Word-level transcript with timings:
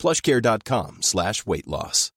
plushcare.com 0.00 0.98
slash 1.02 1.44
weight 1.46 1.66
loss. 1.66 2.10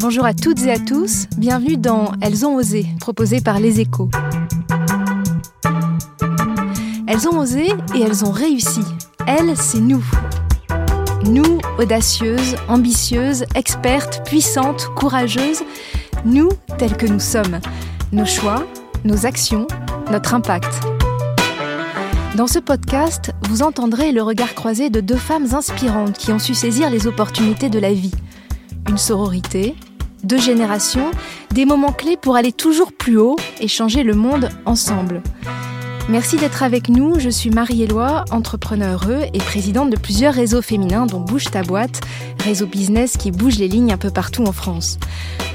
Bonjour 0.00 0.26
à 0.26 0.34
toutes 0.34 0.62
et 0.62 0.72
à 0.72 0.78
tous, 0.78 1.26
bienvenue 1.38 1.76
dans 1.76 2.12
Elles 2.20 2.44
ont 2.44 2.56
osé, 2.56 2.86
proposé 3.00 3.40
par 3.40 3.60
Les 3.60 3.80
Échos. 3.80 4.10
Elles 7.08 7.28
ont 7.28 7.38
osé 7.38 7.68
et 7.94 8.00
elles 8.00 8.24
ont 8.24 8.32
réussi. 8.32 8.82
Elles, 9.26 9.56
c'est 9.56 9.80
nous. 9.80 10.04
Nous, 11.24 11.60
audacieuses, 11.78 12.56
ambitieuses, 12.68 13.44
expertes, 13.54 14.26
puissantes, 14.26 14.88
courageuses, 14.96 15.62
nous 16.24 16.50
tels 16.78 16.96
que 16.96 17.06
nous 17.06 17.20
sommes. 17.20 17.60
Nos 18.12 18.26
choix, 18.26 18.66
nos 19.04 19.24
actions, 19.24 19.66
notre 20.10 20.34
impact. 20.34 20.84
Dans 22.36 22.46
ce 22.46 22.58
podcast, 22.58 23.32
vous 23.48 23.62
entendrez 23.62 24.12
le 24.12 24.22
regard 24.22 24.54
croisé 24.54 24.90
de 24.90 25.00
deux 25.00 25.16
femmes 25.16 25.54
inspirantes 25.54 26.18
qui 26.18 26.32
ont 26.32 26.38
su 26.38 26.52
saisir 26.52 26.90
les 26.90 27.06
opportunités 27.06 27.70
de 27.70 27.78
la 27.78 27.94
vie. 27.94 28.10
Une 28.90 28.98
sororité, 28.98 29.74
deux 30.22 30.36
générations, 30.36 31.10
des 31.54 31.64
moments 31.64 31.92
clés 31.92 32.18
pour 32.18 32.36
aller 32.36 32.52
toujours 32.52 32.92
plus 32.92 33.16
haut 33.16 33.36
et 33.58 33.68
changer 33.68 34.02
le 34.02 34.12
monde 34.12 34.50
ensemble. 34.66 35.22
Merci 36.10 36.36
d'être 36.36 36.62
avec 36.62 36.90
nous, 36.90 37.18
je 37.18 37.30
suis 37.30 37.48
Marie-Éloi, 37.48 38.26
entrepreneur 38.30 39.02
heureux 39.02 39.22
et 39.32 39.38
présidente 39.38 39.88
de 39.88 39.96
plusieurs 39.96 40.34
réseaux 40.34 40.60
féminins 40.60 41.06
dont 41.06 41.20
Bouge 41.20 41.50
ta 41.50 41.62
boîte, 41.62 42.02
réseau 42.44 42.66
business 42.66 43.16
qui 43.16 43.30
bouge 43.30 43.56
les 43.56 43.66
lignes 43.66 43.94
un 43.94 43.98
peu 43.98 44.10
partout 44.10 44.44
en 44.44 44.52
France. 44.52 44.98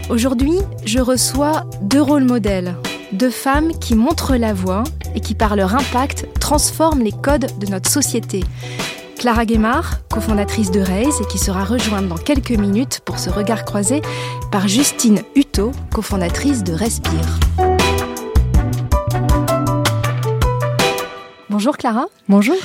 Aujourd'hui, 0.09 0.57
je 0.83 0.97
reçois 0.97 1.63
deux 1.83 2.01
rôles 2.01 2.25
modèles, 2.25 2.75
deux 3.13 3.29
femmes 3.29 3.71
qui 3.79 3.95
montrent 3.95 4.35
la 4.35 4.53
voie 4.53 4.83
et 5.15 5.19
qui 5.19 5.35
par 5.35 5.55
leur 5.55 5.75
impact 5.75 6.27
transforment 6.39 7.03
les 7.03 7.11
codes 7.11 7.47
de 7.59 7.67
notre 7.67 7.89
société. 7.89 8.43
Clara 9.17 9.45
Guémard, 9.45 10.07
cofondatrice 10.09 10.71
de 10.71 10.79
Raise 10.79 11.21
et 11.21 11.27
qui 11.27 11.37
sera 11.37 11.63
rejointe 11.63 12.07
dans 12.07 12.17
quelques 12.17 12.51
minutes 12.51 13.01
pour 13.05 13.19
ce 13.19 13.29
regard 13.29 13.65
croisé 13.65 14.01
par 14.51 14.67
Justine 14.67 15.21
Hutto, 15.35 15.71
cofondatrice 15.93 16.63
de 16.63 16.73
Respire. 16.73 17.39
Bonjour 21.49 21.77
Clara. 21.77 22.05
Bonjour. 22.27 22.55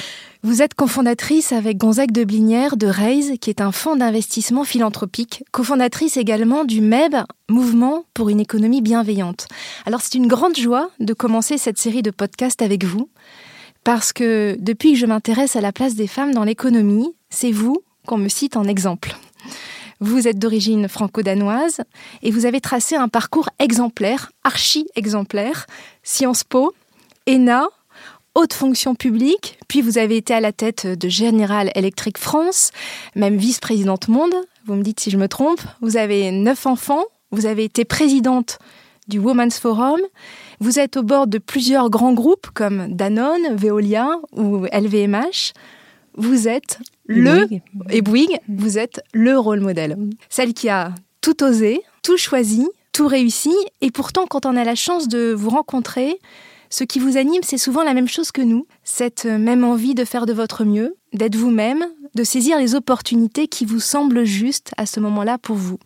Vous 0.42 0.60
êtes 0.60 0.74
cofondatrice 0.74 1.52
avec 1.52 1.78
Gonzague 1.78 2.12
de 2.12 2.22
Blinière 2.22 2.76
de 2.76 2.86
Raise, 2.86 3.34
qui 3.40 3.48
est 3.48 3.62
un 3.62 3.72
fonds 3.72 3.96
d'investissement 3.96 4.64
philanthropique, 4.64 5.42
cofondatrice 5.50 6.16
également 6.16 6.64
du 6.64 6.80
MEB, 6.80 7.16
Mouvement 7.48 8.04
pour 8.12 8.28
une 8.28 8.40
économie 8.40 8.82
bienveillante. 8.82 9.46
Alors 9.86 10.02
c'est 10.02 10.14
une 10.14 10.26
grande 10.26 10.56
joie 10.56 10.90
de 11.00 11.14
commencer 11.14 11.58
cette 11.58 11.78
série 11.78 12.02
de 12.02 12.10
podcasts 12.10 12.60
avec 12.60 12.84
vous, 12.84 13.08
parce 13.82 14.12
que 14.12 14.56
depuis 14.60 14.92
que 14.92 14.98
je 14.98 15.06
m'intéresse 15.06 15.56
à 15.56 15.60
la 15.60 15.72
place 15.72 15.94
des 15.94 16.06
femmes 16.06 16.34
dans 16.34 16.44
l'économie, 16.44 17.14
c'est 17.30 17.52
vous 17.52 17.82
qu'on 18.06 18.18
me 18.18 18.28
cite 18.28 18.56
en 18.56 18.64
exemple. 18.64 19.16
Vous 20.00 20.28
êtes 20.28 20.38
d'origine 20.38 20.86
franco-danoise 20.88 21.80
et 22.22 22.30
vous 22.30 22.44
avez 22.44 22.60
tracé 22.60 22.94
un 22.94 23.08
parcours 23.08 23.48
exemplaire, 23.58 24.30
archi-exemplaire, 24.44 25.66
Sciences 26.02 26.44
Po, 26.44 26.74
ENA, 27.26 27.68
haute 28.36 28.52
fonction 28.52 28.94
publique, 28.94 29.58
puis 29.66 29.80
vous 29.80 29.96
avez 29.96 30.18
été 30.18 30.34
à 30.34 30.40
la 30.40 30.52
tête 30.52 30.86
de 30.86 31.08
General 31.08 31.70
Electric 31.74 32.18
France, 32.18 32.70
même 33.14 33.36
vice-présidente 33.36 34.08
monde, 34.08 34.34
vous 34.66 34.74
me 34.74 34.82
dites 34.82 35.00
si 35.00 35.10
je 35.10 35.16
me 35.16 35.26
trompe, 35.26 35.60
vous 35.80 35.96
avez 35.96 36.30
neuf 36.30 36.66
enfants, 36.66 37.04
vous 37.30 37.46
avez 37.46 37.64
été 37.64 37.86
présidente 37.86 38.58
du 39.08 39.18
Women's 39.18 39.58
Forum, 39.58 40.00
vous 40.60 40.78
êtes 40.78 40.98
au 40.98 41.02
bord 41.02 41.26
de 41.26 41.38
plusieurs 41.38 41.88
grands 41.88 42.12
groupes 42.12 42.48
comme 42.52 42.94
Danone, 42.94 43.56
Veolia 43.56 44.20
ou 44.32 44.66
LVMH, 44.66 45.54
vous 46.18 46.46
êtes 46.46 46.78
le, 47.06 47.46
et 47.88 48.02
Bouygues, 48.02 48.38
vous 48.48 48.76
êtes 48.76 49.00
le 49.14 49.38
rôle 49.38 49.60
modèle. 49.60 49.96
Celle 50.28 50.52
qui 50.52 50.68
a 50.68 50.94
tout 51.22 51.42
osé, 51.42 51.80
tout 52.02 52.18
choisi, 52.18 52.68
tout 52.92 53.06
réussi, 53.06 53.54
et 53.80 53.90
pourtant 53.90 54.26
quand 54.26 54.44
on 54.44 54.56
a 54.56 54.64
la 54.64 54.74
chance 54.74 55.08
de 55.08 55.32
vous 55.32 55.50
rencontrer, 55.50 56.18
ce 56.70 56.84
qui 56.84 56.98
vous 56.98 57.16
anime, 57.16 57.42
c'est 57.42 57.58
souvent 57.58 57.82
la 57.84 57.94
même 57.94 58.08
chose 58.08 58.32
que 58.32 58.42
nous, 58.42 58.66
cette 58.84 59.24
même 59.24 59.64
envie 59.64 59.94
de 59.94 60.04
faire 60.04 60.26
de 60.26 60.32
votre 60.32 60.64
mieux, 60.64 60.96
d'être 61.12 61.36
vous-même, 61.36 61.84
de 62.14 62.24
saisir 62.24 62.58
les 62.58 62.74
opportunités 62.74 63.46
qui 63.46 63.64
vous 63.64 63.80
semblent 63.80 64.24
justes 64.24 64.72
à 64.76 64.86
ce 64.86 65.00
moment-là 65.00 65.38
pour 65.38 65.56
vous. 65.56 65.78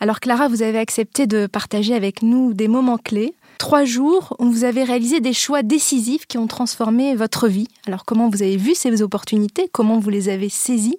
Alors 0.00 0.20
Clara, 0.20 0.48
vous 0.48 0.62
avez 0.62 0.78
accepté 0.78 1.26
de 1.26 1.46
partager 1.46 1.94
avec 1.94 2.22
nous 2.22 2.52
des 2.52 2.68
moments 2.68 2.98
clés, 2.98 3.34
trois 3.58 3.84
jours 3.84 4.36
où 4.38 4.50
vous 4.50 4.64
avez 4.64 4.84
réalisé 4.84 5.20
des 5.20 5.32
choix 5.32 5.62
décisifs 5.62 6.26
qui 6.26 6.38
ont 6.38 6.46
transformé 6.46 7.14
votre 7.14 7.48
vie. 7.48 7.68
Alors 7.86 8.04
comment 8.04 8.28
vous 8.28 8.42
avez 8.42 8.56
vu 8.56 8.74
ces 8.74 9.00
opportunités, 9.00 9.68
comment 9.72 9.98
vous 9.98 10.10
les 10.10 10.28
avez 10.28 10.48
saisies? 10.48 10.98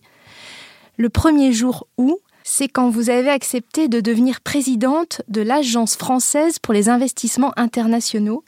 Le 0.98 1.10
premier 1.10 1.52
jour 1.52 1.88
où 1.98 2.20
c'est 2.44 2.70
quand 2.70 2.90
vous 2.90 3.10
avez 3.10 3.30
accepté 3.30 3.90
de 3.90 4.00
devenir 4.00 4.40
présidente 4.40 5.22
de 5.28 5.42
l'Agence 5.42 5.98
française 5.98 6.60
pour 6.60 6.74
les 6.74 6.88
investissements 6.88 7.52
internationaux 7.58 8.44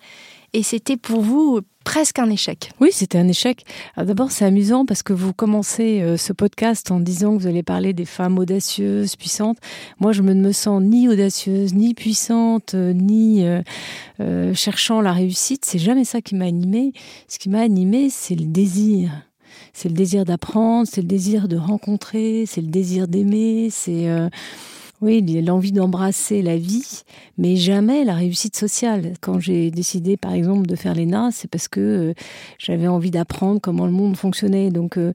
et 0.53 0.63
c'était 0.63 0.97
pour 0.97 1.21
vous 1.21 1.61
presque 1.83 2.19
un 2.19 2.29
échec. 2.29 2.71
Oui, 2.79 2.89
c'était 2.91 3.17
un 3.17 3.27
échec. 3.27 3.65
D'abord, 3.97 4.31
c'est 4.31 4.45
amusant 4.45 4.85
parce 4.85 5.01
que 5.01 5.11
vous 5.13 5.33
commencez 5.33 6.01
euh, 6.01 6.17
ce 6.17 6.33
podcast 6.33 6.91
en 6.91 6.99
disant 6.99 7.35
que 7.35 7.41
vous 7.41 7.47
allez 7.47 7.63
parler 7.63 7.93
des 7.93 8.05
femmes 8.05 8.37
audacieuses, 8.37 9.15
puissantes. 9.15 9.57
Moi, 9.99 10.11
je 10.11 10.21
ne 10.21 10.33
me 10.33 10.51
sens 10.51 10.83
ni 10.83 11.07
audacieuse, 11.09 11.73
ni 11.73 11.93
puissante, 11.93 12.75
euh, 12.75 12.93
ni 12.93 13.43
euh, 14.19 14.53
cherchant 14.53 15.01
la 15.01 15.13
réussite. 15.13 15.65
C'est 15.65 15.79
jamais 15.79 16.05
ça 16.05 16.21
qui 16.21 16.35
m'a 16.35 16.45
animée. 16.45 16.93
Ce 17.27 17.39
qui 17.39 17.49
m'a 17.49 17.61
animée, 17.61 18.09
c'est 18.11 18.35
le 18.35 18.45
désir. 18.45 19.11
C'est 19.73 19.89
le 19.89 19.95
désir 19.95 20.25
d'apprendre, 20.25 20.87
c'est 20.89 21.01
le 21.01 21.07
désir 21.07 21.47
de 21.47 21.57
rencontrer, 21.57 22.45
c'est 22.45 22.61
le 22.61 22.67
désir 22.67 23.07
d'aimer, 23.07 23.69
c'est 23.71 24.07
oui, 25.01 25.21
l'envie 25.41 25.71
d'embrasser 25.71 26.41
la 26.41 26.57
vie, 26.57 27.03
mais 27.37 27.55
jamais 27.55 28.03
la 28.03 28.15
réussite 28.15 28.57
sociale. 28.57 29.13
Quand 29.21 29.39
j'ai 29.39 29.71
décidé, 29.71 30.17
par 30.17 30.33
exemple, 30.33 30.67
de 30.67 30.75
faire 30.75 30.93
l'ENA, 30.93 31.29
c'est 31.31 31.49
parce 31.49 31.69
que 31.69 31.79
euh, 31.79 32.13
j'avais 32.57 32.87
envie 32.87 33.11
d'apprendre 33.11 33.61
comment 33.61 33.85
le 33.85 33.93
monde 33.93 34.17
fonctionnait. 34.17 34.71
Donc, 34.71 34.97
euh, 34.97 35.13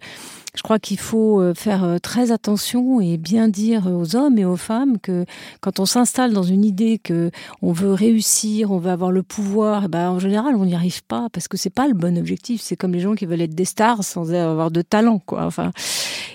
je 0.57 0.63
crois 0.63 0.79
qu'il 0.79 0.99
faut 0.99 1.39
euh, 1.41 1.53
faire 1.53 1.99
très 2.01 2.33
attention 2.33 3.03
et 3.03 3.19
bien 3.19 3.49
dire 3.49 3.87
aux 3.87 4.17
hommes 4.17 4.39
et 4.39 4.47
aux 4.47 4.57
femmes 4.57 4.99
que 4.99 5.27
quand 5.61 5.81
on 5.81 5.85
s'installe 5.85 6.33
dans 6.33 6.43
une 6.43 6.65
idée 6.65 6.99
que 6.99 7.31
on 7.61 7.73
veut 7.73 7.93
réussir, 7.93 8.71
on 8.71 8.79
veut 8.79 8.91
avoir 8.91 9.11
le 9.11 9.23
pouvoir, 9.23 9.83
eh 9.85 9.89
ben 9.89 10.11
en 10.11 10.19
général 10.19 10.55
on 10.57 10.65
n'y 10.65 10.75
arrive 10.75 11.05
pas 11.05 11.29
parce 11.31 11.47
que 11.47 11.59
c'est 11.59 11.69
pas 11.69 11.89
le 11.89 11.95
bon 11.95 12.17
objectif. 12.17 12.63
C'est 12.63 12.77
comme 12.77 12.93
les 12.93 13.01
gens 13.01 13.15
qui 13.15 13.27
veulent 13.27 13.43
être 13.43 13.55
des 13.55 13.67
stars 13.67 14.03
sans 14.03 14.33
avoir 14.33 14.71
de 14.71 14.81
talent, 14.81 15.19
quoi. 15.19 15.45
Enfin, 15.45 15.73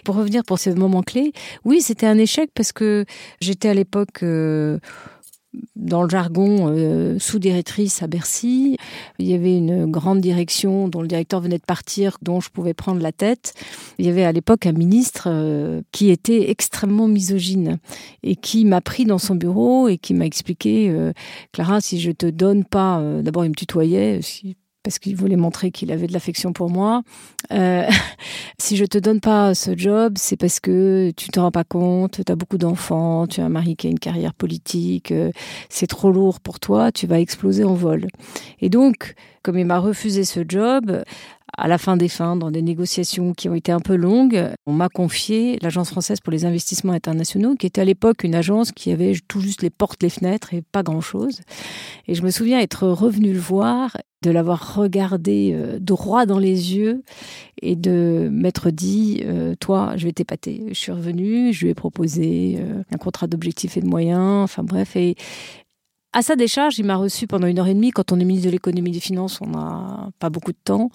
pour 0.04 0.16
revenir 0.16 0.44
pour 0.44 0.60
ces 0.60 0.74
moments 0.74 1.04
clés, 1.04 1.34
oui, 1.66 1.82
c'était 1.82 2.08
un 2.08 2.18
échec 2.18 2.50
parce 2.54 2.72
que 2.72 3.06
j'étais 3.42 3.70
à 3.70 3.74
l'époque 3.74 4.24
euh, 4.24 4.80
dans 5.76 6.04
le 6.04 6.10
jargon 6.10 6.68
euh, 6.70 7.18
sous-directrice 7.20 8.04
à 8.04 8.08
Bercy. 8.08 8.78
Il 9.18 9.28
y 9.28 9.34
avait 9.34 9.58
une 9.58 9.90
grande 9.90 10.22
direction 10.22 10.88
dont 10.88 11.02
le 11.02 11.08
directeur 11.08 11.42
venait 11.42 11.58
de 11.58 11.66
partir, 11.66 12.18
dont 12.22 12.40
je 12.40 12.50
pouvais 12.50 12.74
prendre 12.74 13.02
la 13.02 13.12
tête. 13.12 13.54
Il 13.98 14.06
y 14.06 14.09
avait 14.09 14.26
à 14.26 14.32
l'époque 14.32 14.66
un 14.66 14.74
ministre 14.74 15.28
euh, 15.28 15.82
qui 15.92 16.09
était 16.09 16.50
extrêmement 16.50 17.08
misogyne 17.08 17.79
et 18.23 18.35
qui 18.35 18.66
m'a 18.66 18.82
pris 18.82 19.06
dans 19.06 19.18
son 19.18 19.35
bureau 19.35 19.88
et 19.88 19.97
qui 19.97 20.14
m'a 20.14 20.26
expliqué, 20.26 20.94
Clara, 21.52 21.82
si 21.82 22.00
je 22.00 22.12
te 22.12 22.26
donne 22.26 22.64
pas, 22.64 23.02
d'abord 23.22 23.46
il 23.46 23.50
me 23.50 23.56
tutoyait, 23.56 24.20
parce 24.84 24.99
qu'il 24.99 25.16
voulait 25.16 25.35
montrer 25.35 25.72
qu'il 25.72 25.91
avait 25.91 26.08
de 26.08 26.14
l'affection 26.14 26.53
pour 26.53 26.70
moi. 26.70 27.02
Euh, 27.52 27.87
si 28.59 28.78
je 28.78 28.85
te 28.85 28.97
donne 28.97 29.20
pas 29.20 29.53
ce 29.55 29.78
job, 29.78 30.14
c'est 30.17 30.37
parce 30.37 30.59
que 30.59 31.11
tu 31.16 31.29
te 31.29 31.40
rends 31.40 31.52
pas 31.52 31.64
compte, 31.64 32.23
tu 32.26 32.31
as 32.31 32.35
beaucoup 32.35 32.58
d'enfants, 32.58 33.28
tu 33.28 33.41
as 33.41 33.46
un 33.46 33.49
mari 33.49 33.76
qui 33.76 33.87
a 33.87 33.90
une 33.90 33.99
carrière 33.99 34.34
politique, 34.34 35.11
euh, 35.11 35.31
c'est 35.70 35.87
trop 35.87 36.11
lourd 36.11 36.40
pour 36.40 36.59
toi, 36.59 36.91
tu 36.91 37.08
vas 37.08 37.20
exploser 37.20 37.64
en 37.64 37.73
vol. 37.73 38.08
Et 38.61 38.70
donc, 38.70 39.16
comme 39.43 39.58
il 39.58 39.66
m'a 39.66 39.79
refusé 39.79 40.23
ce 40.23 40.41
job, 40.47 41.03
à 41.59 41.67
la 41.67 41.78
fin 41.78 41.97
des 41.97 42.08
fins, 42.08 42.35
dans 42.35 42.52
des 42.52 42.61
négociations 42.61 43.34
qui 43.34 43.50
ont 43.50 43.56
été 43.56 43.72
un 43.72 43.79
peu 43.79 43.96
longues, 43.96 44.50
on 44.66 44.72
m'a 44.72 44.88
confié 44.88 45.59
l'Agence 45.61 45.90
française 45.90 46.22
pour 46.22 46.32
les 46.32 46.46
investissements 46.46 46.94
internationaux, 46.94 47.56
qui 47.56 47.67
était 47.67 47.82
à 47.82 47.85
l'époque 47.85 48.23
une 48.23 48.35
agence 48.35 48.72
qui 48.72 48.91
avait 48.91 49.14
tout 49.28 49.41
juste 49.41 49.61
les 49.61 49.70
portes, 49.70 50.02
les 50.02 50.09
fenêtres 50.09 50.53
et 50.53 50.61
pas 50.61 50.84
grand-chose. 50.84 51.41
Et 52.08 52.16
je 52.16 52.23
me 52.23 52.32
souviens 52.32 52.59
être 52.59 52.88
revenu 52.88 53.34
le 53.34 53.40
voir 53.40 53.97
de 54.22 54.32
l'avoir 54.32 54.76
regardé 54.76 55.52
euh, 55.53 55.79
droit 55.79 56.26
dans 56.26 56.40
les 56.40 56.76
yeux 56.76 57.03
et 57.61 57.76
de 57.76 58.29
m'être 58.32 58.70
dit, 58.70 59.22
euh, 59.23 59.56
toi, 59.59 59.94
je 59.96 60.06
vais 60.06 60.11
t'épater. 60.11 60.66
Je 60.70 60.73
suis 60.73 60.91
revenue, 60.91 61.53
je 61.53 61.66
lui 61.66 61.72
ai 61.72 61.76
proposé 61.76 62.58
euh, 62.59 62.84
un 62.91 62.97
contrat 62.97 63.28
d'objectifs 63.28 63.78
et 63.78 63.82
de 63.82 63.88
moyens, 63.88 64.44
enfin 64.44 64.64
bref. 64.64 64.96
Et 64.96 65.16
à 66.11 66.22
sa 66.22 66.35
décharge, 66.35 66.79
il 66.79 66.85
m'a 66.85 66.96
reçu 66.96 67.28
pendant 67.28 67.47
une 67.47 67.59
heure 67.59 67.67
et 67.67 67.73
demie. 67.73 67.91
Quand 67.91 68.11
on 68.11 68.20
est 68.20 68.26
ministre 68.26 68.47
de 68.47 68.52
l'économie 68.52 68.90
et 68.90 68.94
des 68.94 69.00
finances, 69.00 69.40
on 69.41 69.47
n'a 69.47 70.09
pas 70.20 70.29
beaucoup 70.29 70.52
de 70.52 70.58
temps. 70.64 70.90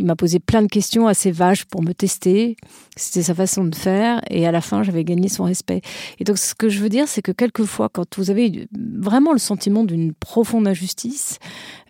Il 0.00 0.06
m'a 0.06 0.16
posé 0.16 0.38
plein 0.38 0.62
de 0.62 0.66
questions 0.66 1.08
assez 1.08 1.30
vaches 1.30 1.66
pour 1.66 1.82
me 1.82 1.92
tester. 1.92 2.56
C'était 2.96 3.22
sa 3.22 3.34
façon 3.34 3.64
de 3.64 3.74
faire. 3.74 4.22
Et 4.30 4.46
à 4.46 4.50
la 4.50 4.62
fin, 4.62 4.82
j'avais 4.82 5.04
gagné 5.04 5.28
son 5.28 5.44
respect. 5.44 5.82
Et 6.18 6.24
donc, 6.24 6.38
ce 6.38 6.54
que 6.54 6.70
je 6.70 6.80
veux 6.80 6.88
dire, 6.88 7.06
c'est 7.06 7.20
que 7.20 7.32
quelquefois, 7.32 7.90
quand 7.90 8.16
vous 8.16 8.30
avez 8.30 8.66
vraiment 8.72 9.32
le 9.34 9.38
sentiment 9.38 9.84
d'une 9.84 10.14
profonde 10.14 10.66
injustice, 10.66 11.38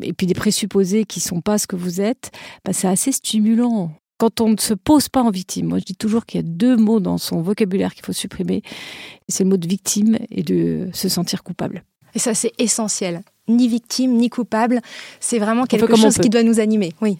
et 0.01 0.13
puis 0.13 0.27
des 0.27 0.35
présupposés 0.35 1.05
qui 1.05 1.21
sont 1.21 1.41
pas 1.41 1.57
ce 1.57 1.69
que 1.69 1.77
vous 1.77 2.01
êtes, 2.01 2.33
bah, 2.65 2.73
c'est 2.73 2.89
assez 2.89 3.13
stimulant 3.13 3.93
quand 4.19 4.41
on 4.41 4.49
ne 4.49 4.59
se 4.59 4.75
pose 4.75 5.09
pas 5.09 5.23
en 5.23 5.31
victime. 5.31 5.69
Moi, 5.69 5.79
je 5.79 5.85
dis 5.85 5.95
toujours 5.95 6.27
qu'il 6.27 6.41
y 6.41 6.45
a 6.45 6.47
deux 6.47 6.77
mots 6.77 6.99
dans 6.99 7.17
son 7.17 7.43
vocabulaire 7.43 7.95
qu'il 7.95 8.05
faut 8.05 8.13
supprimer. 8.13 8.63
C'est 9.29 9.45
le 9.45 9.51
mot 9.51 9.57
de 9.57 9.69
victime 9.69 10.19
et 10.33 10.43
de 10.43 10.89
se 10.93 11.09
sentir 11.09 11.45
coupable. 11.45 11.85
Et 12.17 12.19
ça, 12.19 12.35
c'est 12.35 12.53
essentiel. 12.59 13.23
Ni 13.47 13.69
victime, 13.69 14.17
ni 14.17 14.31
coupable. 14.31 14.81
C'est 15.21 15.39
vraiment 15.39 15.65
quelque 15.65 15.97
chose 15.97 16.19
qui 16.19 16.29
doit 16.29 16.43
nous 16.43 16.59
animer. 16.59 16.93
Oui. 17.01 17.19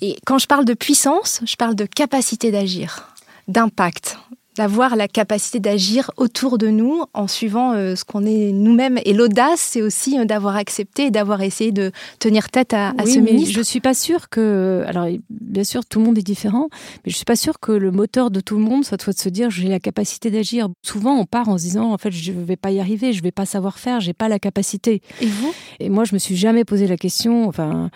Et 0.00 0.16
quand 0.24 0.38
je 0.38 0.46
parle 0.46 0.64
de 0.64 0.74
puissance, 0.74 1.40
je 1.44 1.56
parle 1.56 1.74
de 1.74 1.84
capacité 1.84 2.50
d'agir, 2.50 3.12
d'impact, 3.48 4.18
d'avoir 4.58 4.96
la 4.96 5.06
capacité 5.06 5.60
d'agir 5.60 6.10
autour 6.16 6.58
de 6.58 6.66
nous 6.66 7.04
en 7.14 7.28
suivant 7.28 7.72
euh, 7.72 7.94
ce 7.94 8.04
qu'on 8.04 8.26
est 8.26 8.50
nous-mêmes. 8.50 8.98
Et 9.04 9.12
l'audace, 9.12 9.60
c'est 9.60 9.82
aussi 9.82 10.18
euh, 10.18 10.24
d'avoir 10.24 10.56
accepté 10.56 11.06
et 11.06 11.10
d'avoir 11.12 11.42
essayé 11.42 11.70
de 11.70 11.92
tenir 12.18 12.50
tête 12.50 12.74
à, 12.74 12.92
ce 13.06 13.20
ministre. 13.20 13.54
Je 13.54 13.62
suis 13.62 13.80
pas 13.80 13.94
sûre 13.94 14.28
que, 14.28 14.82
alors 14.86 15.06
bien 15.30 15.62
sûr, 15.62 15.86
tout 15.86 16.00
le 16.00 16.06
monde 16.06 16.18
est 16.18 16.22
différent, 16.22 16.68
mais 17.04 17.12
je 17.12 17.16
suis 17.16 17.24
pas 17.24 17.36
sûre 17.36 17.60
que 17.60 17.70
le 17.70 17.92
moteur 17.92 18.32
de 18.32 18.40
tout 18.40 18.56
le 18.56 18.64
monde 18.64 18.84
soit, 18.84 19.00
soit 19.00 19.12
de 19.12 19.18
se 19.20 19.28
dire 19.28 19.48
j'ai 19.48 19.68
la 19.68 19.78
capacité 19.78 20.28
d'agir. 20.28 20.68
Souvent, 20.82 21.14
on 21.16 21.24
part 21.24 21.48
en 21.48 21.56
se 21.56 21.62
disant 21.62 21.92
en 21.92 21.98
fait 21.98 22.10
je 22.10 22.32
vais 22.32 22.56
pas 22.56 22.72
y 22.72 22.80
arriver, 22.80 23.12
je 23.12 23.22
vais 23.22 23.30
pas 23.30 23.46
savoir 23.46 23.78
faire, 23.78 24.00
j'ai 24.00 24.12
pas 24.12 24.28
la 24.28 24.40
capacité. 24.40 25.02
Et 25.20 25.26
vous? 25.26 25.54
Et 25.78 25.88
moi, 25.88 26.02
je 26.02 26.14
me 26.14 26.18
suis 26.18 26.36
jamais 26.36 26.64
posé 26.64 26.88
la 26.88 26.96
question. 26.96 27.46
Enfin 27.46 27.90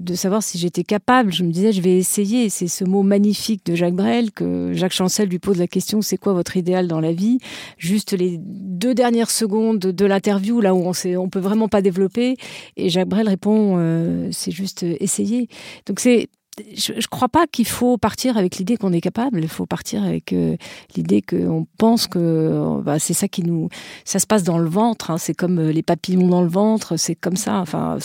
de 0.00 0.14
savoir 0.14 0.42
si 0.42 0.58
j'étais 0.58 0.84
capable. 0.84 1.32
Je 1.32 1.42
me 1.42 1.50
disais, 1.50 1.72
je 1.72 1.80
vais 1.80 1.96
essayer. 1.96 2.48
C'est 2.48 2.68
ce 2.68 2.84
mot 2.84 3.02
magnifique 3.02 3.64
de 3.66 3.74
Jacques 3.74 3.94
Brel 3.94 4.30
que 4.32 4.72
Jacques 4.72 4.92
Chancel 4.92 5.28
lui 5.28 5.38
pose 5.38 5.58
la 5.58 5.66
question, 5.66 6.02
c'est 6.02 6.16
quoi 6.16 6.32
votre 6.32 6.56
idéal 6.56 6.88
dans 6.88 7.00
la 7.00 7.12
vie? 7.12 7.38
Juste 7.78 8.12
les 8.12 8.38
deux 8.38 8.94
dernières 8.94 9.30
secondes 9.30 9.78
de 9.78 10.04
l'interview, 10.06 10.60
là 10.60 10.74
où 10.74 10.78
on 10.78 10.90
ne 10.90 11.16
on 11.16 11.28
peut 11.28 11.40
vraiment 11.40 11.68
pas 11.68 11.82
développer. 11.82 12.36
Et 12.76 12.88
Jacques 12.88 13.08
Brel 13.08 13.28
répond, 13.28 13.76
euh, 13.78 14.28
c'est 14.32 14.52
juste 14.52 14.82
essayer. 14.82 15.48
Donc 15.86 16.00
c'est 16.00 16.28
je 16.74 16.92
ne 16.92 17.00
crois 17.10 17.28
pas 17.28 17.46
qu'il 17.46 17.66
faut 17.66 17.98
partir 17.98 18.36
avec 18.38 18.56
l'idée 18.56 18.76
qu'on 18.76 18.92
est 18.92 19.00
capable. 19.00 19.40
Il 19.40 19.48
faut 19.48 19.66
partir 19.66 20.02
avec 20.02 20.32
euh, 20.32 20.56
l'idée 20.94 21.22
qu'on 21.22 21.66
pense 21.78 22.06
que 22.06 22.80
bah, 22.82 22.98
c'est 22.98 23.14
ça 23.14 23.28
qui 23.28 23.42
nous. 23.42 23.68
Ça 24.04 24.18
se 24.18 24.26
passe 24.26 24.42
dans 24.42 24.58
le 24.58 24.68
ventre. 24.68 25.10
Hein. 25.10 25.18
C'est 25.18 25.34
comme 25.34 25.58
euh, 25.58 25.72
les 25.72 25.82
papillons 25.82 26.28
dans 26.28 26.42
le 26.42 26.48
ventre. 26.48 26.96
C'est 26.96 27.14
comme 27.14 27.36
ça. 27.36 27.58
Enfin, 27.58 27.98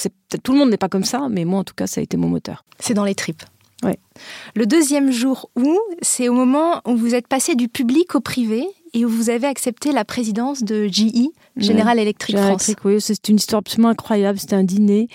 tout 0.44 0.52
le 0.52 0.60
monde 0.60 0.70
n'est 0.70 0.78
pas 0.78 0.90
comme 0.90 1.06
ça, 1.06 1.28
mais 1.30 1.46
moi, 1.46 1.60
en 1.60 1.64
tout 1.64 1.76
cas, 1.76 1.88
ça 1.88 2.02
a 2.02 2.04
été 2.04 2.18
mon 2.18 2.28
moteur. 2.28 2.66
C'est 2.80 2.94
dans 2.94 3.06
les 3.06 3.16
tripes. 3.16 3.44
Ouais. 3.84 3.98
Le 4.56 4.66
deuxième 4.66 5.12
jour 5.12 5.50
où, 5.56 5.80
c'est 6.02 6.30
au 6.30 6.34
moment 6.34 6.82
où 6.86 6.96
vous 6.96 7.16
êtes 7.16 7.28
passé 7.28 7.56
du 7.56 7.68
public 7.68 8.14
au 8.16 8.20
privé 8.20 8.68
et 8.94 9.06
où 9.06 9.10
vous 9.10 9.30
avez 9.30 9.48
accepté 9.48 9.92
la 9.92 10.06
présidence 10.06 10.64
de 10.64 10.88
GE, 10.88 11.30
General 11.58 12.00
Electric 12.00 12.38
France. 12.38 12.72
oui, 12.86 13.02
c'est 13.02 13.28
une 13.28 13.36
histoire 13.36 13.60
absolument 13.60 13.90
incroyable. 13.90 14.40
C'était 14.40 14.56
un 14.56 14.64
dîner 14.64 15.08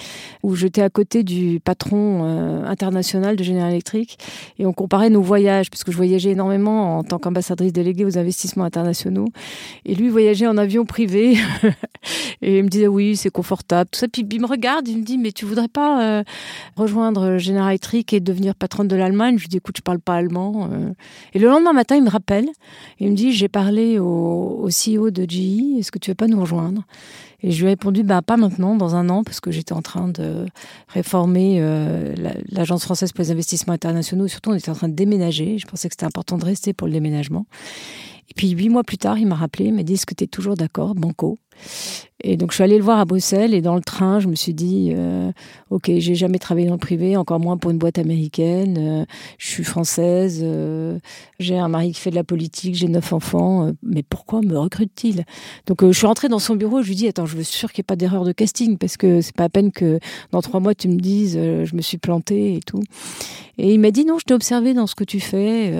où 0.42 0.54
j'étais 0.54 0.82
à 0.82 0.90
côté 0.90 1.22
du 1.22 1.60
patron 1.60 2.24
euh, 2.24 2.64
international 2.66 3.36
de 3.36 3.42
General 3.42 3.70
Electric 3.70 4.18
et 4.58 4.66
on 4.66 4.72
comparait 4.72 5.08
nos 5.08 5.22
voyages, 5.22 5.70
puisque 5.70 5.90
je 5.90 5.96
voyageais 5.96 6.30
énormément 6.30 6.98
en 6.98 7.04
tant 7.04 7.18
qu'ambassadrice 7.18 7.72
déléguée 7.72 8.04
aux 8.04 8.18
investissements 8.18 8.64
internationaux. 8.64 9.28
Et 9.86 9.94
lui 9.94 10.08
voyageait 10.10 10.46
en 10.46 10.58
avion 10.58 10.84
privé 10.84 11.38
et 12.42 12.58
il 12.58 12.64
me 12.64 12.68
disait 12.68 12.88
oui, 12.88 13.16
c'est 13.16 13.30
confortable, 13.30 13.88
tout 13.90 13.98
ça. 13.98 14.08
Puis 14.08 14.26
il 14.30 14.40
me 14.40 14.46
regarde, 14.46 14.86
il 14.88 14.98
me 14.98 15.04
dit 15.04 15.16
mais 15.16 15.32
tu 15.32 15.46
voudrais 15.46 15.68
pas 15.68 16.02
euh, 16.02 16.22
rejoindre 16.76 17.38
General 17.38 17.70
Electric 17.70 18.12
et 18.12 18.20
devenir 18.20 18.54
patronne 18.54 18.88
de 18.88 18.96
l'Allemagne? 18.96 19.38
Je 19.38 19.42
lui 19.42 19.48
dis 19.48 19.56
écoute, 19.56 19.78
je 19.78 19.82
parle 19.82 20.00
pas 20.00 20.14
allemand. 20.14 20.68
Euh. 20.70 20.92
Et 21.32 21.38
le 21.38 21.48
lendemain 21.48 21.72
matin, 21.72 21.96
il 21.96 22.02
me 22.02 22.10
rappelle, 22.10 22.48
il 23.00 23.10
me 23.10 23.16
dit 23.16 23.32
j'ai 23.32 23.48
parlé 23.48 23.98
au, 23.98 24.60
au 24.62 24.68
CEO 24.68 25.10
de 25.10 25.24
GE, 25.28 25.78
est-ce 25.78 25.90
que 25.90 25.98
tu 25.98 26.10
veux 26.10 26.14
pas 26.14 26.25
nous 26.26 26.40
rejoindre 26.40 26.82
Et 27.42 27.50
je 27.50 27.58
lui 27.60 27.66
ai 27.66 27.70
répondu, 27.70 28.02
bah, 28.02 28.22
pas 28.22 28.36
maintenant, 28.36 28.76
dans 28.76 28.94
un 28.94 29.08
an, 29.08 29.24
parce 29.24 29.40
que 29.40 29.50
j'étais 29.50 29.72
en 29.72 29.82
train 29.82 30.08
de 30.08 30.46
réformer 30.88 31.58
euh, 31.60 32.14
l'Agence 32.50 32.84
française 32.84 33.12
pour 33.12 33.22
les 33.22 33.30
investissements 33.30 33.74
internationaux. 33.74 34.28
Surtout, 34.28 34.50
on 34.50 34.54
était 34.54 34.70
en 34.70 34.74
train 34.74 34.88
de 34.88 34.94
déménager. 34.94 35.58
Je 35.58 35.66
pensais 35.66 35.88
que 35.88 35.94
c'était 35.94 36.06
important 36.06 36.38
de 36.38 36.44
rester 36.44 36.72
pour 36.72 36.86
le 36.86 36.92
déménagement. 36.92 37.46
Et 38.28 38.34
puis, 38.34 38.50
huit 38.50 38.68
mois 38.68 38.82
plus 38.82 38.98
tard, 38.98 39.18
il 39.18 39.26
m'a 39.26 39.36
rappelé, 39.36 39.66
il 39.66 39.74
m'a 39.74 39.82
dit, 39.82 39.94
est-ce 39.94 40.06
que 40.06 40.14
tu 40.14 40.24
es 40.24 40.26
toujours 40.26 40.54
d'accord, 40.54 40.94
Banco? 40.94 41.38
Et 42.22 42.36
donc 42.36 42.50
je 42.50 42.56
suis 42.56 42.64
allée 42.64 42.78
le 42.78 42.82
voir 42.82 42.98
à 42.98 43.04
Bruxelles 43.04 43.52
et 43.52 43.60
dans 43.60 43.74
le 43.74 43.82
train, 43.82 44.20
je 44.20 44.26
me 44.26 44.34
suis 44.34 44.54
dit, 44.54 44.90
euh, 44.96 45.30
ok, 45.70 45.90
j'ai 45.98 46.14
jamais 46.14 46.38
travaillé 46.38 46.66
dans 46.66 46.72
le 46.72 46.78
privé, 46.78 47.16
encore 47.16 47.38
moins 47.38 47.58
pour 47.58 47.70
une 47.70 47.78
boîte 47.78 47.98
américaine. 47.98 48.76
Euh, 48.78 49.04
je 49.38 49.46
suis 49.46 49.64
française, 49.64 50.40
euh, 50.42 50.98
j'ai 51.38 51.58
un 51.58 51.68
mari 51.68 51.92
qui 51.92 52.00
fait 52.00 52.10
de 52.10 52.14
la 52.14 52.24
politique, 52.24 52.74
j'ai 52.74 52.88
neuf 52.88 53.12
enfants, 53.12 53.70
mais 53.82 54.02
pourquoi 54.02 54.40
me 54.40 54.58
recrute-t-il? 54.58 55.24
Donc 55.66 55.84
je 55.84 55.92
suis 55.92 56.06
rentrée 56.06 56.28
dans 56.28 56.38
son 56.38 56.56
bureau, 56.56 56.82
je 56.82 56.88
lui 56.88 56.96
dis, 56.96 57.06
attends, 57.06 57.26
je 57.26 57.36
veux 57.36 57.44
sûr 57.44 57.70
qu'il 57.70 57.82
n'y 57.82 57.84
ait 57.84 57.92
pas 57.92 57.96
d'erreur 57.96 58.24
de 58.24 58.32
casting 58.32 58.78
parce 58.78 58.96
que 58.96 59.20
c'est 59.20 59.36
pas 59.36 59.44
à 59.44 59.48
peine 59.50 59.70
que 59.70 60.00
dans 60.32 60.40
trois 60.40 60.60
mois 60.60 60.74
tu 60.74 60.88
me 60.88 60.98
dises, 60.98 61.34
je 61.34 61.76
me 61.76 61.82
suis 61.82 61.98
plantée 61.98 62.54
et 62.54 62.60
tout. 62.60 62.82
Et 63.58 63.72
il 63.72 63.80
m'a 63.80 63.90
dit, 63.90 64.04
non, 64.04 64.18
je 64.18 64.24
t'ai 64.24 64.34
observé 64.34 64.74
dans 64.74 64.86
ce 64.86 64.94
que 64.94 65.04
tu 65.04 65.18
fais. 65.18 65.72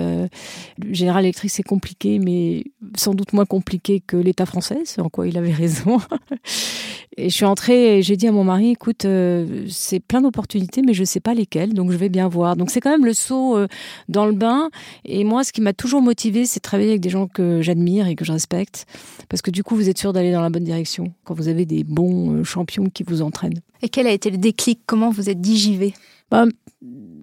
Général 0.89 1.25
Electric, 1.25 1.51
c'est 1.51 1.61
compliqué, 1.61 2.17
mais 2.17 2.63
sans 2.95 3.13
doute 3.13 3.33
moins 3.33 3.45
compliqué 3.45 4.01
que 4.05 4.17
l'État 4.17 4.47
français, 4.47 4.79
c'est 4.85 5.01
en 5.01 5.09
quoi 5.09 5.27
il 5.27 5.37
avait 5.37 5.51
raison. 5.51 5.66
Et 7.19 7.29
je 7.29 7.35
suis 7.35 7.45
entrée 7.45 7.97
et 7.97 8.03
j'ai 8.03 8.15
dit 8.15 8.27
à 8.27 8.31
mon 8.31 8.43
mari, 8.43 8.69
écoute, 8.69 9.05
euh, 9.05 9.65
c'est 9.69 9.99
plein 9.99 10.21
d'opportunités, 10.21 10.83
mais 10.85 10.93
je 10.93 10.99
ne 10.99 11.05
sais 11.05 11.19
pas 11.19 11.33
lesquelles, 11.33 11.73
donc 11.73 11.91
je 11.91 11.97
vais 11.97 12.09
bien 12.09 12.27
voir. 12.27 12.55
Donc 12.55 12.69
c'est 12.69 12.79
quand 12.79 12.91
même 12.91 13.05
le 13.05 13.13
saut 13.13 13.57
euh, 13.57 13.67
dans 14.07 14.27
le 14.27 14.33
bain. 14.33 14.69
Et 15.03 15.23
moi, 15.23 15.43
ce 15.43 15.51
qui 15.51 15.61
m'a 15.61 15.73
toujours 15.73 16.03
motivé, 16.03 16.45
c'est 16.45 16.59
de 16.59 16.61
travailler 16.61 16.89
avec 16.89 17.01
des 17.01 17.09
gens 17.09 17.25
que 17.27 17.63
j'admire 17.63 18.07
et 18.07 18.13
que 18.13 18.23
je 18.23 18.31
respecte, 18.31 18.85
parce 19.29 19.41
que 19.41 19.49
du 19.49 19.63
coup, 19.63 19.75
vous 19.75 19.89
êtes 19.89 19.97
sûr 19.97 20.13
d'aller 20.13 20.31
dans 20.31 20.41
la 20.41 20.51
bonne 20.51 20.63
direction 20.63 21.11
quand 21.23 21.33
vous 21.33 21.47
avez 21.47 21.65
des 21.65 21.83
bons 21.83 22.35
euh, 22.35 22.43
champions 22.43 22.85
qui 22.85 23.01
vous 23.01 23.23
entraînent. 23.23 23.61
Et 23.81 23.89
quel 23.89 24.05
a 24.05 24.11
été 24.11 24.29
le 24.29 24.37
déclic? 24.37 24.81
Comment 24.85 25.09
vous 25.09 25.27
êtes 25.27 25.41
dit 25.41 25.57
j'y 25.57 25.75
vais? 25.75 25.93
Bah, 26.29 26.45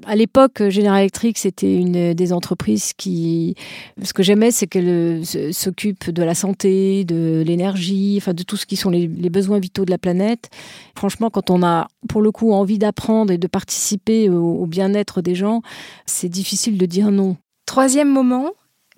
à 0.07 0.17
l'époque, 0.17 0.69
General 0.69 1.01
Electric, 1.01 1.39
c'était 1.39 1.75
une 1.75 2.15
des 2.15 2.33
entreprises 2.33 2.93
qui. 2.93 3.55
Ce 4.03 4.13
que 4.13 4.23
j'aimais, 4.23 4.51
c'est 4.51 4.67
qu'elle 4.67 5.23
s'occupe 5.53 6.11
de 6.11 6.23
la 6.23 6.35
santé, 6.35 7.05
de 7.05 7.43
l'énergie, 7.47 8.17
enfin 8.21 8.35
de 8.35 8.43
tout 8.43 8.57
ce 8.57 8.67
qui 8.67 8.77
sont 8.77 8.91
les, 8.91 9.09
besoins 9.09 9.59
vitaux 9.59 9.85
de 9.85 9.91
la 9.91 9.99
planète. 9.99 10.51
Franchement, 10.97 11.31
quand 11.31 11.51
on 11.51 11.63
a 11.63 11.89
pour 12.09 12.23
le 12.23 12.31
coup 12.31 12.53
envie 12.53 12.79
d'apprendre 12.79 13.33
et 13.33 13.39
de 13.39 13.47
participer 13.47 14.29
au, 14.29 14.67
bien-être 14.67 15.23
des 15.23 15.35
gens, 15.35 15.63
c'est 16.07 16.29
difficile 16.29 16.79
de 16.79 16.87
dire 16.87 17.11
non. 17.11 17.37
Troisième 17.67 18.09
moment, 18.09 18.51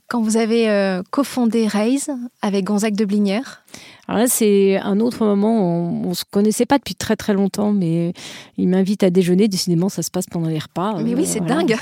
quand 0.09 0.21
vous 0.21 0.37
avez 0.37 0.69
euh, 0.69 1.03
cofondé 1.11 1.67
Raise 1.67 2.11
avec 2.43 2.65
Gonzague 2.65 2.97
de 2.97 3.05
Blinière 3.05 3.65
alors 4.09 4.21
là, 4.21 4.29
c'est 4.29 4.77
un 4.77 5.01
autre 5.01 5.25
moment. 5.25 5.61
On, 5.61 6.09
on 6.09 6.15
se 6.15 6.25
connaissait 6.31 6.67
pas 6.67 6.79
depuis 6.79 6.95
très 6.95 7.17
très 7.17 7.35
longtemps, 7.35 7.73
mais 7.73 8.13
il 8.57 8.69
m'invite 8.69 9.03
à 9.03 9.11
déjeuner. 9.11 9.49
Décidément, 9.49 9.89
ça 9.89 10.03
se 10.03 10.11
passe 10.11 10.27
pendant 10.27 10.49
les 10.49 10.59
repas. 10.59 11.01
Mais 11.03 11.15
oui, 11.15 11.27
c'est 11.27 11.45
dingue. 11.45 11.77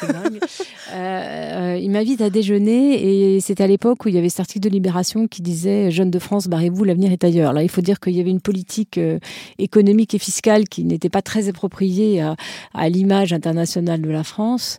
Euh, 0.92 0.94
euh, 0.94 1.78
il 1.80 1.90
m'invite 1.90 2.20
à 2.20 2.30
déjeuner 2.30 3.34
et 3.34 3.40
c'est 3.40 3.60
à 3.60 3.66
l'époque 3.66 4.04
où 4.04 4.08
il 4.08 4.14
y 4.14 4.18
avait 4.18 4.28
cet 4.28 4.40
article 4.40 4.68
de 4.68 4.68
Libération 4.68 5.26
qui 5.26 5.42
disait 5.42 5.90
"Jeunes 5.90 6.10
de 6.10 6.18
France, 6.18 6.46
barrez-vous, 6.46 6.84
l'avenir 6.84 7.12
est 7.12 7.24
ailleurs." 7.24 7.52
Là, 7.52 7.62
il 7.62 7.68
faut 7.68 7.80
dire 7.80 8.00
qu'il 8.00 8.14
y 8.14 8.20
avait 8.20 8.30
une 8.30 8.40
politique 8.40 8.98
euh, 8.98 9.18
économique 9.58 10.14
et 10.14 10.18
fiscale 10.18 10.68
qui 10.68 10.84
n'était 10.84 11.10
pas 11.10 11.22
très 11.22 11.48
appropriée 11.48 12.20
à, 12.20 12.36
à 12.74 12.88
l'image 12.88 13.32
internationale 13.32 14.00
de 14.00 14.10
la 14.10 14.24
France. 14.24 14.78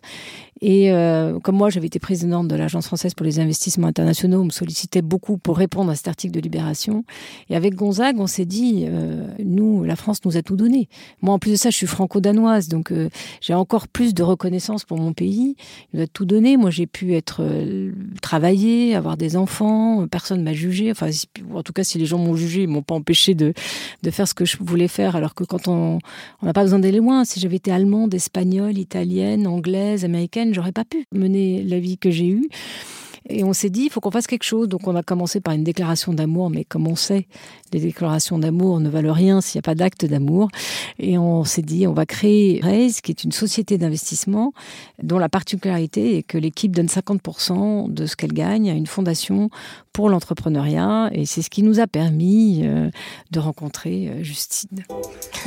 Et 0.62 0.90
euh, 0.90 1.38
comme 1.40 1.56
moi, 1.56 1.68
j'avais 1.68 1.88
été 1.88 1.98
présidente 1.98 2.48
de 2.48 2.56
l'Agence 2.56 2.86
française 2.86 3.12
pour 3.12 3.26
les 3.26 3.40
investissements 3.40 3.88
internationaux, 3.88 4.40
on 4.40 4.46
me 4.46 4.50
sollicitait 4.50 5.02
beaucoup 5.02 5.36
pour 5.36 5.58
répondre 5.58 5.90
à 5.90 5.94
cet 5.94 6.08
article 6.08 6.32
de 6.32 6.40
Libération. 6.40 7.04
Et 7.50 7.56
avec 7.56 7.74
Gonzague, 7.74 8.18
on 8.18 8.26
s'est 8.26 8.46
dit, 8.46 8.84
euh, 8.86 9.26
nous, 9.44 9.84
la 9.84 9.96
France 9.96 10.24
nous 10.24 10.36
a 10.36 10.42
tout 10.42 10.56
donné. 10.56 10.88
Moi, 11.20 11.34
en 11.34 11.38
plus 11.38 11.52
de 11.52 11.56
ça, 11.56 11.68
je 11.68 11.76
suis 11.76 11.86
franco-danoise, 11.86 12.68
donc 12.68 12.90
euh, 12.90 13.10
j'ai 13.42 13.52
encore 13.52 13.86
plus 13.86 14.14
de 14.14 14.22
reconnaissance 14.22 14.84
pour 14.84 14.98
mon 14.98 15.12
pays. 15.12 15.56
Il 15.92 15.98
nous 15.98 16.04
a 16.04 16.06
tout 16.06 16.24
donné. 16.24 16.56
Moi, 16.56 16.70
j'ai 16.70 16.86
pu 16.86 17.14
être 17.14 17.42
euh, 17.42 17.92
travailler, 18.22 18.94
avoir 18.94 19.18
des 19.18 19.36
enfants. 19.36 20.06
Personne 20.08 20.42
m'a 20.42 20.54
jugé. 20.54 20.90
Enfin, 20.90 21.10
en 21.54 21.62
tout 21.62 21.74
cas, 21.74 21.84
si 21.84 21.98
les 21.98 22.06
gens 22.06 22.18
m'ont 22.18 22.36
jugé, 22.36 22.62
ils 22.62 22.68
m'ont 22.68 22.82
pas 22.82 22.94
empêché 22.94 23.34
de, 23.34 23.52
de 24.02 24.10
faire 24.10 24.26
ce 24.26 24.32
que 24.32 24.46
je 24.46 24.56
voulais 24.60 24.88
faire. 24.88 25.16
Alors 25.16 25.34
que 25.34 25.44
quand 25.44 25.68
on 25.68 25.98
n'a 26.42 26.54
pas 26.54 26.62
besoin 26.62 26.78
d'aller 26.78 26.98
loin, 26.98 27.26
si 27.26 27.40
j'avais 27.40 27.56
été 27.56 27.70
allemande, 27.70 28.14
espagnole, 28.14 28.78
italienne, 28.78 29.46
anglaise, 29.46 30.04
américaine 30.06 30.45
j'aurais 30.54 30.72
pas 30.72 30.84
pu 30.84 31.04
mener 31.12 31.62
la 31.62 31.78
vie 31.78 31.98
que 31.98 32.10
j'ai 32.10 32.28
eue. 32.28 32.48
Et 33.28 33.44
on 33.44 33.52
s'est 33.52 33.70
dit, 33.70 33.84
il 33.84 33.90
faut 33.90 34.00
qu'on 34.00 34.10
fasse 34.10 34.26
quelque 34.26 34.44
chose. 34.44 34.68
Donc 34.68 34.86
on 34.86 34.94
a 34.94 35.02
commencé 35.02 35.40
par 35.40 35.54
une 35.54 35.64
déclaration 35.64 36.12
d'amour, 36.12 36.50
mais 36.50 36.64
comme 36.64 36.86
on 36.86 36.96
sait, 36.96 37.26
les 37.72 37.80
déclarations 37.80 38.38
d'amour 38.38 38.80
ne 38.80 38.88
valent 38.88 39.12
rien 39.12 39.40
s'il 39.40 39.58
n'y 39.58 39.60
a 39.60 39.68
pas 39.68 39.74
d'acte 39.74 40.04
d'amour. 40.04 40.48
Et 40.98 41.18
on 41.18 41.44
s'est 41.44 41.62
dit, 41.62 41.86
on 41.86 41.92
va 41.92 42.06
créer 42.06 42.60
Raise, 42.62 43.00
qui 43.00 43.10
est 43.10 43.24
une 43.24 43.32
société 43.32 43.78
d'investissement 43.78 44.52
dont 45.02 45.18
la 45.18 45.28
particularité 45.28 46.18
est 46.18 46.22
que 46.22 46.38
l'équipe 46.38 46.74
donne 46.74 46.86
50% 46.86 47.92
de 47.92 48.06
ce 48.06 48.16
qu'elle 48.16 48.32
gagne 48.32 48.70
à 48.70 48.74
une 48.74 48.86
fondation 48.86 49.50
pour 49.92 50.10
l'entrepreneuriat. 50.10 51.10
Et 51.12 51.26
c'est 51.26 51.42
ce 51.42 51.50
qui 51.50 51.62
nous 51.62 51.80
a 51.80 51.86
permis 51.86 52.60
euh, 52.64 52.90
de 53.30 53.40
rencontrer 53.40 54.08
euh, 54.08 54.22
Justine. 54.22 54.84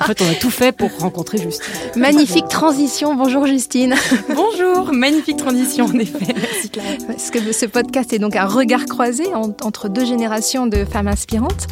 en 0.00 0.04
fait, 0.04 0.22
on 0.22 0.28
a 0.28 0.34
tout 0.34 0.50
fait 0.50 0.72
pour 0.72 0.90
rencontrer 0.98 1.38
Justine. 1.38 1.72
Magnifique 1.96 2.48
transition. 2.48 3.14
Bonjour 3.14 3.46
Justine. 3.46 3.94
Bonjour. 4.34 4.92
Magnifique 4.92 5.36
transition, 5.36 5.86
en 5.86 5.98
effet. 5.98 6.34
Merci 6.36 6.68
Clara. 6.68 6.88
Parce 7.06 7.30
que 7.30 7.52
ce 7.52 7.66
podcast 7.66 8.12
est 8.12 8.18
donc 8.18 8.36
un 8.36 8.46
regard 8.46 8.86
croisé 8.86 9.26
entre 9.34 9.88
deux 9.88 10.04
générations 10.04 10.66
de 10.66 10.84
femmes 10.84 11.08
inspirantes. 11.08 11.66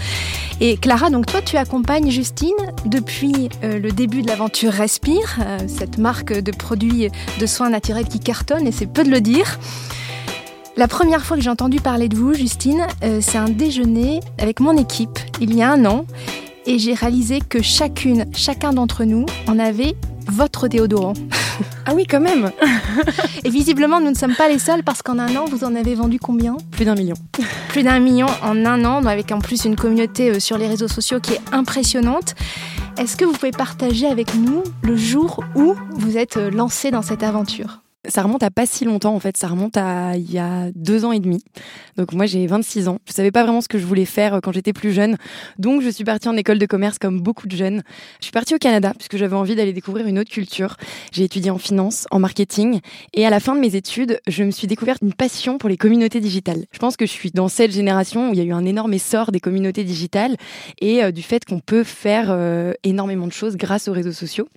Et 0.60 0.76
Clara, 0.76 1.10
donc 1.10 1.26
toi, 1.26 1.42
tu 1.42 1.56
accompagnes 1.56 2.10
Justine 2.10 2.54
depuis 2.86 3.48
euh, 3.64 3.78
le 3.78 3.90
début 3.90 4.22
de 4.22 4.28
l'aventure 4.28 4.72
Respire, 4.72 5.38
cette 5.66 5.98
marque 5.98 6.32
de 6.32 6.52
produits 6.52 7.08
de 7.40 7.46
soins 7.46 7.70
naturels 7.70 8.06
qui 8.06 8.20
cartonne, 8.20 8.66
et 8.66 8.72
c'est 8.72 8.86
peu 8.86 9.02
de 9.02 9.10
le 9.10 9.20
dire. 9.20 9.58
La 10.76 10.88
première 10.88 11.24
fois 11.24 11.36
que 11.36 11.42
j'ai 11.42 11.50
entendu 11.50 11.78
parler 11.78 12.08
de 12.08 12.16
vous, 12.16 12.34
Justine, 12.34 12.84
euh, 13.04 13.20
c'est 13.20 13.38
un 13.38 13.48
déjeuner 13.48 14.18
avec 14.38 14.58
mon 14.58 14.76
équipe 14.76 15.20
il 15.40 15.54
y 15.54 15.62
a 15.62 15.70
un 15.70 15.84
an 15.84 16.04
et 16.66 16.78
j'ai 16.78 16.94
réalisé 16.94 17.40
que 17.40 17.62
chacune, 17.62 18.26
chacun 18.34 18.72
d'entre 18.72 19.04
nous 19.04 19.26
en 19.46 19.58
avait 19.58 19.94
votre 20.28 20.68
déodorant. 20.68 21.14
Ah 21.86 21.92
oui, 21.94 22.04
quand 22.08 22.20
même 22.20 22.50
Et 23.44 23.50
visiblement, 23.50 24.00
nous 24.00 24.10
ne 24.10 24.16
sommes 24.16 24.34
pas 24.34 24.48
les 24.48 24.58
seuls 24.58 24.82
parce 24.82 25.02
qu'en 25.02 25.18
un 25.18 25.36
an, 25.36 25.44
vous 25.44 25.64
en 25.64 25.74
avez 25.74 25.94
vendu 25.94 26.18
combien? 26.18 26.56
Plus 26.70 26.84
d'un 26.84 26.94
million. 26.94 27.14
Plus 27.68 27.82
d'un 27.82 28.00
million 28.00 28.26
en 28.42 28.64
un 28.64 28.84
an, 28.84 29.04
avec 29.04 29.30
en 29.32 29.38
plus 29.38 29.64
une 29.64 29.76
communauté 29.76 30.30
euh, 30.30 30.40
sur 30.40 30.58
les 30.58 30.66
réseaux 30.66 30.88
sociaux 30.88 31.20
qui 31.20 31.34
est 31.34 31.40
impressionnante. 31.52 32.34
Est-ce 32.98 33.16
que 33.16 33.24
vous 33.24 33.32
pouvez 33.32 33.50
partager 33.50 34.06
avec 34.06 34.34
nous 34.34 34.62
le 34.82 34.96
jour 34.96 35.44
où 35.54 35.74
vous 35.92 36.16
êtes 36.16 36.38
euh, 36.38 36.50
lancé 36.50 36.90
dans 36.90 37.02
cette 37.02 37.22
aventure? 37.22 37.83
Ça 38.06 38.22
remonte 38.22 38.42
à 38.42 38.50
pas 38.50 38.66
si 38.66 38.84
longtemps 38.84 39.14
en 39.14 39.20
fait, 39.20 39.36
ça 39.36 39.48
remonte 39.48 39.76
à 39.76 40.16
il 40.16 40.30
y 40.30 40.38
a 40.38 40.70
deux 40.74 41.04
ans 41.04 41.12
et 41.12 41.20
demi. 41.20 41.42
Donc 41.96 42.12
moi 42.12 42.26
j'ai 42.26 42.46
26 42.46 42.88
ans, 42.88 42.98
je 43.06 43.12
savais 43.12 43.30
pas 43.30 43.42
vraiment 43.42 43.60
ce 43.60 43.68
que 43.68 43.78
je 43.78 43.86
voulais 43.86 44.04
faire 44.04 44.34
euh, 44.34 44.40
quand 44.40 44.52
j'étais 44.52 44.72
plus 44.72 44.92
jeune, 44.92 45.16
donc 45.58 45.82
je 45.82 45.88
suis 45.88 46.04
partie 46.04 46.28
en 46.28 46.36
école 46.36 46.58
de 46.58 46.66
commerce 46.66 46.98
comme 46.98 47.20
beaucoup 47.20 47.46
de 47.46 47.56
jeunes. 47.56 47.82
Je 48.20 48.26
suis 48.26 48.32
partie 48.32 48.54
au 48.54 48.58
Canada 48.58 48.92
puisque 48.96 49.16
j'avais 49.16 49.36
envie 49.36 49.54
d'aller 49.54 49.72
découvrir 49.72 50.06
une 50.06 50.18
autre 50.18 50.30
culture. 50.30 50.76
J'ai 51.12 51.24
étudié 51.24 51.50
en 51.50 51.58
finance, 51.58 52.06
en 52.10 52.18
marketing, 52.18 52.80
et 53.12 53.26
à 53.26 53.30
la 53.30 53.40
fin 53.40 53.54
de 53.54 53.60
mes 53.60 53.76
études, 53.76 54.20
je 54.26 54.44
me 54.44 54.50
suis 54.50 54.66
découverte 54.66 55.02
une 55.02 55.14
passion 55.14 55.58
pour 55.58 55.68
les 55.68 55.76
communautés 55.76 56.20
digitales. 56.20 56.64
Je 56.72 56.78
pense 56.78 56.96
que 56.96 57.06
je 57.06 57.10
suis 57.10 57.30
dans 57.30 57.48
cette 57.48 57.72
génération 57.72 58.30
où 58.30 58.32
il 58.32 58.38
y 58.38 58.42
a 58.42 58.44
eu 58.44 58.52
un 58.52 58.64
énorme 58.64 58.92
essor 58.94 59.32
des 59.32 59.40
communautés 59.40 59.84
digitales 59.84 60.36
et 60.80 61.02
euh, 61.02 61.10
du 61.10 61.22
fait 61.22 61.44
qu'on 61.44 61.60
peut 61.60 61.84
faire 61.84 62.26
euh, 62.30 62.72
énormément 62.82 63.26
de 63.26 63.32
choses 63.32 63.56
grâce 63.56 63.88
aux 63.88 63.92
réseaux 63.92 64.12
sociaux. 64.12 64.48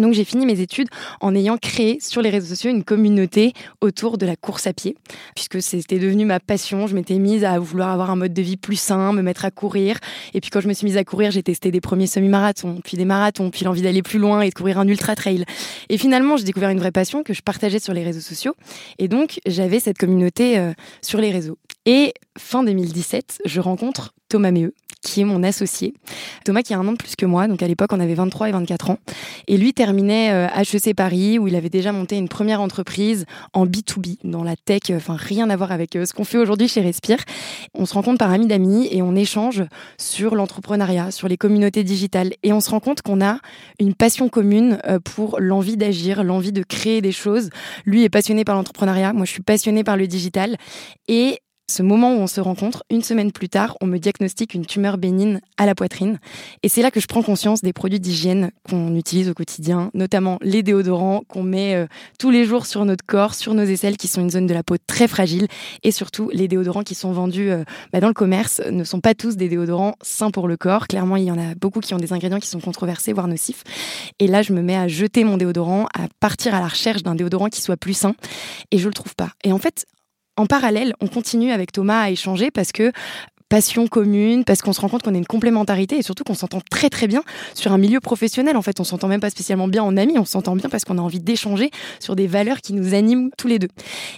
Donc 0.00 0.12
j'ai 0.12 0.24
fini 0.24 0.46
mes 0.46 0.60
études 0.60 0.88
en 1.20 1.34
ayant 1.34 1.56
créé 1.56 1.98
sur 2.00 2.22
les 2.22 2.30
réseaux 2.30 2.46
sociaux 2.46 2.70
une 2.70 2.84
communauté 2.84 3.52
autour 3.80 4.18
de 4.18 4.26
la 4.26 4.36
course 4.36 4.66
à 4.66 4.72
pied, 4.72 4.96
puisque 5.34 5.62
c'était 5.62 5.98
devenu 5.98 6.24
ma 6.24 6.40
passion. 6.40 6.86
Je 6.86 6.94
m'étais 6.94 7.18
mise 7.18 7.44
à 7.44 7.58
vouloir 7.58 7.90
avoir 7.90 8.10
un 8.10 8.16
mode 8.16 8.32
de 8.32 8.42
vie 8.42 8.56
plus 8.56 8.76
sain, 8.76 9.12
me 9.12 9.22
mettre 9.22 9.44
à 9.44 9.50
courir. 9.50 9.98
Et 10.34 10.40
puis 10.40 10.50
quand 10.50 10.60
je 10.60 10.68
me 10.68 10.72
suis 10.72 10.84
mise 10.84 10.96
à 10.96 11.04
courir, 11.04 11.30
j'ai 11.30 11.42
testé 11.42 11.70
des 11.70 11.80
premiers 11.80 12.06
semi-marathons, 12.06 12.80
puis 12.84 12.96
des 12.96 13.04
marathons, 13.04 13.50
puis 13.50 13.64
l'envie 13.64 13.82
d'aller 13.82 14.02
plus 14.02 14.18
loin 14.18 14.42
et 14.42 14.50
de 14.50 14.54
courir 14.54 14.78
un 14.78 14.88
ultra 14.88 15.14
trail. 15.14 15.44
Et 15.88 15.98
finalement, 15.98 16.36
j'ai 16.36 16.44
découvert 16.44 16.70
une 16.70 16.78
vraie 16.78 16.92
passion 16.92 17.22
que 17.22 17.32
je 17.32 17.42
partageais 17.42 17.78
sur 17.78 17.92
les 17.92 18.04
réseaux 18.04 18.20
sociaux. 18.20 18.54
Et 18.98 19.08
donc 19.08 19.40
j'avais 19.46 19.80
cette 19.80 19.98
communauté 19.98 20.58
euh, 20.58 20.72
sur 21.02 21.20
les 21.20 21.30
réseaux. 21.30 21.58
Et 21.90 22.12
fin 22.36 22.64
2017, 22.64 23.38
je 23.46 23.60
rencontre 23.62 24.12
Thomas 24.28 24.50
Méheux, 24.50 24.74
qui 25.00 25.22
est 25.22 25.24
mon 25.24 25.42
associé. 25.42 25.94
Thomas 26.44 26.60
qui 26.60 26.74
a 26.74 26.78
un 26.78 26.86
an 26.86 26.92
de 26.92 26.98
plus 26.98 27.16
que 27.16 27.24
moi, 27.24 27.48
donc 27.48 27.62
à 27.62 27.66
l'époque 27.66 27.94
on 27.94 28.00
avait 28.00 28.12
23 28.12 28.50
et 28.50 28.52
24 28.52 28.90
ans. 28.90 28.98
Et 29.46 29.56
lui 29.56 29.72
terminait 29.72 30.28
HEC 30.54 30.88
euh, 30.88 30.92
Paris, 30.94 31.38
où 31.38 31.48
il 31.48 31.56
avait 31.56 31.70
déjà 31.70 31.90
monté 31.92 32.18
une 32.18 32.28
première 32.28 32.60
entreprise 32.60 33.24
en 33.54 33.64
B2B, 33.64 34.18
dans 34.22 34.44
la 34.44 34.54
tech, 34.54 34.82
enfin 34.90 35.16
rien 35.16 35.48
à 35.48 35.56
voir 35.56 35.72
avec 35.72 35.96
euh, 35.96 36.04
ce 36.04 36.12
qu'on 36.12 36.24
fait 36.24 36.36
aujourd'hui 36.36 36.68
chez 36.68 36.82
Respire. 36.82 37.20
On 37.72 37.86
se 37.86 37.94
rencontre 37.94 38.18
par 38.18 38.32
amis 38.32 38.48
d'amis 38.48 38.90
et 38.90 39.00
on 39.00 39.16
échange 39.16 39.64
sur 39.96 40.34
l'entrepreneuriat, 40.34 41.10
sur 41.10 41.26
les 41.26 41.38
communautés 41.38 41.84
digitales. 41.84 42.34
Et 42.42 42.52
on 42.52 42.60
se 42.60 42.68
rend 42.68 42.80
compte 42.80 43.00
qu'on 43.00 43.24
a 43.24 43.38
une 43.80 43.94
passion 43.94 44.28
commune 44.28 44.78
euh, 44.86 44.98
pour 45.00 45.40
l'envie 45.40 45.78
d'agir, 45.78 46.22
l'envie 46.22 46.52
de 46.52 46.62
créer 46.62 47.00
des 47.00 47.12
choses. 47.12 47.48
Lui 47.86 48.04
est 48.04 48.10
passionné 48.10 48.44
par 48.44 48.56
l'entrepreneuriat, 48.56 49.14
moi 49.14 49.24
je 49.24 49.30
suis 49.30 49.42
passionnée 49.42 49.84
par 49.84 49.96
le 49.96 50.06
digital. 50.06 50.58
Et 51.08 51.38
ce 51.70 51.82
moment 51.82 52.14
où 52.14 52.18
on 52.18 52.26
se 52.26 52.40
rencontre, 52.40 52.82
une 52.90 53.02
semaine 53.02 53.30
plus 53.30 53.48
tard, 53.48 53.76
on 53.80 53.86
me 53.86 53.98
diagnostique 53.98 54.54
une 54.54 54.64
tumeur 54.64 54.96
bénigne 54.96 55.40
à 55.58 55.66
la 55.66 55.74
poitrine. 55.74 56.18
Et 56.62 56.68
c'est 56.68 56.80
là 56.80 56.90
que 56.90 56.98
je 56.98 57.06
prends 57.06 57.22
conscience 57.22 57.60
des 57.60 57.74
produits 57.74 58.00
d'hygiène 58.00 58.50
qu'on 58.68 58.94
utilise 58.94 59.28
au 59.28 59.34
quotidien, 59.34 59.90
notamment 59.92 60.38
les 60.40 60.62
déodorants 60.62 61.22
qu'on 61.28 61.42
met 61.42 61.74
euh, 61.74 61.86
tous 62.18 62.30
les 62.30 62.46
jours 62.46 62.64
sur 62.64 62.84
notre 62.86 63.04
corps, 63.04 63.34
sur 63.34 63.52
nos 63.52 63.64
aisselles, 63.64 63.98
qui 63.98 64.08
sont 64.08 64.22
une 64.22 64.30
zone 64.30 64.46
de 64.46 64.54
la 64.54 64.62
peau 64.62 64.76
très 64.86 65.06
fragile. 65.08 65.46
Et 65.82 65.90
surtout, 65.90 66.30
les 66.32 66.48
déodorants 66.48 66.84
qui 66.84 66.94
sont 66.94 67.12
vendus 67.12 67.50
euh, 67.50 67.64
bah, 67.92 68.00
dans 68.00 68.08
le 68.08 68.14
commerce 68.14 68.62
ne 68.70 68.84
sont 68.84 69.00
pas 69.00 69.14
tous 69.14 69.36
des 69.36 69.48
déodorants 69.48 69.94
sains 70.00 70.30
pour 70.30 70.48
le 70.48 70.56
corps. 70.56 70.88
Clairement, 70.88 71.16
il 71.16 71.24
y 71.24 71.30
en 71.30 71.38
a 71.38 71.54
beaucoup 71.54 71.80
qui 71.80 71.92
ont 71.92 71.98
des 71.98 72.14
ingrédients 72.14 72.40
qui 72.40 72.48
sont 72.48 72.60
controversés, 72.60 73.12
voire 73.12 73.28
nocifs. 73.28 73.64
Et 74.18 74.26
là, 74.26 74.40
je 74.40 74.54
me 74.54 74.62
mets 74.62 74.76
à 74.76 74.88
jeter 74.88 75.22
mon 75.22 75.36
déodorant, 75.36 75.86
à 75.94 76.08
partir 76.18 76.54
à 76.54 76.60
la 76.60 76.68
recherche 76.68 77.02
d'un 77.02 77.14
déodorant 77.14 77.48
qui 77.48 77.60
soit 77.60 77.76
plus 77.76 77.94
sain. 77.94 78.14
Et 78.70 78.78
je 78.78 78.88
le 78.88 78.94
trouve 78.94 79.14
pas. 79.14 79.32
Et 79.44 79.52
en 79.52 79.58
fait, 79.58 79.84
en 80.38 80.46
parallèle, 80.46 80.94
on 81.00 81.08
continue 81.08 81.52
avec 81.52 81.72
Thomas 81.72 82.02
à 82.02 82.10
échanger 82.10 82.50
parce 82.50 82.72
que 82.72 82.92
passion 83.48 83.86
commune, 83.86 84.44
parce 84.44 84.60
qu'on 84.60 84.72
se 84.72 84.80
rend 84.80 84.88
compte 84.88 85.02
qu'on 85.02 85.14
a 85.14 85.18
une 85.18 85.26
complémentarité 85.26 85.96
et 85.96 86.02
surtout 86.02 86.22
qu'on 86.22 86.34
s'entend 86.34 86.60
très 86.70 86.90
très 86.90 87.06
bien 87.06 87.22
sur 87.54 87.72
un 87.72 87.78
milieu 87.78 88.00
professionnel. 88.00 88.56
En 88.56 88.62
fait, 88.62 88.78
on 88.80 88.84
s'entend 88.84 89.08
même 89.08 89.20
pas 89.20 89.30
spécialement 89.30 89.68
bien 89.68 89.82
en 89.82 89.96
amis, 89.96 90.18
on 90.18 90.24
s'entend 90.24 90.54
bien 90.54 90.68
parce 90.68 90.84
qu'on 90.84 90.98
a 90.98 91.00
envie 91.00 91.20
d'échanger 91.20 91.70
sur 91.98 92.14
des 92.14 92.26
valeurs 92.26 92.60
qui 92.60 92.74
nous 92.74 92.94
animent 92.94 93.30
tous 93.38 93.48
les 93.48 93.58
deux. 93.58 93.68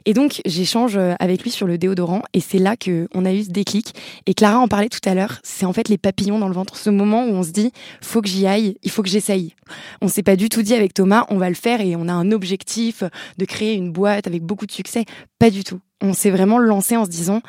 Et 0.05 0.15
donc, 0.15 0.41
j'échange 0.45 0.97
euh, 0.97 1.15
avec 1.21 1.43
lui 1.43 1.51
sur 1.51 1.67
le 1.67 1.79
déodorant 1.79 2.23
et 2.35 2.41
c'est 2.41 2.59
là 2.59 2.77
que 2.77 3.09
on 3.15 3.25
a 3.25 3.33
eu 3.33 3.45
ce 3.45 3.51
déclic. 3.51 3.95
Et 4.27 4.35
Clara 4.35 4.59
en 4.59 4.69
parlait 4.69 4.89
tout 4.89 5.09
à 5.09 5.15
l'heure, 5.15 5.39
c'est 5.45 5.65
en 5.65 5.73
fait 5.73 5.89
les 5.89 5.99
papillons 5.99 6.39
dans 6.39 6.49
le 6.49 6.55
ventre, 6.55 6.77
ce 6.77 6.91
moment 6.91 7.25
où 7.25 7.31
on 7.31 7.43
se 7.43 7.51
dit, 7.51 7.73
faut 8.01 8.23
que 8.23 8.29
j'y 8.29 8.47
aille, 8.47 8.77
il 8.83 8.91
faut 8.91 9.03
que 9.03 9.09
j'essaye. 9.09 9.55
On 10.03 10.09
s'est 10.09 10.25
pas 10.25 10.37
du 10.37 10.49
tout 10.49 10.63
dit 10.63 10.75
avec 10.75 10.93
Thomas, 10.93 11.27
on 11.31 11.37
va 11.37 11.49
le 11.49 11.55
faire 11.55 11.81
et 11.81 11.95
on 11.95 12.09
a 12.09 12.13
un 12.13 12.33
objectif 12.33 13.05
de 13.39 13.45
créer 13.45 13.75
une 13.75 13.93
boîte 13.93 14.27
avec 14.27 14.43
beaucoup 14.43 14.67
de 14.67 14.73
succès. 14.73 15.05
Pas 15.39 15.51
du 15.51 15.63
tout 15.63 15.81
on 16.01 16.13
s'est 16.13 16.31
vraiment 16.31 16.59
lancé 16.59 16.97
en 16.97 17.05
se 17.05 17.11
disant 17.11 17.43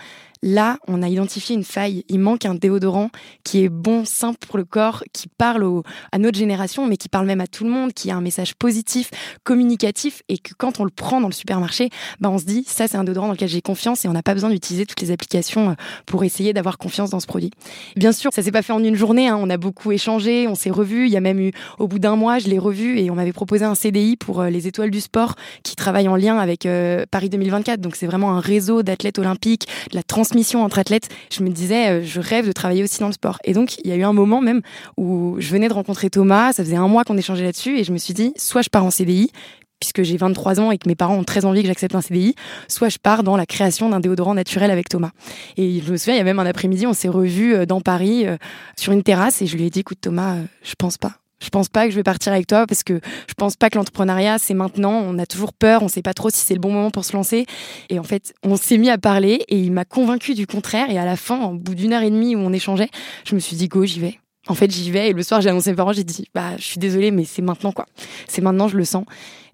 Là, 0.44 0.80
on 0.88 1.04
a 1.04 1.08
identifié 1.08 1.56
une 1.56 1.64
faille. 1.64 2.04
Il 2.10 2.20
manque 2.20 2.46
un 2.46 2.56
déodorant 2.56 3.10
qui 3.44 3.64
est 3.64 3.70
bon, 3.70 4.06
simple 4.06 4.40
pour 4.48 4.58
le 4.58 4.66
corps, 4.66 5.04
qui 5.14 5.28
parle 5.28 5.64
à 6.12 6.18
notre 6.18 6.38
génération, 6.38 6.88
mais 6.88 6.98
qui 6.98 7.10
parle 7.10 7.28
même 7.28 7.42
à 7.42 7.48
tout 7.48 7.64
le 7.64 7.70
monde, 7.70 7.94
qui 7.94 8.10
a 8.10 8.16
un 8.16 8.22
message 8.22 8.56
positif, 8.56 9.12
communicatif, 9.44 10.24
et 10.30 10.38
que 10.38 10.54
quand 10.58 10.80
on 10.80 10.84
le 10.84 10.90
prend 10.90 11.22
dans 11.22 11.28
le 11.28 11.34
supermarché, 11.34 11.90
bah 12.20 12.30
on 12.30 12.40
se 12.40 12.46
dit 12.46 12.64
ça 12.68 12.88
c'est 12.88 12.98
un 12.98 13.04
déodorant 13.04 13.28
dans 13.28 13.34
lequel 13.34 13.50
j'ai 13.50 13.62
confiance 13.62 14.06
et 14.06 14.08
on 14.08 14.14
n'a 14.14 14.24
pas 14.24 14.34
besoin 14.34 14.50
d'utiliser 14.50 14.86
toutes 14.86 15.02
les 15.02 15.12
applications 15.12 15.72
euh, 15.72 15.74
pour 16.06 16.24
essayer 16.24 16.54
d'avoir 16.54 16.78
confiance 16.78 17.10
dans 17.10 17.20
ce 17.20 17.28
produit. 17.28 17.52
Bien 17.96 18.12
sûr, 18.12 18.34
ça 18.34 18.42
s'est 18.42 18.52
pas 18.52 18.62
fait 18.62 18.74
en 18.74 18.84
une 18.84 18.96
journée. 18.96 19.28
Hein. 19.28 19.38
On 19.40 19.50
a 19.50 19.58
beaucoup 19.58 19.92
échangé, 19.92 20.48
on 20.48 20.56
s'est 20.56 20.72
revus. 20.72 21.06
Il 21.06 21.12
y 21.12 21.18
a 21.18 21.22
même 21.22 21.40
eu 21.40 21.52
au 21.78 21.88
bout 21.88 22.00
d'un 22.00 22.16
mois, 22.16 22.40
je 22.40 22.48
l'ai 22.48 22.60
revu 22.60 23.00
et 23.00 23.12
on 23.12 23.16
m'avait 23.16 23.34
proposé 23.34 23.66
un 23.66 23.76
CDI 23.76 24.18
pour 24.18 24.42
euh, 24.42 24.50
les 24.50 24.68
étoiles 24.68 24.92
du 24.92 25.02
sport 25.02 25.36
qui 25.64 25.76
travaillent 25.76 26.08
en 26.08 26.16
lien 26.16 26.38
avec 26.38 26.66
euh, 26.66 27.06
Paris 27.12 27.30
2024. 27.30 27.80
Donc 27.80 27.96
c'est 27.96 28.08
vraiment 28.08 28.32
un 28.32 28.40
réseau 28.40 28.84
d'athlètes 28.84 29.20
olympiques, 29.20 29.68
de 29.92 29.96
la 29.96 30.04
transmission 30.32 30.60
mission 30.60 30.64
entre 30.64 30.80
athlètes, 30.80 31.10
je 31.32 31.44
me 31.44 31.50
disais, 31.50 31.90
euh, 31.90 32.04
je 32.04 32.20
rêve 32.20 32.48
de 32.48 32.52
travailler 32.52 32.84
aussi 32.84 33.00
dans 33.00 33.08
le 33.08 33.14
sport. 33.14 33.38
Et 33.44 33.54
donc, 33.54 33.78
il 33.84 33.88
y 33.88 33.94
a 33.94 33.96
eu 33.96 34.04
un 34.04 34.14
moment 34.14 34.42
même 34.42 34.62
où 34.98 35.36
je 35.40 35.52
venais 35.52 35.68
de 35.68 35.74
rencontrer 35.74 36.10
Thomas, 36.10 36.54
ça 36.54 36.64
faisait 36.64 36.78
un 36.78 36.88
mois 36.88 37.04
qu'on 37.04 37.18
échangeait 37.18 37.44
là-dessus, 37.44 37.78
et 37.78 37.84
je 37.84 37.92
me 37.92 37.98
suis 37.98 38.14
dit, 38.14 38.34
soit 38.38 38.62
je 38.62 38.70
pars 38.70 38.84
en 38.84 38.90
CDI, 38.90 39.32
puisque 39.80 40.04
j'ai 40.04 40.16
23 40.16 40.60
ans 40.60 40.72
et 40.72 40.78
que 40.78 40.88
mes 40.88 40.96
parents 40.96 41.16
ont 41.16 41.24
très 41.24 41.44
envie 41.46 41.62
que 41.62 41.68
j'accepte 41.68 41.96
un 41.96 42.02
CDI, 42.02 42.36
soit 42.68 42.90
je 42.90 42.98
pars 42.98 43.24
dans 43.24 43.36
la 43.36 43.46
création 43.46 43.90
d'un 43.90 44.00
déodorant 44.00 44.34
naturel 44.34 44.72
avec 44.72 44.90
Thomas. 44.90 45.12
Et 45.58 45.82
je 45.86 45.92
me 45.92 45.98
souviens, 45.98 46.16
il 46.16 46.18
y 46.18 46.22
a 46.22 46.24
même 46.24 46.40
un 46.40 46.46
après-midi, 46.46 46.88
on 46.88 46.94
s'est 46.94 47.10
revus 47.10 47.54
euh, 47.54 47.66
dans 47.66 47.82
Paris 47.82 48.26
euh, 48.26 48.38
sur 48.78 48.94
une 48.94 49.04
terrasse 49.04 49.42
et 49.42 49.48
je 49.48 49.58
lui 49.58 49.66
ai 49.66 49.70
dit, 49.70 49.82
écoute 49.82 50.00
Thomas, 50.02 50.38
je 50.64 50.74
pense 50.78 50.98
pas. 50.98 51.21
Je 51.42 51.50
pense 51.50 51.70
pas 51.70 51.86
que 51.86 51.92
je 51.92 51.96
vais 51.96 52.04
partir 52.04 52.32
avec 52.32 52.48
toi 52.48 52.68
parce 52.68 52.84
que 52.84 53.00
je 53.28 53.34
pense 53.34 53.56
pas 53.56 53.70
que 53.70 53.78
l'entrepreneuriat 53.78 54.38
c'est 54.38 54.54
maintenant. 54.54 55.04
On 55.06 55.18
a 55.20 55.26
toujours 55.26 55.54
peur, 55.54 55.84
on 55.84 55.88
sait 55.88 56.02
pas 56.02 56.14
trop 56.14 56.30
si 56.30 56.38
c'est 56.38 56.54
le 56.54 56.60
bon 56.60 56.72
moment 56.72 56.92
pour 56.92 57.06
se 57.06 57.14
lancer. 57.14 57.46
Et 57.90 58.00
en 58.00 58.04
fait, 58.04 58.34
on 58.44 58.56
s'est 58.56 58.78
mis 58.78 58.90
à 58.90 58.98
parler 58.98 59.44
et 59.48 59.58
il 59.58 59.72
m'a 59.72 59.86
convaincu 59.86 60.34
du 60.34 60.48
contraire. 60.48 60.90
Et 60.90 60.98
à 60.98 61.06
la 61.06 61.16
fin, 61.16 61.46
au 61.46 61.54
bout 61.56 61.76
d'une 61.76 61.94
heure 61.94 62.04
et 62.04 62.12
demie 62.12 62.36
où 62.36 62.40
on 62.40 62.54
échangeait, 62.54 62.90
je 63.26 63.36
me 63.36 63.40
suis 63.40 63.56
dit 63.56 63.68
go, 63.68 63.86
j'y 63.86 64.00
vais. 64.00 64.20
En 64.52 64.54
fait, 64.54 64.70
j'y 64.70 64.92
vais 64.92 65.10
et 65.10 65.14
le 65.14 65.24
soir, 65.24 65.40
j'ai 65.40 65.48
annoncé 65.48 65.70
mes 65.70 65.78
parents, 65.78 65.94
j'ai 65.94 66.04
dit 66.04 66.28
bah 66.36 66.58
je 66.58 66.64
suis 66.64 66.78
désolée, 66.78 67.10
mais 67.10 67.24
c'est 67.24 67.42
maintenant 67.42 67.72
quoi. 67.72 67.86
C'est 68.28 68.42
maintenant, 68.42 68.68
je 68.68 68.76
le 68.76 68.84
sens. 68.84 69.06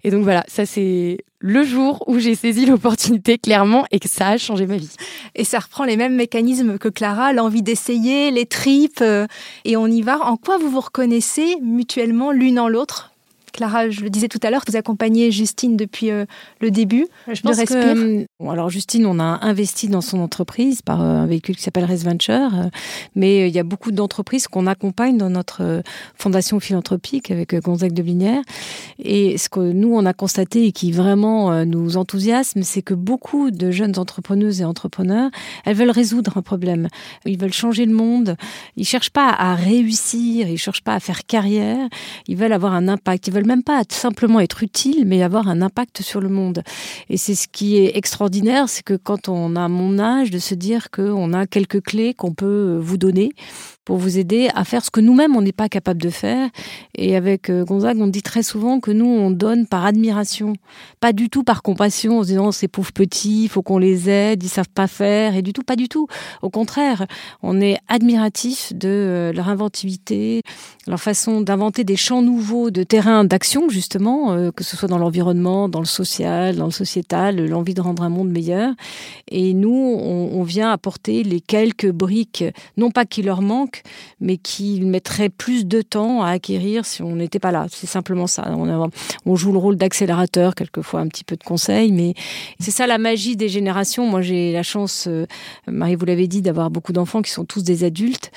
Et 0.02 0.10
donc 0.10 0.24
voilà, 0.24 0.44
ça 0.48 0.66
c'est 0.66 1.18
le 1.38 1.62
jour 1.62 2.02
où 2.08 2.18
j'ai 2.18 2.34
saisi 2.34 2.66
l'opportunité 2.66 3.38
clairement 3.38 3.84
et 3.92 4.00
que 4.00 4.08
ça 4.08 4.30
a 4.30 4.38
changé 4.38 4.66
ma 4.66 4.76
vie. 4.76 4.90
Et 5.36 5.44
ça 5.44 5.60
reprend 5.60 5.84
les 5.84 5.96
mêmes 5.96 6.16
mécanismes 6.16 6.78
que 6.78 6.88
Clara, 6.88 7.32
l'envie 7.32 7.62
d'essayer, 7.62 8.32
les 8.32 8.46
tripes, 8.46 9.00
euh, 9.02 9.28
et 9.64 9.76
on 9.76 9.86
y 9.86 10.02
va. 10.02 10.20
En 10.24 10.36
quoi 10.36 10.58
vous 10.58 10.68
vous 10.68 10.80
reconnaissez 10.80 11.58
mutuellement 11.62 12.32
l'une 12.32 12.58
en 12.58 12.66
l'autre? 12.68 13.12
Clara, 13.52 13.90
je 13.90 14.02
le 14.02 14.10
disais 14.10 14.28
tout 14.28 14.38
à 14.42 14.50
l'heure, 14.50 14.62
vous 14.66 14.76
accompagnez 14.76 15.30
Justine 15.30 15.76
depuis 15.76 16.10
euh, 16.10 16.24
le 16.60 16.70
début 16.70 17.06
je 17.30 17.40
pense 17.40 17.56
Que, 17.56 18.20
euh, 18.20 18.24
alors 18.48 18.70
Justine, 18.70 19.06
on 19.06 19.18
a 19.18 19.38
investi 19.42 19.88
dans 19.88 20.00
son 20.00 20.20
entreprise 20.20 20.82
par 20.82 21.02
euh, 21.02 21.04
un 21.04 21.26
véhicule 21.26 21.56
qui 21.56 21.62
s'appelle 21.62 21.84
Race 21.84 22.04
Venture, 22.04 22.50
mais 23.14 23.48
il 23.48 23.54
y 23.54 23.58
a 23.58 23.62
beaucoup 23.62 23.92
d'entreprises 23.92 24.48
qu'on 24.48 24.66
accompagne 24.66 25.16
dans 25.16 25.30
notre 25.30 25.82
fondation 26.14 26.60
philanthropique 26.60 27.30
avec 27.30 27.54
Gonzague 27.54 27.92
de 27.92 28.02
Blinière. 28.02 28.42
Et 28.98 29.38
ce 29.38 29.48
que 29.48 29.60
nous, 29.60 29.94
on 29.94 30.06
a 30.06 30.12
constaté 30.12 30.66
et 30.66 30.72
qui 30.72 30.92
vraiment 30.92 31.64
nous 31.64 31.96
enthousiasme, 31.96 32.62
c'est 32.62 32.82
que 32.82 32.94
beaucoup 32.94 33.50
de 33.50 33.70
jeunes 33.70 33.98
entrepreneuses 33.98 34.60
et 34.60 34.64
entrepreneurs, 34.64 35.30
elles 35.64 35.76
veulent 35.76 35.90
résoudre 35.90 36.36
un 36.36 36.42
problème. 36.42 36.88
Ils 37.24 37.38
veulent 37.38 37.52
changer 37.52 37.86
le 37.86 37.94
monde. 37.94 38.36
Ils 38.76 38.86
cherchent 38.86 39.10
pas 39.10 39.30
à 39.30 39.54
réussir, 39.54 40.48
ils 40.48 40.58
cherchent 40.58 40.82
pas 40.82 40.94
à 40.94 41.00
faire 41.00 41.26
carrière. 41.26 41.88
Ils 42.26 42.36
veulent 42.36 42.52
avoir 42.52 42.72
un 42.72 42.88
impact. 42.88 43.26
Ils 43.26 43.34
veulent 43.34 43.37
même 43.46 43.62
pas 43.62 43.82
simplement 43.88 44.40
être 44.40 44.62
utile, 44.62 45.04
mais 45.06 45.22
avoir 45.22 45.48
un 45.48 45.62
impact 45.62 46.02
sur 46.02 46.20
le 46.20 46.28
monde. 46.28 46.62
Et 47.08 47.16
c'est 47.16 47.34
ce 47.34 47.48
qui 47.48 47.76
est 47.76 47.96
extraordinaire, 47.96 48.68
c'est 48.68 48.82
que 48.82 48.94
quand 48.94 49.28
on 49.28 49.56
a 49.56 49.68
mon 49.68 49.98
âge, 49.98 50.30
de 50.30 50.38
se 50.38 50.54
dire 50.54 50.90
qu'on 50.90 51.32
a 51.32 51.46
quelques 51.46 51.82
clés 51.82 52.14
qu'on 52.14 52.32
peut 52.32 52.78
vous 52.80 52.98
donner 52.98 53.32
pour 53.88 53.96
vous 53.96 54.18
aider 54.18 54.50
à 54.54 54.64
faire 54.64 54.84
ce 54.84 54.90
que 54.90 55.00
nous-mêmes 55.00 55.34
on 55.34 55.40
n'est 55.40 55.50
pas 55.50 55.70
capable 55.70 56.02
de 56.02 56.10
faire. 56.10 56.50
Et 56.94 57.16
avec 57.16 57.48
euh, 57.48 57.64
Gonzague, 57.64 57.96
on 57.98 58.06
dit 58.06 58.20
très 58.20 58.42
souvent 58.42 58.80
que 58.80 58.90
nous 58.90 59.06
on 59.06 59.30
donne 59.30 59.66
par 59.66 59.86
admiration, 59.86 60.52
pas 61.00 61.14
du 61.14 61.30
tout 61.30 61.42
par 61.42 61.62
compassion, 61.62 62.18
en 62.18 62.22
se 62.22 62.28
disant 62.28 62.52
ces 62.52 62.68
pauvres 62.68 62.92
petits, 62.92 63.44
il 63.44 63.48
faut 63.48 63.62
qu'on 63.62 63.78
les 63.78 64.10
aide, 64.10 64.42
ils 64.42 64.50
savent 64.50 64.68
pas 64.68 64.88
faire, 64.88 65.36
et 65.36 65.40
du 65.40 65.54
tout, 65.54 65.62
pas 65.62 65.74
du 65.74 65.88
tout. 65.88 66.06
Au 66.42 66.50
contraire, 66.50 67.06
on 67.42 67.62
est 67.62 67.78
admiratif 67.88 68.74
de 68.74 68.88
euh, 68.90 69.32
leur 69.32 69.48
inventivité, 69.48 70.42
leur 70.86 71.00
façon 71.00 71.40
d'inventer 71.40 71.82
des 71.82 71.96
champs 71.96 72.20
nouveaux 72.20 72.70
de 72.70 72.82
terrain 72.82 73.24
d'action 73.24 73.70
justement, 73.70 74.32
euh, 74.32 74.50
que 74.50 74.64
ce 74.64 74.76
soit 74.76 74.88
dans 74.88 74.98
l'environnement, 74.98 75.70
dans 75.70 75.80
le 75.80 75.86
social, 75.86 76.56
dans 76.56 76.66
le 76.66 76.72
sociétal, 76.72 77.42
l'envie 77.46 77.72
de 77.72 77.80
rendre 77.80 78.02
un 78.02 78.10
monde 78.10 78.28
meilleur. 78.28 78.74
Et 79.30 79.54
nous, 79.54 79.70
on, 79.70 80.42
vient 80.42 80.70
apporter 80.72 81.24
les 81.24 81.40
quelques 81.40 81.90
briques, 81.90 82.44
non 82.76 82.90
pas 82.90 83.06
qui 83.06 83.22
leur 83.22 83.40
manquent 83.40 83.77
mais 84.20 84.36
qui 84.36 84.80
mettrait 84.80 85.28
plus 85.28 85.66
de 85.66 85.82
temps 85.82 86.22
à 86.22 86.30
acquérir 86.30 86.84
si 86.86 87.02
on 87.02 87.16
n'était 87.16 87.38
pas 87.38 87.52
là. 87.52 87.66
C'est 87.70 87.86
simplement 87.86 88.26
ça. 88.26 88.50
On, 88.56 88.90
on 89.26 89.36
joue 89.36 89.52
le 89.52 89.58
rôle 89.58 89.76
d'accélérateur, 89.76 90.54
quelquefois 90.54 91.00
un 91.00 91.08
petit 91.08 91.24
peu 91.24 91.36
de 91.36 91.44
conseil, 91.44 91.92
mais 91.92 92.14
c'est 92.60 92.70
ça 92.70 92.86
la 92.86 92.98
magie 92.98 93.36
des 93.36 93.48
générations. 93.48 94.06
Moi, 94.06 94.22
j'ai 94.22 94.52
la 94.52 94.62
chance, 94.62 95.06
euh, 95.08 95.26
Marie, 95.66 95.94
vous 95.94 96.06
l'avez 96.06 96.28
dit, 96.28 96.42
d'avoir 96.42 96.70
beaucoup 96.70 96.92
d'enfants 96.92 97.22
qui 97.22 97.30
sont 97.30 97.44
tous 97.44 97.62
des 97.62 97.84
adultes. 97.84 98.30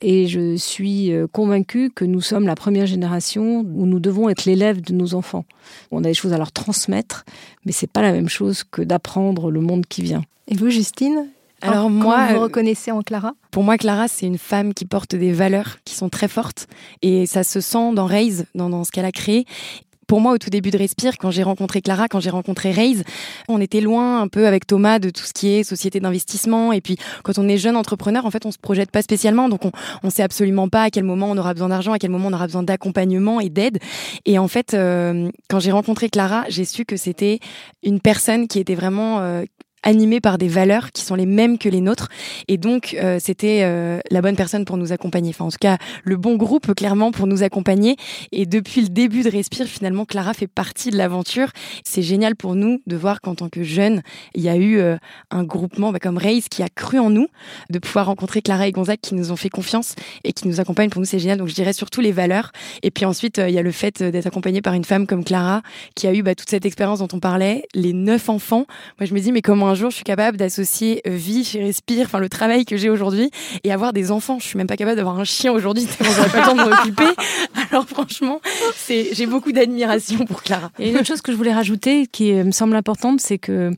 Et 0.00 0.26
je 0.26 0.56
suis 0.56 1.12
euh, 1.12 1.26
convaincue 1.30 1.90
que 1.90 2.04
nous 2.04 2.20
sommes 2.20 2.46
la 2.46 2.56
première 2.56 2.86
génération 2.86 3.60
où 3.60 3.86
nous 3.86 4.00
devons 4.00 4.28
être 4.28 4.44
l'élève 4.44 4.80
de 4.80 4.92
nos 4.92 5.14
enfants. 5.14 5.44
On 5.90 5.98
a 5.98 6.08
des 6.08 6.14
choses 6.14 6.32
à 6.32 6.38
leur 6.38 6.52
transmettre, 6.52 7.24
mais 7.64 7.72
c'est 7.72 7.90
pas 7.90 8.02
la 8.02 8.12
même 8.12 8.28
chose 8.28 8.64
que 8.64 8.82
d'apprendre 8.82 9.50
le 9.50 9.60
monde 9.60 9.86
qui 9.86 10.02
vient. 10.02 10.22
Et 10.48 10.56
vous, 10.56 10.68
Justine, 10.68 11.28
alors 11.64 11.90
moi, 11.90 12.26
vous 12.28 12.36
euh, 12.36 12.40
reconnaissez 12.40 12.90
en 12.90 13.02
Clara? 13.02 13.32
Pour 13.50 13.64
moi, 13.64 13.78
Clara, 13.78 14.08
c'est 14.08 14.26
une 14.26 14.38
femme 14.38 14.74
qui 14.74 14.84
porte 14.84 15.14
des 15.14 15.32
valeurs 15.32 15.78
qui 15.84 15.94
sont 15.94 16.08
très 16.08 16.28
fortes 16.28 16.66
et 17.02 17.26
ça 17.26 17.42
se 17.42 17.60
sent 17.60 17.92
dans 17.94 18.06
Raise, 18.06 18.46
dans, 18.54 18.84
ce 18.84 18.90
qu'elle 18.90 19.04
a 19.04 19.12
créé 19.12 19.46
pour 20.06 20.20
moi, 20.20 20.32
au 20.32 20.38
tout 20.38 20.50
début 20.50 20.70
de 20.70 20.78
Respire, 20.78 21.16
quand 21.18 21.30
j'ai 21.30 21.42
rencontré 21.42 21.80
Clara, 21.80 22.08
quand 22.08 22.20
j'ai 22.20 22.30
rencontré 22.30 22.70
Raise, 22.70 23.04
on 23.48 23.60
était 23.60 23.80
loin 23.80 24.20
un 24.20 24.28
peu 24.28 24.46
avec 24.46 24.66
Thomas 24.66 24.98
de 24.98 25.10
tout 25.10 25.24
ce 25.24 25.32
qui 25.32 25.48
est 25.48 25.64
société 25.64 26.00
d'investissement. 26.00 26.72
Et 26.72 26.80
puis, 26.80 26.96
quand 27.22 27.38
on 27.38 27.48
est 27.48 27.56
jeune 27.56 27.76
entrepreneur, 27.76 28.26
en 28.26 28.30
fait, 28.30 28.46
on 28.46 28.50
se 28.50 28.58
projette 28.58 28.90
pas 28.90 29.02
spécialement. 29.02 29.48
Donc, 29.48 29.64
on, 29.64 29.72
on 30.02 30.10
sait 30.10 30.22
absolument 30.22 30.68
pas 30.68 30.82
à 30.84 30.90
quel 30.90 31.04
moment 31.04 31.30
on 31.30 31.38
aura 31.38 31.54
besoin 31.54 31.68
d'argent, 31.68 31.92
à 31.92 31.98
quel 31.98 32.10
moment 32.10 32.28
on 32.28 32.32
aura 32.32 32.46
besoin 32.46 32.62
d'accompagnement 32.62 33.40
et 33.40 33.48
d'aide. 33.48 33.78
Et 34.26 34.38
en 34.38 34.48
fait, 34.48 34.74
euh, 34.74 35.30
quand 35.48 35.60
j'ai 35.60 35.72
rencontré 35.72 36.08
Clara, 36.08 36.44
j'ai 36.48 36.64
su 36.64 36.84
que 36.84 36.96
c'était 36.96 37.40
une 37.82 38.00
personne 38.00 38.46
qui 38.46 38.58
était 38.58 38.74
vraiment 38.74 39.20
euh, 39.20 39.44
animé 39.84 40.20
par 40.20 40.38
des 40.38 40.48
valeurs 40.48 40.90
qui 40.90 41.02
sont 41.02 41.14
les 41.14 41.26
mêmes 41.26 41.58
que 41.58 41.68
les 41.68 41.80
nôtres. 41.80 42.08
Et 42.48 42.56
donc, 42.56 42.96
euh, 43.00 43.18
c'était 43.20 43.60
euh, 43.62 44.00
la 44.10 44.22
bonne 44.22 44.34
personne 44.34 44.64
pour 44.64 44.76
nous 44.76 44.92
accompagner. 44.92 45.30
Enfin, 45.30 45.44
en 45.44 45.50
tout 45.50 45.58
cas, 45.60 45.78
le 46.02 46.16
bon 46.16 46.36
groupe, 46.36 46.74
clairement, 46.74 47.12
pour 47.12 47.26
nous 47.26 47.42
accompagner. 47.42 47.96
Et 48.32 48.46
depuis 48.46 48.80
le 48.80 48.88
début 48.88 49.22
de 49.22 49.30
Respire, 49.30 49.66
finalement, 49.66 50.04
Clara 50.04 50.34
fait 50.34 50.46
partie 50.46 50.90
de 50.90 50.96
l'aventure. 50.96 51.48
C'est 51.84 52.02
génial 52.02 52.34
pour 52.34 52.54
nous 52.54 52.80
de 52.86 52.96
voir 52.96 53.20
qu'en 53.20 53.34
tant 53.34 53.48
que 53.48 53.62
jeunes, 53.62 54.02
il 54.34 54.42
y 54.42 54.48
a 54.48 54.56
eu 54.56 54.78
euh, 54.78 54.96
un 55.30 55.44
groupement 55.44 55.92
bah, 55.92 55.98
comme 56.00 56.18
Race 56.18 56.48
qui 56.48 56.62
a 56.62 56.68
cru 56.68 56.98
en 56.98 57.10
nous, 57.10 57.28
de 57.70 57.78
pouvoir 57.78 58.06
rencontrer 58.06 58.42
Clara 58.42 58.66
et 58.66 58.72
Gonzague 58.72 59.00
qui 59.00 59.14
nous 59.14 59.30
ont 59.32 59.36
fait 59.36 59.50
confiance 59.50 59.94
et 60.24 60.32
qui 60.32 60.48
nous 60.48 60.60
accompagnent. 60.60 60.90
Pour 60.90 61.00
nous, 61.00 61.06
c'est 61.06 61.18
génial. 61.18 61.38
Donc, 61.38 61.48
je 61.48 61.54
dirais 61.54 61.72
surtout 61.72 62.00
les 62.00 62.12
valeurs. 62.12 62.52
Et 62.82 62.90
puis 62.90 63.04
ensuite, 63.04 63.38
il 63.38 63.52
y 63.52 63.58
a 63.58 63.62
le 63.62 63.72
fait 63.72 64.02
d'être 64.02 64.26
accompagné 64.26 64.62
par 64.62 64.74
une 64.74 64.84
femme 64.84 65.06
comme 65.06 65.24
Clara 65.24 65.62
qui 65.94 66.06
a 66.06 66.14
eu 66.14 66.22
bah, 66.22 66.34
toute 66.34 66.48
cette 66.48 66.64
expérience 66.64 67.00
dont 67.00 67.08
on 67.12 67.20
parlait, 67.20 67.66
les 67.74 67.92
neuf 67.92 68.28
enfants. 68.28 68.66
Moi, 68.98 69.06
je 69.06 69.14
me 69.14 69.20
dis, 69.20 69.32
mais 69.32 69.42
comment 69.42 69.68
un 69.68 69.73
jour 69.74 69.90
je 69.90 69.96
suis 69.96 70.04
capable 70.04 70.36
d'associer 70.36 71.02
euh, 71.06 71.10
vie 71.10 71.44
chez 71.44 71.62
Respire, 71.62 72.06
enfin 72.06 72.18
le 72.18 72.28
travail 72.28 72.64
que 72.64 72.76
j'ai 72.76 72.90
aujourd'hui, 72.90 73.30
et 73.62 73.72
avoir 73.72 73.92
des 73.92 74.10
enfants. 74.10 74.38
Je 74.38 74.46
suis 74.46 74.58
même 74.58 74.66
pas 74.66 74.76
capable 74.76 74.96
d'avoir 74.96 75.18
un 75.18 75.24
chien 75.24 75.52
aujourd'hui, 75.52 75.86
tellement 75.86 76.12
j'aurais 76.12 76.30
pas 76.30 76.40
le 76.40 76.46
temps 76.46 76.64
de 76.64 76.70
m'occuper. 76.70 77.04
Alors 77.70 77.86
franchement, 77.86 78.40
c'est, 78.76 79.14
j'ai 79.14 79.26
beaucoup 79.26 79.52
d'admiration 79.52 80.24
pour 80.24 80.42
Clara. 80.42 80.70
Et 80.78 80.90
une 80.90 80.96
autre 80.96 81.06
chose 81.06 81.22
que 81.22 81.32
je 81.32 81.36
voulais 81.36 81.54
rajouter, 81.54 82.06
qui 82.06 82.32
me 82.32 82.52
semble 82.52 82.76
importante, 82.76 83.20
c'est 83.20 83.38
que 83.38 83.70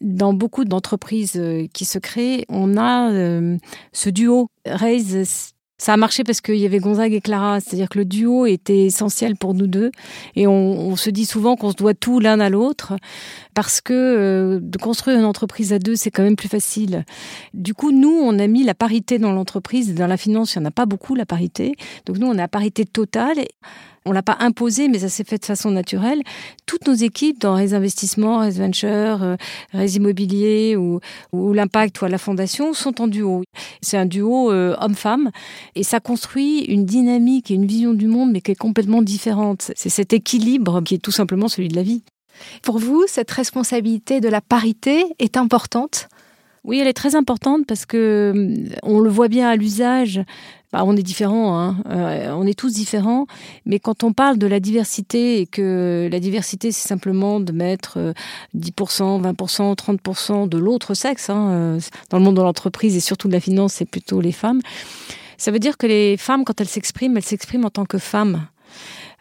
dans 0.00 0.32
beaucoup 0.32 0.64
d'entreprises 0.64 1.36
euh, 1.36 1.66
qui 1.72 1.84
se 1.84 1.98
créent, 1.98 2.44
on 2.48 2.76
a 2.76 3.10
euh, 3.10 3.56
ce 3.92 4.10
duo 4.10 4.50
Raise 4.66 5.53
ça 5.76 5.92
a 5.92 5.96
marché 5.96 6.22
parce 6.22 6.40
qu'il 6.40 6.56
y 6.56 6.66
avait 6.66 6.78
Gonzague 6.78 7.12
et 7.12 7.20
Clara, 7.20 7.60
c'est-à-dire 7.60 7.88
que 7.88 7.98
le 7.98 8.04
duo 8.04 8.46
était 8.46 8.84
essentiel 8.84 9.36
pour 9.36 9.54
nous 9.54 9.66
deux. 9.66 9.90
Et 10.36 10.46
on, 10.46 10.94
se 10.96 11.10
dit 11.10 11.26
souvent 11.26 11.56
qu'on 11.56 11.70
se 11.70 11.76
doit 11.76 11.94
tout 11.94 12.20
l'un 12.20 12.38
à 12.38 12.48
l'autre, 12.48 12.94
parce 13.54 13.80
que 13.80 13.92
euh, 13.92 14.60
de 14.62 14.78
construire 14.78 15.18
une 15.18 15.24
entreprise 15.24 15.72
à 15.72 15.78
deux, 15.78 15.96
c'est 15.96 16.10
quand 16.10 16.22
même 16.22 16.36
plus 16.36 16.48
facile. 16.48 17.04
Du 17.52 17.74
coup, 17.74 17.90
nous, 17.90 18.16
on 18.22 18.38
a 18.38 18.46
mis 18.46 18.62
la 18.62 18.74
parité 18.74 19.18
dans 19.18 19.32
l'entreprise. 19.32 19.94
Dans 19.94 20.06
la 20.06 20.16
finance, 20.16 20.54
il 20.54 20.60
n'y 20.60 20.66
en 20.66 20.68
a 20.68 20.70
pas 20.70 20.86
beaucoup, 20.86 21.16
la 21.16 21.26
parité. 21.26 21.74
Donc 22.06 22.18
nous, 22.18 22.28
on 22.28 22.38
a 22.38 22.46
parité 22.46 22.84
totale 22.84 23.38
on 24.04 24.12
l'a 24.12 24.22
pas 24.22 24.36
imposé, 24.40 24.88
mais 24.88 24.98
ça 25.00 25.08
s'est 25.08 25.24
fait 25.24 25.38
de 25.38 25.44
façon 25.44 25.70
naturelle. 25.70 26.22
Toutes 26.66 26.86
nos 26.86 26.94
équipes 26.94 27.40
dans 27.40 27.56
les 27.56 27.74
investissements, 27.74 28.42
les 28.42 28.50
ventures, 28.50 29.22
euh, 29.22 29.36
les 29.72 29.96
immobiliers 29.96 30.76
ou, 30.76 31.00
ou 31.32 31.52
l'impact 31.52 32.00
ou 32.00 32.04
à 32.04 32.08
la 32.08 32.18
fondation 32.18 32.72
sont 32.74 33.00
en 33.00 33.08
duo. 33.08 33.42
C'est 33.80 33.96
un 33.96 34.06
duo 34.06 34.50
euh, 34.52 34.76
homme-femme 34.80 35.30
et 35.74 35.82
ça 35.82 36.00
construit 36.00 36.60
une 36.64 36.84
dynamique 36.84 37.50
et 37.50 37.54
une 37.54 37.66
vision 37.66 37.94
du 37.94 38.06
monde, 38.06 38.30
mais 38.32 38.40
qui 38.40 38.52
est 38.52 38.56
complètement 38.56 39.02
différente. 39.02 39.72
C'est 39.74 39.88
cet 39.88 40.12
équilibre 40.12 40.82
qui 40.82 40.94
est 40.96 40.98
tout 40.98 41.12
simplement 41.12 41.48
celui 41.48 41.68
de 41.68 41.76
la 41.76 41.82
vie. 41.82 42.02
Pour 42.62 42.78
vous, 42.78 43.04
cette 43.06 43.30
responsabilité 43.30 44.20
de 44.20 44.28
la 44.28 44.40
parité 44.40 45.04
est 45.18 45.36
importante? 45.36 46.08
Oui, 46.64 46.78
elle 46.78 46.88
est 46.88 46.94
très 46.94 47.14
importante 47.14 47.66
parce 47.66 47.84
que 47.84 48.32
euh, 48.34 48.76
on 48.82 49.00
le 49.00 49.10
voit 49.10 49.28
bien 49.28 49.48
à 49.48 49.56
l'usage. 49.56 50.22
Bah, 50.74 50.82
on 50.84 50.96
est 50.96 51.04
différents, 51.04 51.56
hein. 51.56 51.76
Euh, 51.88 52.32
on 52.32 52.44
est 52.48 52.58
tous 52.58 52.72
différents, 52.72 53.28
mais 53.64 53.78
quand 53.78 54.02
on 54.02 54.12
parle 54.12 54.38
de 54.38 54.48
la 54.48 54.58
diversité 54.58 55.40
et 55.40 55.46
que 55.46 56.08
la 56.10 56.18
diversité 56.18 56.72
c'est 56.72 56.88
simplement 56.88 57.38
de 57.38 57.52
mettre 57.52 58.12
10%, 58.56 59.22
20%, 59.22 59.76
30% 59.76 60.48
de 60.48 60.58
l'autre 60.58 60.94
sexe, 60.94 61.30
hein, 61.30 61.48
euh, 61.50 61.80
dans 62.10 62.18
le 62.18 62.24
monde 62.24 62.34
de 62.34 62.42
l'entreprise 62.42 62.96
et 62.96 63.00
surtout 63.00 63.28
de 63.28 63.32
la 63.34 63.38
finance, 63.38 63.74
c'est 63.74 63.84
plutôt 63.88 64.20
les 64.20 64.32
femmes. 64.32 64.62
Ça 65.38 65.52
veut 65.52 65.60
dire 65.60 65.76
que 65.76 65.86
les 65.86 66.16
femmes, 66.16 66.42
quand 66.44 66.60
elles 66.60 66.66
s'expriment, 66.66 67.16
elles 67.18 67.22
s'expriment 67.22 67.66
en 67.66 67.70
tant 67.70 67.84
que 67.84 67.98
femmes. 67.98 68.44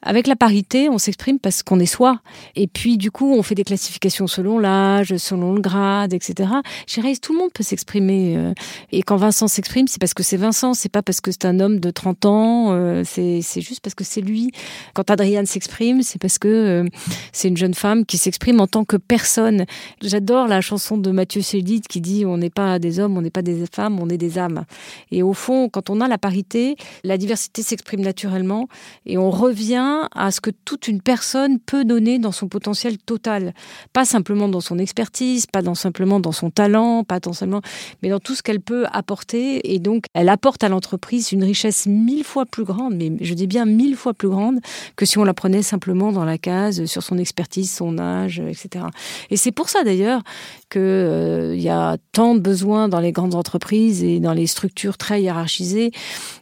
Avec 0.05 0.27
la 0.27 0.35
parité, 0.35 0.89
on 0.89 0.97
s'exprime 0.97 1.39
parce 1.39 1.63
qu'on 1.63 1.79
est 1.79 1.85
soi. 1.85 2.19
Et 2.55 2.67
puis, 2.67 2.97
du 2.97 3.09
coup, 3.09 3.33
on 3.33 3.41
fait 3.41 3.55
des 3.55 3.63
classifications 3.63 4.27
selon 4.27 4.59
l'âge, 4.59 5.15
selon 5.15 5.53
le 5.53 5.61
grade, 5.61 6.13
etc. 6.13 6.49
Chez 6.87 7.01
Reis, 7.01 7.17
tout 7.17 7.31
le 7.33 7.39
monde 7.39 7.51
peut 7.53 7.63
s'exprimer. 7.63 8.35
Euh. 8.37 8.53
Et 8.91 9.01
quand 9.01 9.15
Vincent 9.15 9.47
s'exprime, 9.47 9.87
c'est 9.87 9.99
parce 9.99 10.13
que 10.13 10.21
c'est 10.21 10.37
Vincent, 10.37 10.73
c'est 10.73 10.89
pas 10.89 11.01
parce 11.01 11.21
que 11.21 11.31
c'est 11.31 11.45
un 11.45 11.59
homme 11.61 11.79
de 11.79 11.89
30 11.89 12.25
ans, 12.25 12.67
euh, 12.71 13.03
c'est 13.05 13.41
juste 13.61 13.79
parce 13.79 13.95
que 13.95 14.03
c'est 14.03 14.21
lui. 14.21 14.51
Quand 14.93 15.09
Adriane 15.09 15.45
s'exprime, 15.45 16.01
c'est 16.01 16.19
parce 16.19 16.37
que 16.37 16.47
euh, 16.47 16.89
c'est 17.31 17.47
une 17.47 17.57
jeune 17.57 17.73
femme 17.73 18.05
qui 18.05 18.17
s'exprime 18.17 18.59
en 18.59 18.67
tant 18.67 18.83
que 18.83 18.97
personne. 18.97 19.65
J'adore 20.01 20.47
la 20.47 20.59
chanson 20.59 20.97
de 20.97 21.11
Mathieu 21.11 21.41
Chédid 21.41 21.87
qui 21.87 22.01
dit 22.01 22.25
on 22.25 22.37
n'est 22.37 22.49
pas 22.49 22.77
des 22.77 22.99
hommes, 22.99 23.17
on 23.17 23.21
n'est 23.21 23.29
pas 23.29 23.41
des 23.41 23.63
femmes, 23.71 23.99
on 24.01 24.09
est 24.09 24.17
des 24.17 24.37
âmes. 24.37 24.65
Et 25.11 25.23
au 25.23 25.33
fond, 25.33 25.69
quand 25.69 25.89
on 25.89 26.01
a 26.01 26.07
la 26.07 26.17
parité, 26.17 26.75
la 27.03 27.17
diversité 27.17 27.61
s'exprime 27.61 28.01
naturellement 28.01 28.67
et 29.05 29.17
on 29.17 29.29
revient 29.29 29.92
à 30.15 30.31
ce 30.31 30.41
que 30.41 30.51
toute 30.65 30.87
une 30.87 31.01
personne 31.01 31.59
peut 31.59 31.85
donner 31.85 32.19
dans 32.19 32.31
son 32.31 32.47
potentiel 32.47 32.97
total. 32.97 33.53
Pas 33.93 34.05
simplement 34.05 34.47
dans 34.47 34.61
son 34.61 34.77
expertise, 34.79 35.45
pas 35.45 35.61
dans, 35.61 35.75
simplement 35.75 36.19
dans 36.19 36.31
son 36.31 36.49
talent, 36.49 37.03
pas 37.03 37.19
dans 37.19 37.33
simplement, 37.33 37.61
mais 38.01 38.09
dans 38.09 38.19
tout 38.19 38.35
ce 38.35 38.43
qu'elle 38.43 38.61
peut 38.61 38.85
apporter. 38.91 39.73
Et 39.73 39.79
donc, 39.79 40.05
elle 40.13 40.29
apporte 40.29 40.63
à 40.63 40.69
l'entreprise 40.69 41.31
une 41.31 41.43
richesse 41.43 41.85
mille 41.85 42.23
fois 42.23 42.45
plus 42.45 42.63
grande, 42.63 42.95
mais 42.95 43.11
je 43.21 43.33
dis 43.33 43.47
bien 43.47 43.65
mille 43.65 43.95
fois 43.95 44.13
plus 44.13 44.29
grande 44.29 44.59
que 44.95 45.05
si 45.05 45.17
on 45.17 45.23
la 45.23 45.33
prenait 45.33 45.63
simplement 45.63 46.11
dans 46.11 46.25
la 46.25 46.37
case 46.37 46.85
sur 46.85 47.03
son 47.03 47.17
expertise, 47.17 47.71
son 47.71 47.97
âge, 47.99 48.39
etc. 48.39 48.85
Et 49.29 49.37
c'est 49.37 49.51
pour 49.51 49.69
ça 49.69 49.83
d'ailleurs 49.83 50.21
qu'il 50.69 50.81
euh, 50.81 51.55
y 51.55 51.69
a 51.69 51.97
tant 52.11 52.35
de 52.35 52.39
besoins 52.39 52.89
dans 52.89 52.99
les 52.99 53.11
grandes 53.11 53.35
entreprises 53.35 54.03
et 54.03 54.19
dans 54.19 54.33
les 54.33 54.47
structures 54.47 54.97
très 54.97 55.21
hiérarchisées 55.21 55.91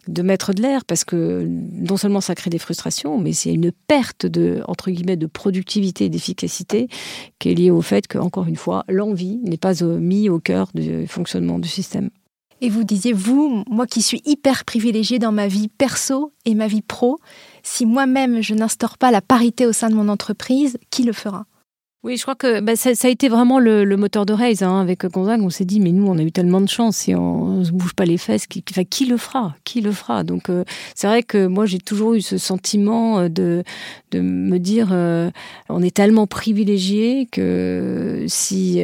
de 0.08 0.22
mettre 0.22 0.54
de 0.54 0.62
l'air, 0.62 0.86
parce 0.86 1.04
que 1.04 1.46
non 1.48 1.98
seulement 1.98 2.22
ça 2.22 2.36
crée 2.36 2.50
des 2.50 2.58
frustrations, 2.58 3.18
mais 3.18 3.34
il 3.46 3.50
y 3.50 3.52
a 3.52 3.56
une 3.56 3.72
perte 3.72 4.26
de, 4.26 4.62
entre 4.68 4.92
guillemets, 4.92 5.18
de 5.18 5.28
productivité 5.28 6.06
et 6.06 6.10
d'efficacité 6.10 6.88
qui 7.40 7.50
est 7.50 7.54
liée 7.56 7.72
au 7.72 7.82
fait 7.82 8.08
que, 8.08 8.18
encore 8.18 8.48
une 8.48 8.56
fois, 8.56 8.84
l'envie 8.88 9.40
n'est 9.44 9.58
pas 9.58 9.74
mis 9.84 10.30
au 10.30 10.40
cœur 10.40 10.70
du 10.74 11.08
fonctionnement 11.08 11.60
du 11.60 11.70
système. 11.70 12.10
Et 12.64 12.70
vous 12.70 12.84
disiez, 12.84 13.12
vous, 13.12 13.64
moi 13.68 13.88
qui 13.88 14.04
suis 14.04 14.22
hyper 14.24 14.66
privilégiée 14.66 15.18
dans 15.18 15.32
ma 15.32 15.48
vie 15.48 15.68
perso 15.68 16.32
et 16.46 16.54
ma 16.54 16.68
vie 16.68 16.84
pro, 16.84 17.20
si 17.64 17.88
moi-même 17.88 18.42
je 18.42 18.54
n'instaure 18.54 19.00
pas 19.00 19.10
la 19.10 19.22
parité 19.22 19.66
au 19.66 19.74
sein 19.74 19.90
de 19.90 19.96
mon 19.96 20.10
entreprise, 20.10 20.78
qui 20.92 21.04
le 21.04 21.14
fera? 21.14 21.46
Oui, 22.04 22.18
je 22.18 22.24
crois 22.24 22.34
que 22.34 22.62
bah, 22.62 22.76
ça, 22.76 22.90
a 22.90 23.10
été 23.10 23.30
vraiment 23.30 23.60
le, 23.60 23.86
moteur 23.96 24.26
de 24.26 24.34
Raise. 24.34 24.64
Hein, 24.64 24.82
avec 24.82 25.06
Gonzague, 25.06 25.44
on 25.44 25.52
s'est 25.52 25.66
dit, 25.66 25.80
mais 25.80 25.92
nous, 25.92 26.08
on 26.08 26.18
a 26.18 26.24
eu 26.24 26.32
tellement 26.32 26.60
de 26.60 26.68
chance, 26.68 26.98
si 26.98 27.14
on 27.14 27.58
ne 27.60 27.64
se 27.64 27.72
bouge 27.72 27.94
pas 27.94 28.06
les 28.06 28.18
fesses, 28.18 28.48
qui, 28.48 28.64
qui 28.64 29.06
le 29.06 29.18
fera? 29.18 29.54
Qui 29.66 29.82
le 29.82 29.92
fera? 29.92 30.24
Donc, 30.24 30.50
euh, 30.50 30.64
c'est 30.96 31.06
vrai 31.06 31.22
que 31.22 31.46
moi, 31.46 31.68
j'ai 31.68 31.78
toujours 31.78 32.16
eu 32.16 32.22
ce 32.22 32.40
sentiment 32.40 33.20
euh, 33.20 33.30
de, 33.30 33.64
de 34.10 34.20
me 34.20 34.58
dire, 34.58 34.90
euh, 34.92 35.30
on 35.70 35.84
est 35.84 35.96
tellement 35.96 36.26
privilégié 36.26 37.28
que 37.32 38.26
si, 38.28 38.82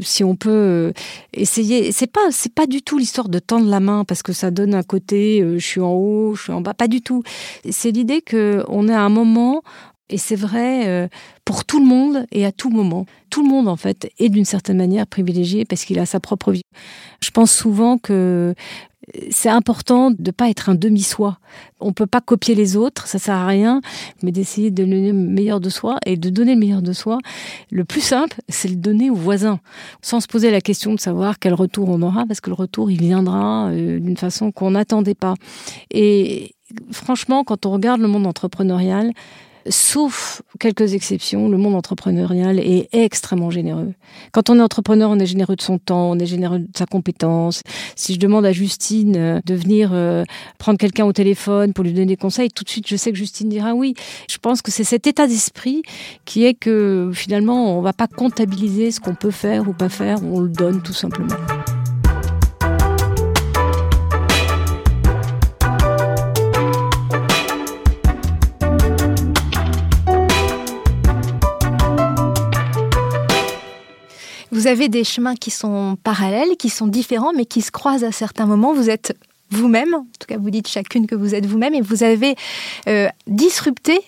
si 0.00 0.24
on 0.24 0.34
peut 0.34 0.92
essayer, 1.34 1.92
c'est 1.92 2.10
pas, 2.10 2.32
c'est 2.32 2.52
pas 2.52 2.66
du 2.66 2.82
tout 2.82 2.98
l'histoire 2.98 3.28
de 3.28 3.38
tendre 3.38 3.70
la 3.70 3.78
main 3.78 4.04
parce 4.04 4.24
que 4.24 4.32
ça 4.32 4.50
donne 4.50 4.74
un 4.74 4.82
côté, 4.82 5.40
je 5.56 5.64
suis 5.64 5.80
en 5.80 5.92
haut, 5.92 6.34
je 6.34 6.42
suis 6.42 6.52
en 6.52 6.62
bas, 6.62 6.74
pas 6.74 6.88
du 6.88 7.00
tout. 7.00 7.22
C'est 7.70 7.92
l'idée 7.92 8.22
que 8.22 8.64
on 8.68 8.88
est 8.88 8.94
à 8.94 9.02
un 9.02 9.08
moment 9.08 9.62
et 10.08 10.18
c'est 10.18 10.36
vrai 10.36 10.86
euh, 10.86 11.08
pour 11.44 11.64
tout 11.64 11.80
le 11.80 11.86
monde 11.86 12.26
et 12.30 12.46
à 12.46 12.52
tout 12.52 12.70
moment. 12.70 13.06
Tout 13.30 13.42
le 13.42 13.48
monde, 13.48 13.68
en 13.68 13.76
fait, 13.76 14.10
est 14.18 14.28
d'une 14.28 14.44
certaine 14.44 14.76
manière 14.76 15.06
privilégié 15.06 15.64
parce 15.64 15.84
qu'il 15.84 15.98
a 15.98 16.06
sa 16.06 16.20
propre 16.20 16.52
vie. 16.52 16.62
Je 17.20 17.30
pense 17.30 17.52
souvent 17.52 17.98
que 17.98 18.54
c'est 19.30 19.48
important 19.48 20.10
de 20.10 20.16
ne 20.18 20.30
pas 20.30 20.50
être 20.50 20.68
un 20.68 20.74
demi-soi. 20.74 21.38
On 21.80 21.88
ne 21.88 21.92
peut 21.92 22.06
pas 22.06 22.20
copier 22.20 22.54
les 22.54 22.76
autres, 22.76 23.06
ça 23.06 23.18
sert 23.18 23.34
à 23.34 23.46
rien, 23.46 23.80
mais 24.22 24.32
d'essayer 24.32 24.70
de 24.70 24.84
donner 24.84 25.08
le 25.08 25.12
meilleur 25.12 25.60
de 25.60 25.70
soi. 25.70 25.98
Et 26.06 26.16
de 26.16 26.30
donner 26.30 26.54
le 26.54 26.60
meilleur 26.60 26.82
de 26.82 26.92
soi, 26.92 27.18
le 27.70 27.84
plus 27.84 28.00
simple, 28.00 28.40
c'est 28.48 28.68
le 28.68 28.76
donner 28.76 29.10
aux 29.10 29.14
voisins, 29.14 29.60
sans 30.02 30.20
se 30.20 30.26
poser 30.26 30.50
la 30.50 30.60
question 30.60 30.94
de 30.94 31.00
savoir 31.00 31.38
quel 31.38 31.54
retour 31.54 31.88
on 31.88 32.02
aura, 32.02 32.26
parce 32.26 32.40
que 32.40 32.50
le 32.50 32.54
retour, 32.54 32.90
il 32.90 33.00
viendra 33.00 33.68
euh, 33.68 34.00
d'une 34.00 34.16
façon 34.16 34.50
qu'on 34.50 34.72
n'attendait 34.72 35.14
pas. 35.14 35.34
Et 35.90 36.54
franchement, 36.90 37.44
quand 37.44 37.66
on 37.66 37.70
regarde 37.72 38.00
le 38.00 38.08
monde 38.08 38.26
entrepreneurial, 38.26 39.12
sauf 39.68 40.42
quelques 40.58 40.94
exceptions, 40.94 41.48
le 41.48 41.56
monde 41.56 41.74
entrepreneurial 41.74 42.58
est 42.58 42.88
extrêmement 42.92 43.50
généreux. 43.50 43.92
Quand 44.32 44.50
on 44.50 44.58
est 44.58 44.62
entrepreneur, 44.62 45.10
on 45.10 45.18
est 45.18 45.26
généreux 45.26 45.56
de 45.56 45.62
son 45.62 45.78
temps, 45.78 46.10
on 46.10 46.18
est 46.18 46.26
généreux 46.26 46.60
de 46.60 46.68
sa 46.76 46.86
compétence. 46.86 47.62
Si 47.94 48.14
je 48.14 48.18
demande 48.18 48.44
à 48.46 48.52
Justine 48.52 49.16
euh, 49.16 49.40
de 49.44 49.54
venir 49.54 49.90
euh, 49.92 50.24
prendre 50.58 50.78
quelqu'un 50.78 51.04
au 51.04 51.12
téléphone 51.12 51.72
pour 51.72 51.84
lui 51.84 51.92
donner 51.92 52.06
des 52.06 52.16
conseils, 52.16 52.50
tout 52.50 52.64
de 52.64 52.70
suite, 52.70 52.88
je 52.88 52.96
sais 52.96 53.12
que 53.12 53.18
Justine 53.18 53.48
dira 53.48 53.74
oui. 53.74 53.94
Je 54.30 54.38
pense 54.38 54.62
que 54.62 54.70
c'est 54.70 54.84
cet 54.84 55.06
état 55.06 55.26
d'esprit 55.26 55.82
qui 56.24 56.44
est 56.44 56.54
que 56.54 57.10
finalement, 57.14 57.76
on 57.76 57.78
ne 57.78 57.84
va 57.84 57.92
pas 57.92 58.06
comptabiliser 58.06 58.90
ce 58.90 59.00
qu'on 59.00 59.14
peut 59.14 59.30
faire 59.30 59.68
ou 59.68 59.72
pas 59.72 59.88
faire, 59.88 60.18
on 60.22 60.40
le 60.40 60.48
donne 60.48 60.82
tout 60.82 60.92
simplement. 60.92 61.34
Vous 74.56 74.68
avez 74.68 74.88
des 74.88 75.04
chemins 75.04 75.34
qui 75.34 75.50
sont 75.50 75.98
parallèles, 76.02 76.56
qui 76.56 76.70
sont 76.70 76.86
différents, 76.86 77.34
mais 77.34 77.44
qui 77.44 77.60
se 77.60 77.70
croisent 77.70 78.04
à 78.04 78.10
certains 78.10 78.46
moments. 78.46 78.72
Vous 78.72 78.88
êtes 78.88 79.14
vous-même, 79.50 79.92
en 79.92 80.06
tout 80.18 80.26
cas 80.26 80.38
vous 80.38 80.48
dites 80.48 80.66
chacune 80.66 81.06
que 81.06 81.14
vous 81.14 81.34
êtes 81.34 81.44
vous-même, 81.44 81.74
et 81.74 81.82
vous 81.82 82.02
avez 82.02 82.36
euh, 82.88 83.06
disrupté 83.26 84.00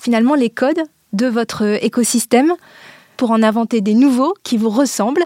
finalement 0.00 0.36
les 0.36 0.48
codes 0.48 0.80
de 1.12 1.26
votre 1.26 1.82
écosystème 1.84 2.52
pour 3.16 3.32
en 3.32 3.42
inventer 3.42 3.80
des 3.80 3.94
nouveaux 3.94 4.32
qui 4.44 4.56
vous 4.56 4.70
ressemblent 4.70 5.24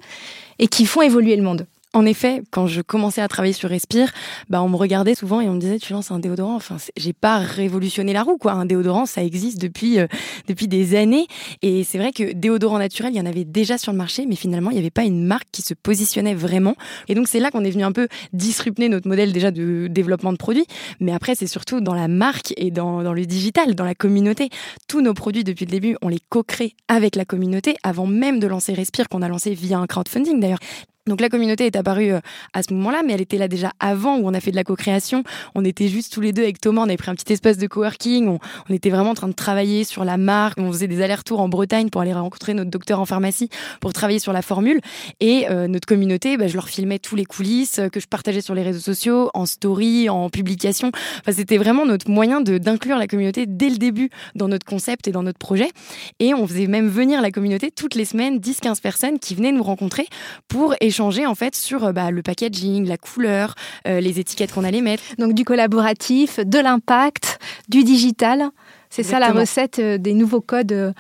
et 0.59 0.67
qui 0.67 0.87
font 0.87 1.03
évoluer 1.03 1.37
le 1.37 1.43
monde. 1.43 1.67
En 1.93 2.07
effet, 2.07 2.43
quand 2.53 2.69
je 2.69 2.83
commençais 2.83 3.21
à 3.21 3.27
travailler 3.27 3.53
sur 3.53 3.69
Respire, 3.69 4.13
bah 4.49 4.63
on 4.63 4.69
me 4.69 4.77
regardait 4.77 5.17
souvent 5.17 5.41
et 5.41 5.49
on 5.49 5.55
me 5.55 5.61
disait 5.61 5.81
tu 5.81 5.93
lances 5.93 6.13
un 6.13 6.21
déodorant. 6.21 6.55
Enfin, 6.55 6.77
j'ai 6.97 7.13
pas 7.13 7.39
révolutionné 7.39 8.13
la 8.13 8.23
roue 8.23 8.39
quoi. 8.39 8.53
Un 8.53 8.65
déodorant, 8.65 9.07
ça 9.07 9.25
existe 9.25 9.61
depuis 9.61 9.99
euh, 9.99 10.07
depuis 10.47 10.69
des 10.69 10.95
années 10.95 11.27
et 11.63 11.83
c'est 11.83 11.99
vrai 11.99 12.13
que 12.13 12.33
déodorant 12.33 12.79
naturel, 12.79 13.13
il 13.13 13.17
y 13.17 13.21
en 13.21 13.27
avait 13.27 13.45
déjà 13.45 13.77
sur 13.77 13.91
le 13.91 13.99
marché, 13.99 14.25
mais 14.27 14.37
finalement 14.37 14.71
il 14.71 14.75
n'y 14.75 14.79
avait 14.79 14.91
pas 14.91 15.03
une 15.03 15.25
marque 15.25 15.49
qui 15.51 15.63
se 15.63 15.75
positionnait 15.75 16.35
vraiment. 16.35 16.77
Et 17.09 17.17
donc 17.17 17.27
c'est 17.27 17.41
là 17.41 17.51
qu'on 17.51 17.65
est 17.65 17.71
venu 17.73 17.83
un 17.83 17.91
peu 17.91 18.07
disrupter 18.33 18.89
notre 18.89 19.09
modèle 19.09 19.33
déjà 19.33 19.51
de 19.51 19.89
développement 19.89 20.33
de 20.33 20.39
produits, 20.39 20.67
mais 21.01 21.13
après 21.13 21.35
c'est 21.35 21.49
surtout 21.49 21.81
dans 21.81 21.95
la 21.95 22.07
marque 22.07 22.55
et 22.57 22.71
dans, 22.71 23.03
dans 23.03 23.15
le 23.15 23.27
digital, 23.27 23.75
dans 23.75 23.85
la 23.85 23.97
communauté. 23.97 24.51
Tous 24.87 25.01
nos 25.01 25.13
produits 25.15 25.43
depuis 25.43 25.65
le 25.65 25.73
début, 25.73 25.97
on 26.03 26.09
les 26.09 26.21
co-crée 26.29 26.77
avec 26.87 27.17
la 27.17 27.25
communauté 27.25 27.75
avant 27.83 28.07
même 28.07 28.39
de 28.39 28.47
lancer 28.47 28.75
Respire 28.75 29.09
qu'on 29.09 29.23
a 29.23 29.29
lancé 29.29 29.55
via 29.55 29.79
un 29.79 29.89
crowdfunding 29.89 30.39
d'ailleurs. 30.39 30.61
Donc 31.07 31.23
la 31.23 31.31
communauté 31.31 31.65
est 31.65 31.77
apparue 31.77 32.13
euh, 32.13 32.21
à 32.53 32.63
ce 32.63 32.75
moment-là, 32.75 33.01
mais 33.07 33.15
elle 33.15 33.23
était 33.23 33.39
là 33.39 33.49
déjà 33.49 33.73
avant 33.81 34.19
où 34.19 34.29
on 34.29 34.35
a 34.35 34.41
fait 34.41 34.51
de 34.51 34.57
la 34.57 34.65
co-création. 34.65 35.25
On 35.55 35.65
était 35.65 35.89
juste 35.89 36.13
tous 36.13 36.21
les 36.21 36.35
deux 36.35 36.43
avec 36.43 36.61
Thomas, 36.61 36.83
on 36.83 36.85
avait 36.85 36.99
pris 36.99 37.11
un 37.11 37.15
petit 37.15 37.33
espace 37.33 37.57
de 37.57 37.67
coworking, 37.67 38.29
on, 38.29 38.75
était 38.75 38.91
vraiment 38.91 39.11
en 39.11 39.15
train 39.15 39.29
de 39.29 39.33
travailler 39.33 39.85
sur 39.85 40.05
la 40.05 40.19
marque, 40.19 40.59
on 40.59 40.71
faisait 40.71 40.89
des 40.89 41.01
allers-retours 41.01 41.41
en 41.41 41.49
Bretagne 41.49 41.89
pour 41.89 42.03
aller 42.03 42.13
rencontrer 42.13 42.53
notre 42.53 42.71
docteur 42.71 43.01
en 43.01 43.07
pharmacie 43.07 43.49
pour 43.81 43.95
travailler 43.95 44.19
sur 44.19 44.35
la 44.35 44.43
formule. 44.43 44.83
Et 45.21 45.47
euh, 45.51 45.69
notre 45.69 45.87
communauté, 45.87 46.37
bah, 46.37 46.49
je 46.49 46.55
leur 46.55 46.69
filmais 46.69 46.99
tous 46.99 47.17
les 47.17 47.25
coulisses 47.25 47.79
euh, 47.79 47.89
que 47.89 47.99
je 47.99 48.07
partageais 48.07 48.43
sur 48.43 48.55
les 48.55 48.63
réseaux 48.63 48.81
sociaux, 48.81 49.31
en 49.33 49.47
story, 49.47 50.11
en 50.11 50.29
publication. 50.29 50.91
Enfin, 51.21 51.33
c'était 51.33 51.57
vraiment 51.57 51.87
notre 51.87 52.11
moyen 52.11 52.43
d'inclure 52.43 52.99
la 52.99 53.07
communauté 53.07 53.47
dès 53.47 53.71
le 53.71 53.79
début 53.79 54.11
dans 54.35 54.49
notre 54.49 54.67
concept 54.67 55.09
et 55.09 55.13
dans 55.13 55.23
notre 55.23 55.39
projet. 55.39 55.71
Et 56.19 56.35
on 56.35 56.47
faisait 56.47 56.67
même 56.67 56.89
venir 56.89 57.23
la 57.23 57.31
communauté 57.31 57.71
toutes 57.71 57.95
les 57.95 58.05
semaines, 58.05 58.39
10-15 58.39 58.83
personnes 58.83 59.19
qui 59.19 59.35
venaient 59.35 59.53
nous 59.53 59.63
rencontrer 59.63 60.07
pour 60.47 60.75
échanger 60.91 61.27
en 61.27 61.35
fait 61.35 61.55
sur 61.55 61.85
euh, 61.85 61.93
bah, 61.93 62.11
le 62.11 62.23
packaging, 62.23 62.87
la 62.87 62.99
couleur, 62.99 63.55
euh, 63.87 64.01
les 64.01 64.21
étiquettes 64.21 64.53
qu'on 64.53 64.65
allait 64.65 64.83
mettre. 64.83 65.03
Donc 65.19 65.33
du 65.33 65.45
collaboratif, 65.45 66.41
de 66.41 66.59
l'impact, 66.59 67.39
du 67.69 67.85
digital. 67.85 68.51
C'est 68.91 69.05
ça 69.05 69.21
la 69.21 69.31
recette 69.31 69.79
euh, 69.79 69.99
des 69.99 70.15
nouveaux 70.15 70.41
codes 70.41 70.93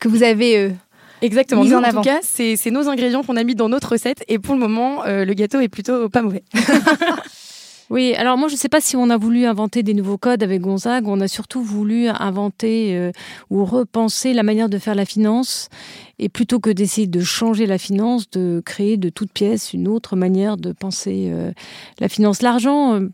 que 0.00 0.08
vous 0.08 0.22
avez 0.22 0.72
Exactement. 1.22 1.64
Mis 1.64 1.74
en, 1.74 1.82
en 1.82 1.90
tout 1.90 2.02
cas, 2.02 2.18
c'est 2.22 2.70
nos 2.70 2.88
ingrédients 2.88 3.22
qu'on 3.22 3.36
a 3.36 3.44
mis 3.44 3.54
dans 3.54 3.70
notre 3.70 3.92
recette 3.92 4.22
et 4.28 4.38
pour 4.38 4.54
le 4.54 4.60
moment, 4.60 5.04
le 5.06 5.32
gâteau 5.32 5.60
est 5.60 5.68
plutôt 5.68 6.10
pas 6.10 6.22
mauvais. 6.22 6.42
Oui, 7.88 8.14
alors 8.14 8.36
moi 8.36 8.48
je 8.48 8.54
ne 8.54 8.58
sais 8.58 8.68
pas 8.68 8.80
si 8.80 8.96
on 8.96 9.10
a 9.10 9.16
voulu 9.16 9.44
inventer 9.46 9.84
des 9.84 9.94
nouveaux 9.94 10.18
codes 10.18 10.42
avec 10.42 10.60
Gonzague, 10.60 11.06
on 11.06 11.20
a 11.20 11.28
surtout 11.28 11.62
voulu 11.62 12.08
inventer 12.08 12.96
euh, 12.96 13.12
ou 13.48 13.64
repenser 13.64 14.32
la 14.32 14.42
manière 14.42 14.68
de 14.68 14.78
faire 14.78 14.96
la 14.96 15.04
finance 15.04 15.68
et 16.18 16.28
plutôt 16.28 16.58
que 16.58 16.70
d'essayer 16.70 17.06
de 17.06 17.20
changer 17.20 17.64
la 17.64 17.78
finance, 17.78 18.28
de 18.30 18.60
créer 18.64 18.96
de 18.96 19.08
toutes 19.08 19.30
pièces 19.30 19.72
une 19.72 19.86
autre 19.86 20.16
manière 20.16 20.56
de 20.56 20.72
penser 20.72 21.28
euh, 21.30 21.52
la 22.00 22.08
finance. 22.08 22.42
L'argent, 22.42 22.94
euh, 22.94 23.08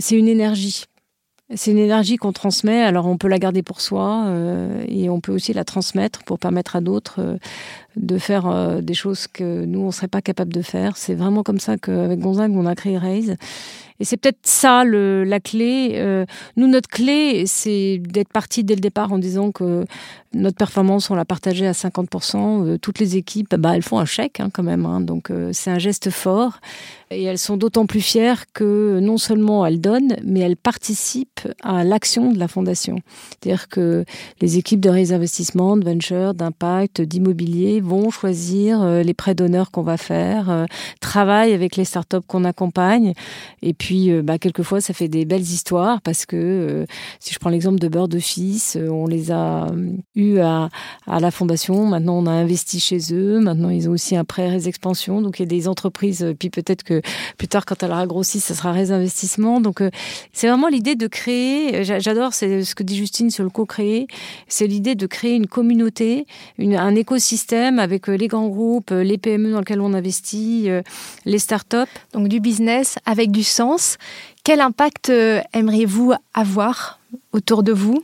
c'est 0.00 0.16
une 0.16 0.28
énergie. 0.28 0.86
C'est 1.54 1.70
une 1.72 1.78
énergie 1.78 2.16
qu'on 2.16 2.32
transmet, 2.32 2.82
alors 2.82 3.06
on 3.06 3.16
peut 3.16 3.26
la 3.26 3.40
garder 3.40 3.64
pour 3.64 3.80
soi 3.80 4.32
et 4.86 5.10
on 5.10 5.20
peut 5.20 5.32
aussi 5.32 5.52
la 5.52 5.64
transmettre 5.64 6.22
pour 6.22 6.38
permettre 6.38 6.76
à 6.76 6.80
d'autres 6.80 7.38
de 7.96 8.18
faire 8.18 8.80
des 8.80 8.94
choses 8.94 9.26
que 9.26 9.64
nous, 9.64 9.80
on 9.80 9.86
ne 9.86 9.90
serait 9.90 10.06
pas 10.06 10.22
capable 10.22 10.52
de 10.52 10.62
faire. 10.62 10.96
C'est 10.96 11.16
vraiment 11.16 11.42
comme 11.42 11.58
ça 11.58 11.76
qu'avec 11.76 12.20
Gonzague, 12.20 12.52
on 12.54 12.66
a 12.66 12.76
créé 12.76 12.96
Raise. 12.98 13.36
Et 14.00 14.04
c'est 14.04 14.16
peut-être 14.16 14.40
ça 14.42 14.82
le, 14.84 15.24
la 15.24 15.40
clé. 15.40 15.92
Euh, 15.94 16.24
nous, 16.56 16.66
notre 16.66 16.88
clé, 16.88 17.44
c'est 17.46 17.98
d'être 17.98 18.32
parti 18.32 18.64
dès 18.64 18.74
le 18.74 18.80
départ 18.80 19.12
en 19.12 19.18
disant 19.18 19.52
que 19.52 19.84
notre 20.32 20.56
performance, 20.56 21.10
on 21.10 21.14
l'a 21.14 21.24
partagée 21.24 21.66
à 21.66 21.72
50%. 21.72 22.66
Euh, 22.66 22.78
toutes 22.78 22.98
les 22.98 23.16
équipes, 23.16 23.54
bah, 23.56 23.74
elles 23.74 23.82
font 23.82 23.98
un 23.98 24.04
chèque 24.04 24.40
hein, 24.40 24.50
quand 24.52 24.62
même. 24.62 24.86
Hein, 24.86 25.00
donc 25.00 25.30
euh, 25.30 25.50
c'est 25.52 25.70
un 25.70 25.78
geste 25.78 26.10
fort. 26.10 26.60
Et 27.12 27.24
elles 27.24 27.38
sont 27.38 27.56
d'autant 27.56 27.86
plus 27.86 28.00
fières 28.00 28.44
que 28.52 29.00
non 29.00 29.18
seulement 29.18 29.66
elles 29.66 29.80
donnent, 29.80 30.16
mais 30.22 30.40
elles 30.40 30.56
participent 30.56 31.48
à 31.60 31.82
l'action 31.82 32.30
de 32.30 32.38
la 32.38 32.46
fondation. 32.46 33.00
C'est-à-dire 33.30 33.68
que 33.68 34.04
les 34.40 34.58
équipes 34.58 34.78
de 34.78 34.90
réinvestissement, 34.90 35.76
de 35.76 35.84
venture, 35.84 36.34
d'impact, 36.34 37.00
d'immobilier 37.00 37.80
vont 37.80 38.10
choisir 38.10 38.84
les 39.02 39.12
prêts 39.12 39.34
d'honneur 39.34 39.72
qu'on 39.72 39.82
va 39.82 39.96
faire, 39.96 40.66
travaillent 41.00 41.52
avec 41.52 41.74
les 41.74 41.84
startups 41.84 42.24
qu'on 42.28 42.44
accompagne. 42.44 43.12
Et 43.62 43.74
puis 43.74 44.10
euh, 44.10 44.22
bah, 44.22 44.38
quelquefois, 44.38 44.80
ça 44.80 44.94
fait 44.94 45.08
des 45.08 45.24
belles 45.24 45.40
histoires 45.40 46.00
parce 46.00 46.26
que, 46.26 46.36
euh, 46.36 46.86
si 47.18 47.34
je 47.34 47.38
prends 47.38 47.50
l'exemple 47.50 47.78
de 47.78 47.88
Bird 47.88 48.14
Office, 48.14 48.76
euh, 48.76 48.88
on 48.88 49.06
les 49.06 49.30
a 49.30 49.66
à, 50.40 50.68
la 51.06 51.30
fondation. 51.30 51.86
Maintenant, 51.86 52.18
on 52.18 52.26
a 52.26 52.30
investi 52.30 52.80
chez 52.80 52.98
eux. 53.12 53.40
Maintenant, 53.40 53.70
ils 53.70 53.88
ont 53.88 53.92
aussi 53.92 54.16
un 54.16 54.24
prêt 54.24 54.66
expansion. 54.66 55.20
Donc, 55.20 55.38
il 55.38 55.42
y 55.42 55.46
a 55.46 55.48
des 55.48 55.68
entreprises. 55.68 56.34
Puis 56.38 56.50
peut-être 56.50 56.82
que 56.82 57.02
plus 57.38 57.48
tard, 57.48 57.64
quand 57.66 57.82
elle 57.82 57.90
aura 57.90 58.06
grossi, 58.06 58.40
ça 58.40 58.54
sera 58.54 58.72
réinvestissement. 58.72 59.60
Donc, 59.60 59.82
c'est 60.32 60.48
vraiment 60.48 60.68
l'idée 60.68 60.94
de 60.94 61.06
créer. 61.06 61.84
J'adore 61.84 62.34
c'est 62.34 62.64
ce 62.64 62.74
que 62.74 62.82
dit 62.82 62.96
Justine 62.96 63.30
sur 63.30 63.44
le 63.44 63.50
co-créer. 63.50 64.06
C'est 64.48 64.66
l'idée 64.66 64.94
de 64.94 65.06
créer 65.06 65.34
une 65.34 65.46
communauté, 65.46 66.26
un 66.58 66.94
écosystème 66.94 67.78
avec 67.78 68.06
les 68.06 68.28
grands 68.28 68.48
groupes, 68.48 68.90
les 68.90 69.18
PME 69.18 69.52
dans 69.52 69.60
lesquels 69.60 69.80
on 69.80 69.94
investit, 69.94 70.68
les 71.24 71.38
startups. 71.38 71.76
Donc, 72.12 72.28
du 72.28 72.40
business 72.40 72.98
avec 73.06 73.30
du 73.30 73.42
sens 73.42 73.98
quel 74.42 74.60
impact 74.60 75.10
euh, 75.10 75.40
aimeriez-vous 75.52 76.14
avoir 76.34 76.98
autour 77.32 77.62
de 77.62 77.72
vous? 77.72 78.02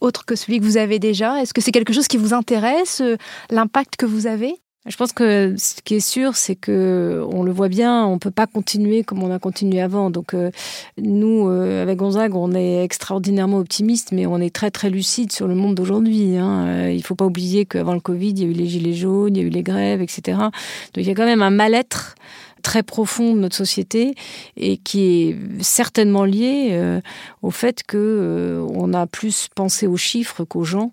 Autre 0.00 0.24
que 0.24 0.34
celui 0.34 0.60
que 0.60 0.64
vous 0.64 0.76
avez 0.76 0.98
déjà? 0.98 1.40
Est-ce 1.40 1.54
que 1.54 1.60
c'est 1.60 1.72
quelque 1.72 1.92
chose 1.92 2.08
qui 2.08 2.16
vous 2.16 2.34
intéresse, 2.34 3.02
l'impact 3.50 3.96
que 3.96 4.06
vous 4.06 4.26
avez? 4.26 4.60
Je 4.86 4.96
pense 4.96 5.12
que 5.12 5.54
ce 5.58 5.74
qui 5.84 5.96
est 5.96 6.00
sûr, 6.00 6.36
c'est 6.36 6.56
que 6.56 7.22
on 7.30 7.42
le 7.42 7.52
voit 7.52 7.68
bien, 7.68 8.06
on 8.06 8.18
peut 8.18 8.30
pas 8.30 8.46
continuer 8.46 9.04
comme 9.04 9.22
on 9.22 9.30
a 9.30 9.38
continué 9.38 9.78
avant. 9.78 10.08
Donc 10.08 10.32
euh, 10.32 10.50
nous, 10.96 11.48
euh, 11.48 11.82
avec 11.82 11.98
Gonzague, 11.98 12.34
on 12.34 12.52
est 12.52 12.82
extraordinairement 12.82 13.58
optimiste, 13.58 14.12
mais 14.12 14.24
on 14.24 14.38
est 14.38 14.54
très 14.54 14.70
très 14.70 14.88
lucide 14.88 15.32
sur 15.32 15.46
le 15.48 15.54
monde 15.54 15.74
d'aujourd'hui. 15.74 16.38
Hein. 16.38 16.66
Euh, 16.66 16.92
il 16.92 17.02
faut 17.02 17.14
pas 17.14 17.26
oublier 17.26 17.66
qu'avant 17.66 17.92
le 17.92 18.00
Covid, 18.00 18.30
il 18.30 18.38
y 18.38 18.44
a 18.44 18.46
eu 18.46 18.52
les 18.52 18.66
gilets 18.66 18.94
jaunes, 18.94 19.36
il 19.36 19.42
y 19.42 19.44
a 19.44 19.46
eu 19.46 19.50
les 19.50 19.62
grèves, 19.62 20.00
etc. 20.00 20.38
Donc 20.38 20.96
il 20.96 21.06
y 21.06 21.10
a 21.10 21.14
quand 21.14 21.26
même 21.26 21.42
un 21.42 21.50
mal-être 21.50 22.14
très 22.60 22.82
profond 22.82 23.34
de 23.34 23.40
notre 23.40 23.56
société 23.56 24.14
et 24.56 24.76
qui 24.76 25.02
est 25.02 25.36
certainement 25.62 26.24
lié 26.24 26.68
euh, 26.72 27.00
au 27.42 27.50
fait 27.50 27.82
que 27.82 27.96
euh, 27.98 28.66
on 28.74 28.94
a 28.94 29.06
plus 29.06 29.48
pensé 29.54 29.86
aux 29.86 29.96
chiffres 29.96 30.44
qu'aux 30.44 30.64
gens. 30.64 30.92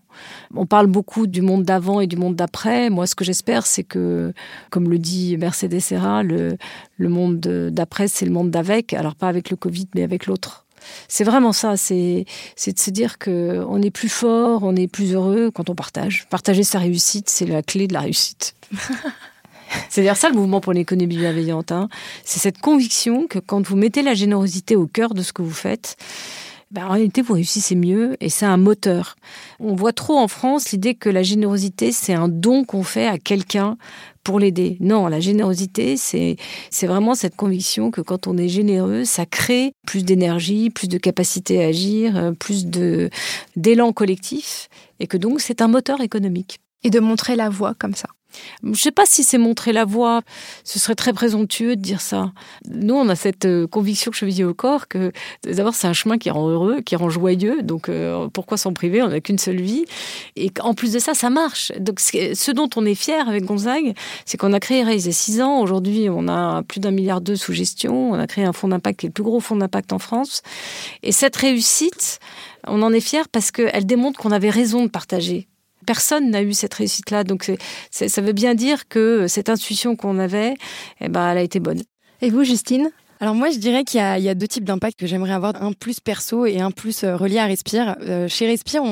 On 0.55 0.65
parle 0.65 0.87
beaucoup 0.87 1.27
du 1.27 1.41
monde 1.41 1.63
d'avant 1.63 2.01
et 2.01 2.07
du 2.07 2.17
monde 2.17 2.35
d'après. 2.35 2.89
Moi, 2.89 3.05
ce 3.05 3.15
que 3.15 3.23
j'espère, 3.23 3.67
c'est 3.67 3.83
que, 3.83 4.33
comme 4.71 4.89
le 4.89 4.97
dit 4.97 5.37
Mercedes 5.37 5.79
Serra, 5.79 6.23
le, 6.23 6.57
monde 6.99 7.39
d'après, 7.39 8.07
c'est 8.07 8.25
le 8.25 8.31
monde 8.31 8.49
d'avec. 8.49 8.93
Alors 8.93 9.15
pas 9.15 9.27
avec 9.27 9.49
le 9.49 9.57
Covid, 9.57 9.87
mais 9.93 10.03
avec 10.03 10.25
l'autre. 10.25 10.65
C'est 11.07 11.23
vraiment 11.23 11.53
ça, 11.53 11.75
c'est 11.77 12.25
de 12.65 12.79
se 12.79 12.89
dire 12.89 13.17
que 13.17 13.63
on 13.67 13.81
est 13.81 13.91
plus 13.91 14.09
fort, 14.09 14.63
on 14.63 14.75
est 14.75 14.87
plus 14.87 15.13
heureux 15.13 15.51
quand 15.51 15.69
on 15.69 15.75
partage. 15.75 16.27
Partager 16.29 16.63
sa 16.63 16.79
réussite, 16.79 17.29
c'est 17.29 17.45
la 17.45 17.61
clé 17.61 17.87
de 17.87 17.93
la 17.93 18.01
réussite. 18.01 18.55
C'est 19.89 20.01
dire 20.01 20.17
ça 20.17 20.29
le 20.29 20.35
mouvement 20.35 20.61
pour 20.61 20.73
l'économie 20.73 21.17
bienveillante. 21.17 21.71
Hein. 21.71 21.89
C'est 22.23 22.39
cette 22.39 22.59
conviction 22.59 23.27
que 23.27 23.39
quand 23.39 23.65
vous 23.65 23.75
mettez 23.75 24.01
la 24.01 24.13
générosité 24.13 24.75
au 24.75 24.87
cœur 24.87 25.13
de 25.13 25.21
ce 25.21 25.33
que 25.33 25.41
vous 25.41 25.51
faites, 25.51 25.97
ben, 26.69 26.85
en 26.85 26.91
réalité, 26.91 27.21
vous 27.21 27.35
réussissez 27.35 27.75
mieux 27.75 28.17
et 28.19 28.29
c'est 28.29 28.45
un 28.45 28.57
moteur. 28.57 29.15
On 29.59 29.73
voit 29.73 29.93
trop 29.93 30.17
en 30.17 30.27
France 30.27 30.71
l'idée 30.71 30.95
que 30.95 31.09
la 31.09 31.23
générosité, 31.23 31.93
c'est 31.93 32.13
un 32.13 32.27
don 32.27 32.65
qu'on 32.65 32.83
fait 32.83 33.07
à 33.07 33.17
quelqu'un 33.17 33.77
pour 34.23 34.37
l'aider. 34.37 34.75
Non, 34.81 35.07
la 35.07 35.21
générosité, 35.21 35.95
c'est, 35.95 36.35
vraiment 36.83 37.15
cette 37.15 37.37
conviction 37.37 37.89
que 37.89 38.01
quand 38.01 38.27
on 38.27 38.37
est 38.37 38.49
généreux, 38.49 39.05
ça 39.05 39.25
crée 39.25 39.71
plus 39.85 40.03
d'énergie, 40.03 40.69
plus 40.69 40.89
de 40.89 40.97
capacité 40.97 41.63
à 41.63 41.67
agir, 41.67 42.17
euh, 42.17 42.31
plus 42.33 42.65
d'élan 43.55 43.93
collectif 43.93 44.67
et 44.99 45.07
que 45.07 45.15
donc 45.15 45.39
c'est 45.39 45.61
un 45.61 45.69
moteur 45.69 46.01
économique. 46.01 46.59
Et 46.83 46.89
de 46.89 46.99
montrer 46.99 47.37
la 47.37 47.49
voie 47.49 47.73
comme 47.79 47.95
ça. 47.95 48.09
Je 48.63 48.69
ne 48.69 48.73
sais 48.75 48.91
pas 48.91 49.05
si 49.05 49.23
c'est 49.23 49.37
montrer 49.37 49.73
la 49.73 49.85
voie. 49.85 50.21
Ce 50.63 50.79
serait 50.79 50.95
très 50.95 51.13
présomptueux 51.13 51.75
de 51.75 51.81
dire 51.81 52.01
ça. 52.01 52.31
Nous, 52.69 52.93
on 52.93 53.09
a 53.09 53.15
cette 53.15 53.45
euh, 53.45 53.67
conviction 53.67 54.11
que 54.11 54.15
je 54.15 54.19
chevillée 54.19 54.43
au 54.43 54.53
corps 54.53 54.87
que 54.87 55.11
d'abord 55.43 55.75
c'est 55.75 55.87
un 55.87 55.93
chemin 55.93 56.17
qui 56.17 56.29
rend 56.29 56.49
heureux, 56.49 56.81
qui 56.81 56.95
rend 56.95 57.09
joyeux. 57.09 57.61
Donc 57.61 57.89
euh, 57.89 58.27
pourquoi 58.33 58.57
s'en 58.57 58.73
priver? 58.73 59.01
On 59.01 59.09
n'a 59.09 59.21
qu'une 59.21 59.37
seule 59.37 59.61
vie. 59.61 59.85
Et 60.35 60.51
en 60.59 60.73
plus 60.73 60.91
de 60.93 60.99
ça, 60.99 61.13
ça 61.13 61.29
marche. 61.29 61.71
Donc 61.79 61.99
ce 61.99 62.51
dont 62.51 62.69
on 62.75 62.85
est 62.85 62.95
fier 62.95 63.27
avec 63.27 63.45
Gonzague, 63.45 63.93
c'est 64.25 64.37
qu'on 64.37 64.53
a 64.53 64.59
créé 64.59 64.83
Raise 64.83 65.05
il 65.05 65.13
six 65.13 65.41
ans. 65.41 65.59
Aujourd'hui, 65.61 66.09
on 66.09 66.27
a 66.27 66.63
plus 66.63 66.79
d'un 66.79 66.91
milliard 66.91 67.21
d'euros 67.21 67.37
sous 67.37 67.53
gestion. 67.53 68.11
On 68.11 68.19
a 68.19 68.27
créé 68.27 68.45
un 68.45 68.53
fonds 68.53 68.67
d'impact 68.67 68.99
qui 68.99 69.05
est 69.05 69.09
le 69.09 69.13
plus 69.13 69.23
gros 69.23 69.39
fonds 69.39 69.55
d'impact 69.55 69.93
en 69.93 69.99
France. 69.99 70.41
Et 71.03 71.11
cette 71.11 71.35
réussite, 71.35 72.19
on 72.67 72.81
en 72.81 72.91
est 72.93 72.99
fier 72.99 73.27
parce 73.29 73.51
qu'elle 73.51 73.85
démontre 73.85 74.19
qu'on 74.19 74.31
avait 74.31 74.49
raison 74.49 74.83
de 74.83 74.89
partager 74.89 75.47
personne 75.87 76.29
n'a 76.29 76.43
eu 76.43 76.53
cette 76.53 76.75
réussite-là. 76.75 77.23
Donc 77.23 77.51
ça 77.89 78.21
veut 78.21 78.33
bien 78.33 78.53
dire 78.53 78.87
que 78.87 79.25
cette 79.27 79.49
intuition 79.49 79.95
qu'on 79.95 80.19
avait, 80.19 80.53
eh 81.01 81.09
ben, 81.09 81.31
elle 81.31 81.39
a 81.39 81.41
été 81.41 81.59
bonne. 81.59 81.81
Et 82.21 82.29
vous, 82.29 82.43
Justine? 82.43 82.91
Alors 83.19 83.33
moi, 83.33 83.49
je 83.49 83.57
dirais 83.57 83.83
qu'il 83.83 83.99
y, 83.99 84.29
a 84.29 84.35
deux 84.35 84.47
types 84.47 84.63
d'impact 84.63 84.99
que 84.99 85.07
j'aimerais 85.07 85.31
avoir, 85.31 85.61
un 85.63 85.73
plus 85.73 85.99
perso 85.99 86.45
et 86.45 86.59
un 86.59 86.69
plus 86.69 87.03
euh, 87.03 87.15
relié 87.15 87.39
à 87.39 87.45
Respire. 87.45 87.95
Euh, 88.01 88.27
chez 88.27 88.45
Respire, 88.45 88.83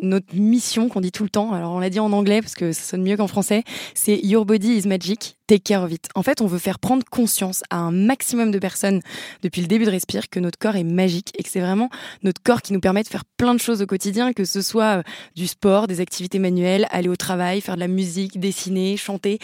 notre 0.00 0.34
mission 0.34 0.88
qu'on 0.88 1.02
dit 1.02 1.12
tout 1.12 1.22
le 1.22 1.28
temps, 1.28 1.52
alors 1.52 1.72
on 1.72 1.80
l'a 1.80 1.90
dit 1.90 2.00
en 2.00 2.10
anglais 2.12 2.40
parce 2.40 2.54
que 2.54 2.72
ça 2.72 2.82
sonne 2.82 3.02
mieux 3.02 3.18
qu'en 3.18 3.26
français, 3.26 3.62
c'est 3.92 4.16
Your 4.16 4.46
Body 4.46 4.78
is 4.78 4.88
Magic 4.88 5.36
take 5.46 5.62
care 5.64 5.82
of 5.82 5.92
it. 5.92 6.08
En 6.14 6.22
fait, 6.22 6.40
on 6.40 6.46
veut 6.46 6.58
faire 6.58 6.78
prendre 6.78 7.04
conscience 7.04 7.62
à 7.70 7.76
un 7.76 7.90
maximum 7.90 8.50
de 8.50 8.58
personnes 8.58 9.00
depuis 9.42 9.60
le 9.60 9.66
début 9.66 9.84
de 9.84 9.90
Respire 9.90 10.28
que 10.28 10.40
notre 10.40 10.58
corps 10.58 10.76
est 10.76 10.84
magique 10.84 11.32
et 11.38 11.42
que 11.42 11.48
c'est 11.48 11.60
vraiment 11.60 11.90
notre 12.22 12.42
corps 12.42 12.62
qui 12.62 12.72
nous 12.72 12.80
permet 12.80 13.02
de 13.02 13.08
faire 13.08 13.24
plein 13.36 13.54
de 13.54 13.60
choses 13.60 13.82
au 13.82 13.86
quotidien, 13.86 14.32
que 14.32 14.44
ce 14.44 14.62
soit 14.62 14.98
euh, 14.98 15.02
du 15.36 15.46
sport, 15.46 15.86
des 15.86 16.00
activités 16.00 16.38
manuelles, 16.38 16.86
aller 16.90 17.08
au 17.08 17.16
travail, 17.16 17.60
faire 17.60 17.74
de 17.74 17.80
la 17.80 17.88
musique, 17.88 18.40
dessiner, 18.40 18.96
chanter. 18.96 19.38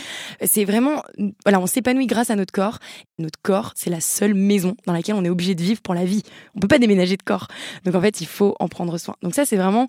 C'est 0.44 0.64
vraiment, 0.64 1.02
voilà, 1.44 1.60
on 1.60 1.66
s'épanouit 1.66 2.06
grâce 2.06 2.30
à 2.30 2.36
notre 2.36 2.52
corps. 2.52 2.78
Notre 3.18 3.40
corps, 3.42 3.72
c'est 3.76 3.90
la 3.90 4.00
seule 4.00 4.34
maison 4.34 4.76
dans 4.86 4.92
laquelle 4.92 5.14
on 5.14 5.24
est 5.24 5.30
obligé 5.30 5.54
de 5.54 5.62
vivre 5.62 5.80
pour 5.80 5.94
la 5.94 6.04
vie. 6.04 6.22
On 6.54 6.60
peut 6.60 6.68
pas 6.68 6.78
déménager 6.78 7.16
de 7.16 7.22
corps. 7.22 7.48
Donc 7.84 7.94
en 7.94 8.00
fait, 8.00 8.20
il 8.20 8.26
faut 8.26 8.56
en 8.58 8.68
prendre 8.68 8.96
soin. 8.98 9.16
Donc 9.22 9.34
ça, 9.34 9.44
c'est 9.44 9.56
vraiment 9.56 9.88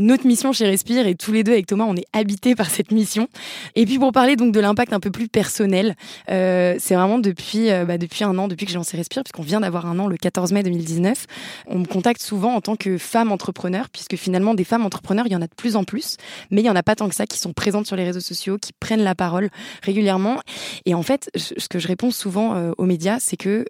notre 0.00 0.26
mission 0.26 0.52
chez 0.52 0.66
Respire 0.66 1.06
et 1.06 1.14
tous 1.14 1.32
les 1.32 1.44
deux 1.44 1.52
avec 1.52 1.66
Thomas, 1.66 1.84
on 1.86 1.94
est 1.94 2.06
habités 2.12 2.54
par 2.54 2.70
cette 2.70 2.90
mission. 2.90 3.28
Et 3.76 3.84
puis 3.84 3.98
pour 3.98 4.12
parler 4.12 4.34
donc 4.34 4.52
de 4.52 4.60
l'impact 4.60 4.92
un 4.92 5.00
peu 5.00 5.10
plus 5.10 5.28
personnel, 5.28 5.94
euh, 6.30 6.76
c'est 6.78 6.94
vraiment 6.94 7.18
depuis 7.18 7.70
euh, 7.70 7.84
bah, 7.84 7.98
depuis 7.98 8.24
un 8.24 8.36
an, 8.38 8.48
depuis 8.48 8.66
que 8.66 8.72
j'ai 8.72 8.78
lancé 8.78 8.96
Respire, 8.96 9.22
puisqu'on 9.22 9.42
vient 9.42 9.60
d'avoir 9.60 9.86
un 9.86 9.98
an 9.98 10.08
le 10.08 10.16
14 10.16 10.52
mai 10.52 10.62
2019, 10.62 11.26
on 11.66 11.78
me 11.80 11.84
contacte 11.84 12.20
souvent 12.20 12.54
en 12.54 12.60
tant 12.60 12.76
que 12.76 12.98
femme 12.98 13.30
entrepreneur, 13.30 13.88
puisque 13.90 14.16
finalement 14.16 14.54
des 14.54 14.64
femmes 14.64 14.84
entrepreneurs, 14.84 15.26
il 15.26 15.32
y 15.32 15.36
en 15.36 15.42
a 15.42 15.46
de 15.46 15.54
plus 15.54 15.76
en 15.76 15.84
plus, 15.84 16.16
mais 16.50 16.62
il 16.62 16.64
y 16.64 16.70
en 16.70 16.76
a 16.76 16.82
pas 16.82 16.96
tant 16.96 17.08
que 17.08 17.14
ça 17.14 17.26
qui 17.26 17.38
sont 17.38 17.52
présentes 17.52 17.86
sur 17.86 17.96
les 17.96 18.04
réseaux 18.04 18.20
sociaux, 18.20 18.58
qui 18.58 18.72
prennent 18.72 19.04
la 19.04 19.14
parole 19.14 19.50
régulièrement. 19.82 20.40
Et 20.86 20.94
en 20.94 21.02
fait, 21.02 21.30
ce 21.36 21.68
que 21.68 21.78
je 21.78 21.88
réponds 21.88 22.10
souvent 22.10 22.54
euh, 22.54 22.72
aux 22.78 22.86
médias, 22.86 23.18
c'est 23.20 23.36
que 23.36 23.66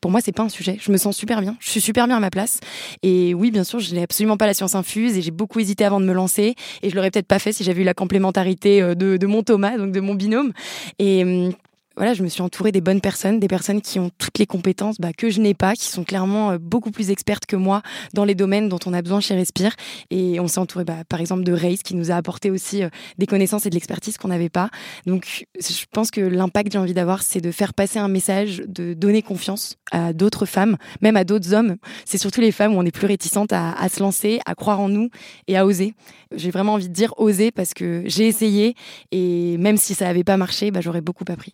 pour 0.00 0.10
moi, 0.10 0.20
c'est 0.20 0.32
pas 0.32 0.42
un 0.42 0.48
sujet. 0.48 0.78
Je 0.80 0.92
me 0.92 0.96
sens 0.96 1.16
super 1.16 1.40
bien. 1.40 1.56
Je 1.60 1.70
suis 1.70 1.80
super 1.80 2.06
bien 2.06 2.16
à 2.16 2.20
ma 2.20 2.30
place. 2.30 2.60
Et 3.02 3.34
oui, 3.34 3.50
bien 3.50 3.64
sûr, 3.64 3.80
je 3.80 3.94
n'ai 3.94 4.02
absolument 4.02 4.36
pas 4.36 4.46
la 4.46 4.54
science 4.54 4.74
infuse 4.74 5.16
et 5.16 5.22
j'ai 5.22 5.30
beaucoup 5.30 5.60
hésité 5.60 5.84
avant 5.84 6.00
de 6.00 6.06
me 6.06 6.12
lancer. 6.12 6.54
Et 6.82 6.90
je 6.90 6.94
l'aurais 6.94 7.10
peut-être 7.10 7.26
pas 7.26 7.38
fait 7.38 7.52
si 7.52 7.64
j'avais 7.64 7.82
eu 7.82 7.84
la 7.84 7.94
complémentarité 7.94 8.82
euh, 8.82 8.94
de, 8.94 9.16
de 9.16 9.26
mon 9.26 9.42
Thomas, 9.42 9.76
donc 9.76 9.92
de 9.92 10.00
mon 10.00 10.14
binôme. 10.14 10.52
Et 10.98 11.22
hum, 11.22 11.52
voilà, 11.96 12.14
je 12.14 12.22
me 12.22 12.28
suis 12.28 12.42
entourée 12.42 12.72
des 12.72 12.80
bonnes 12.80 13.00
personnes, 13.00 13.38
des 13.38 13.48
personnes 13.48 13.80
qui 13.80 13.98
ont 13.98 14.10
toutes 14.18 14.38
les 14.38 14.46
compétences 14.46 14.96
bah, 14.98 15.12
que 15.12 15.30
je 15.30 15.40
n'ai 15.40 15.54
pas, 15.54 15.74
qui 15.74 15.86
sont 15.86 16.04
clairement 16.04 16.52
euh, 16.52 16.58
beaucoup 16.58 16.90
plus 16.90 17.10
expertes 17.10 17.46
que 17.46 17.56
moi 17.56 17.82
dans 18.14 18.24
les 18.24 18.34
domaines 18.34 18.68
dont 18.68 18.78
on 18.86 18.92
a 18.92 19.02
besoin 19.02 19.20
chez 19.20 19.34
Respire. 19.34 19.74
Et 20.10 20.40
on 20.40 20.48
s'est 20.48 20.58
entouré, 20.58 20.84
bah, 20.84 21.04
par 21.08 21.20
exemple, 21.20 21.44
de 21.44 21.52
Race, 21.52 21.82
qui 21.82 21.94
nous 21.94 22.10
a 22.10 22.14
apporté 22.14 22.50
aussi 22.50 22.82
euh, 22.82 22.88
des 23.18 23.26
connaissances 23.26 23.66
et 23.66 23.70
de 23.70 23.74
l'expertise 23.74 24.16
qu'on 24.16 24.28
n'avait 24.28 24.48
pas. 24.48 24.70
Donc, 25.06 25.46
je 25.58 25.84
pense 25.92 26.10
que 26.10 26.20
l'impact 26.20 26.68
que 26.68 26.72
j'ai 26.72 26.78
envie 26.78 26.94
d'avoir, 26.94 27.22
c'est 27.22 27.40
de 27.40 27.50
faire 27.50 27.74
passer 27.74 27.98
un 27.98 28.08
message, 28.08 28.62
de 28.66 28.94
donner 28.94 29.22
confiance 29.22 29.76
à 29.90 30.12
d'autres 30.12 30.46
femmes, 30.46 30.76
même 31.00 31.16
à 31.16 31.24
d'autres 31.24 31.52
hommes. 31.52 31.76
C'est 32.04 32.18
surtout 32.18 32.40
les 32.40 32.52
femmes 32.52 32.74
où 32.74 32.78
on 32.78 32.84
est 32.84 32.90
plus 32.90 33.06
réticentes 33.06 33.52
à, 33.52 33.88
se 33.88 34.00
lancer, 34.00 34.40
à 34.46 34.54
croire 34.54 34.80
en 34.80 34.88
nous 34.88 35.10
et 35.48 35.56
à 35.56 35.66
oser. 35.66 35.94
J'ai 36.34 36.50
vraiment 36.50 36.74
envie 36.74 36.88
de 36.88 36.94
dire 36.94 37.14
oser 37.18 37.50
parce 37.50 37.74
que 37.74 38.02
j'ai 38.06 38.26
essayé 38.26 38.74
et 39.10 39.56
même 39.58 39.76
si 39.76 39.94
ça 39.94 40.06
n'avait 40.06 40.24
pas 40.24 40.36
marché, 40.36 40.70
bah, 40.70 40.80
j'aurais 40.80 41.02
beaucoup 41.02 41.24
appris 41.28 41.52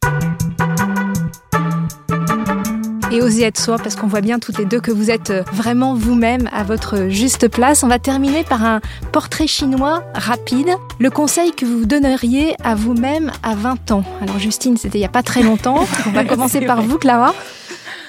et 3.11 3.23
oser 3.23 3.43
être 3.43 3.59
soi, 3.59 3.79
parce 3.79 3.97
qu'on 3.97 4.07
voit 4.07 4.21
bien 4.21 4.39
toutes 4.39 4.59
les 4.59 4.65
deux 4.65 4.81
que 4.81 4.91
vous 4.91 5.11
êtes 5.11 5.31
euh, 5.31 5.43
vraiment 5.53 5.95
vous-même 5.95 6.49
à 6.53 6.63
votre 6.63 7.09
juste 7.09 7.49
place. 7.49 7.83
On 7.83 7.89
va 7.89 7.99
terminer 7.99 8.45
par 8.45 8.65
un 8.65 8.81
portrait 9.13 9.47
chinois 9.47 10.03
rapide. 10.15 10.69
Le 10.99 11.11
conseil 11.11 11.53
que 11.53 11.65
vous 11.65 11.87
donneriez 11.87 12.55
à 12.63 12.75
vous-même 12.75 13.33
à 13.43 13.55
20 13.55 13.93
ans. 13.93 14.05
Alors 14.21 14.39
Justine, 14.39 14.77
c'était 14.77 14.99
il 14.99 15.03
n'y 15.03 15.07
a 15.07 15.11
pas 15.11 15.23
très 15.23 15.43
longtemps. 15.43 15.85
On 16.07 16.11
va 16.11 16.25
commencer 16.25 16.61
par 16.61 16.83
vous, 16.83 16.99
Clara. 16.99 17.35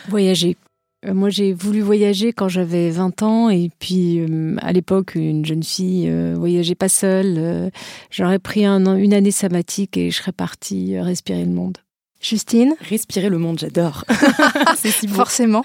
Voyager. 0.10 0.58
Euh, 1.06 1.14
moi, 1.14 1.30
j'ai 1.30 1.54
voulu 1.54 1.80
voyager 1.80 2.34
quand 2.34 2.50
j'avais 2.50 2.90
20 2.90 3.24
ans 3.24 3.50
et 3.50 3.70
puis 3.80 4.20
euh, 4.20 4.56
à 4.62 4.74
l'époque, 4.74 5.16
une 5.16 5.46
jeune 5.46 5.64
fille 5.64 6.12
voyageait 6.36 6.76
pas 6.76 6.90
seule. 6.90 7.72
J'aurais 8.12 8.40
pris 8.40 8.66
un 8.66 8.98
une 8.98 9.14
année 9.14 9.32
sabbatique 9.32 9.96
et 9.96 10.12
je 10.12 10.18
serais 10.18 10.34
partie 10.34 11.00
respirer 11.00 11.46
le 11.46 11.52
monde. 11.52 11.78
Justine 12.22 12.76
Respirer 12.82 13.30
le 13.30 13.38
monde, 13.38 13.60
j'adore. 13.60 14.04
c'est 14.78 14.92
si 14.92 15.08
Forcément. 15.08 15.64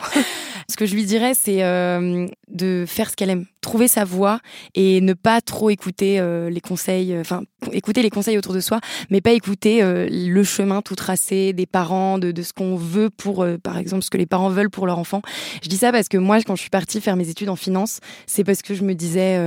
Ce 0.68 0.76
que 0.76 0.86
je 0.86 0.94
lui 0.94 1.04
dirais, 1.04 1.34
c'est 1.34 1.62
euh, 1.62 2.26
de 2.48 2.84
faire 2.86 3.10
ce 3.10 3.16
qu'elle 3.16 3.30
aime, 3.30 3.44
trouver 3.60 3.88
sa 3.88 4.04
voie 4.04 4.40
et 4.74 5.00
ne 5.00 5.12
pas 5.12 5.40
trop 5.40 5.68
écouter 5.70 6.20
euh, 6.20 6.48
les 6.48 6.60
conseils, 6.60 7.12
euh, 7.12 7.20
enfin 7.20 7.42
écouter 7.72 8.02
les 8.02 8.10
conseils 8.10 8.38
autour 8.38 8.54
de 8.54 8.60
soi, 8.60 8.80
mais 9.10 9.20
pas 9.20 9.32
écouter 9.32 9.80
le 9.82 10.44
chemin 10.44 10.80
tout 10.80 10.94
tracé 10.94 11.52
des 11.52 11.66
parents, 11.66 12.18
de, 12.18 12.30
de 12.30 12.42
ce 12.42 12.52
qu'on 12.52 12.76
veut 12.76 13.10
pour, 13.10 13.46
par 13.62 13.78
exemple, 13.78 14.02
ce 14.02 14.10
que 14.10 14.18
les 14.18 14.26
parents 14.26 14.48
veulent 14.48 14.70
pour 14.70 14.86
leur 14.86 14.98
enfant. 14.98 15.22
Je 15.62 15.68
dis 15.68 15.76
ça 15.76 15.92
parce 15.92 16.08
que 16.08 16.18
moi, 16.18 16.40
quand 16.42 16.56
je 16.56 16.60
suis 16.60 16.70
partie 16.70 17.00
faire 17.00 17.16
mes 17.16 17.28
études 17.28 17.48
en 17.48 17.56
finance, 17.56 18.00
c'est 18.26 18.44
parce 18.44 18.62
que 18.62 18.74
je 18.74 18.82
me 18.82 18.94
disais, 18.94 19.38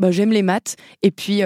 bah, 0.00 0.10
j'aime 0.10 0.32
les 0.32 0.42
maths 0.42 0.76
et 1.02 1.10
puis 1.10 1.42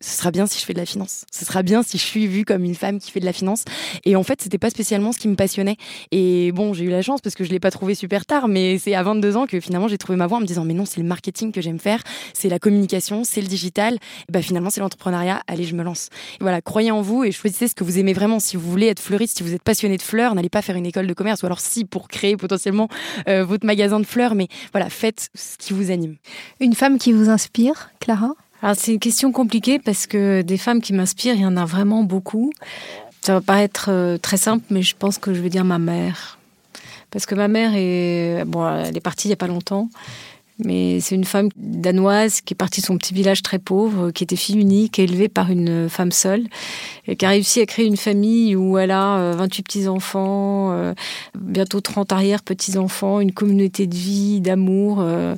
ce 0.00 0.16
sera 0.16 0.30
bien 0.30 0.46
si 0.46 0.58
je 0.58 0.64
fais 0.64 0.72
de 0.72 0.78
la 0.78 0.86
finance. 0.86 1.24
Ce 1.30 1.44
sera 1.44 1.62
bien 1.62 1.82
si 1.82 1.98
je 1.98 2.02
suis 2.02 2.26
vue 2.26 2.44
comme 2.44 2.64
une 2.64 2.74
femme 2.74 2.98
qui 2.98 3.10
fait 3.10 3.20
de 3.20 3.26
la 3.26 3.32
finance. 3.32 3.64
Et 4.04 4.16
en 4.16 4.22
fait, 4.22 4.40
c'était 4.40 4.58
pas 4.58 4.70
spécialement 4.70 5.12
ce 5.12 5.18
qui 5.18 5.28
me 5.28 5.36
passionnait. 5.36 5.76
Et 6.10 6.52
bon, 6.52 6.72
j'ai 6.72 6.84
eu 6.84 6.90
la 6.90 7.02
chance 7.02 7.20
parce 7.20 7.34
que 7.34 7.44
je 7.44 7.50
l'ai 7.50 7.60
pas 7.60 7.70
trouvé 7.70 7.94
super 7.94 8.24
tard, 8.24 8.48
mais 8.48 8.78
c'est 8.78 8.94
à 8.94 9.02
22 9.02 9.36
ans 9.36 9.46
que 9.46 9.60
finalement 9.60 9.88
j'ai 9.88 9.98
trouvé 9.98 10.16
ma 10.16 10.26
voie 10.26 10.38
en 10.38 10.40
me 10.40 10.46
disant 10.46 10.64
mais 10.64 10.74
non, 10.74 10.86
c'est 10.86 11.00
le 11.00 11.06
marketing 11.06 11.52
que 11.52 11.60
j'aime 11.60 11.78
faire, 11.78 12.02
c'est 12.32 12.48
la 12.48 12.58
communication, 12.58 13.24
c'est 13.24 13.42
le 13.42 13.46
digital. 13.46 13.94
Et 13.94 14.32
bah 14.32 14.40
finalement, 14.40 14.70
c'est 14.70 14.80
l'entrepreneuriat. 14.80 15.42
Allez, 15.46 15.64
je 15.64 15.74
me 15.74 15.82
lance. 15.82 16.08
Et 16.40 16.42
voilà, 16.42 16.62
croyez 16.62 16.90
en 16.90 17.02
vous 17.02 17.24
et 17.24 17.32
choisissez 17.32 17.68
ce 17.68 17.74
que 17.74 17.84
vous 17.84 17.98
aimez 17.98 18.14
vraiment. 18.14 18.40
Si 18.40 18.56
vous 18.56 18.70
voulez 18.70 18.86
être 18.86 19.00
fleuriste, 19.00 19.36
si 19.36 19.42
vous 19.42 19.54
êtes 19.54 19.62
passionné 19.62 19.98
de 19.98 20.02
fleurs, 20.02 20.34
n'allez 20.34 20.48
pas 20.48 20.62
faire 20.62 20.76
une 20.76 20.86
école 20.86 21.06
de 21.06 21.14
commerce 21.14 21.42
ou 21.42 21.46
alors 21.46 21.60
si 21.60 21.84
pour 21.84 22.08
créer 22.08 22.36
potentiellement 22.36 22.88
euh, 23.28 23.44
votre 23.44 23.66
magasin 23.66 24.00
de 24.00 24.06
fleurs, 24.06 24.34
mais 24.34 24.48
voilà, 24.72 24.88
faites 24.88 25.28
ce 25.34 25.58
qui 25.58 25.74
vous 25.74 25.90
anime. 25.90 26.16
Une 26.60 26.74
femme 26.74 26.98
qui 26.98 27.12
vous 27.12 27.28
inspire, 27.28 27.90
Clara? 28.00 28.34
Alors 28.62 28.76
c'est 28.76 28.92
une 28.92 28.98
question 28.98 29.32
compliquée 29.32 29.78
parce 29.78 30.06
que 30.06 30.42
des 30.42 30.58
femmes 30.58 30.80
qui 30.80 30.92
m'inspirent, 30.92 31.34
il 31.34 31.42
y 31.42 31.46
en 31.46 31.56
a 31.56 31.64
vraiment 31.64 32.02
beaucoup. 32.02 32.52
Ça 33.22 33.34
va 33.34 33.40
pas 33.40 33.62
être 33.62 33.86
euh, 33.90 34.18
très 34.18 34.36
simple, 34.36 34.64
mais 34.70 34.82
je 34.82 34.94
pense 34.96 35.18
que 35.18 35.32
je 35.34 35.40
vais 35.40 35.50
dire 35.50 35.64
ma 35.64 35.78
mère. 35.78 36.38
Parce 37.10 37.26
que 37.26 37.34
ma 37.34 37.48
mère 37.48 37.72
est, 37.74 38.44
bon, 38.46 38.68
elle 38.68 38.96
est 38.96 39.00
partie 39.00 39.28
il 39.28 39.30
y 39.30 39.34
a 39.34 39.36
pas 39.36 39.48
longtemps, 39.48 39.88
mais 40.64 41.00
c'est 41.00 41.16
une 41.16 41.24
femme 41.24 41.48
danoise 41.56 42.40
qui 42.40 42.54
est 42.54 42.56
partie 42.56 42.80
de 42.80 42.86
son 42.86 42.96
petit 42.98 43.12
village 43.12 43.42
très 43.42 43.58
pauvre, 43.58 44.12
qui 44.12 44.22
était 44.22 44.36
fille 44.36 44.56
unique, 44.56 44.98
élevée 45.00 45.28
par 45.28 45.50
une 45.50 45.88
femme 45.88 46.12
seule, 46.12 46.46
et 47.08 47.16
qui 47.16 47.26
a 47.26 47.30
réussi 47.30 47.60
à 47.60 47.66
créer 47.66 47.86
une 47.86 47.96
famille 47.96 48.54
où 48.54 48.78
elle 48.78 48.92
a 48.92 49.32
28 49.32 49.42
euh, 49.42 49.62
petits-enfants, 49.64 50.72
euh, 50.72 50.94
bientôt 51.36 51.80
30 51.80 52.12
arrière-petits-enfants, 52.12 53.18
une 53.18 53.32
communauté 53.32 53.88
de 53.88 53.96
vie, 53.96 54.40
d'amour, 54.40 55.00
un 55.00 55.36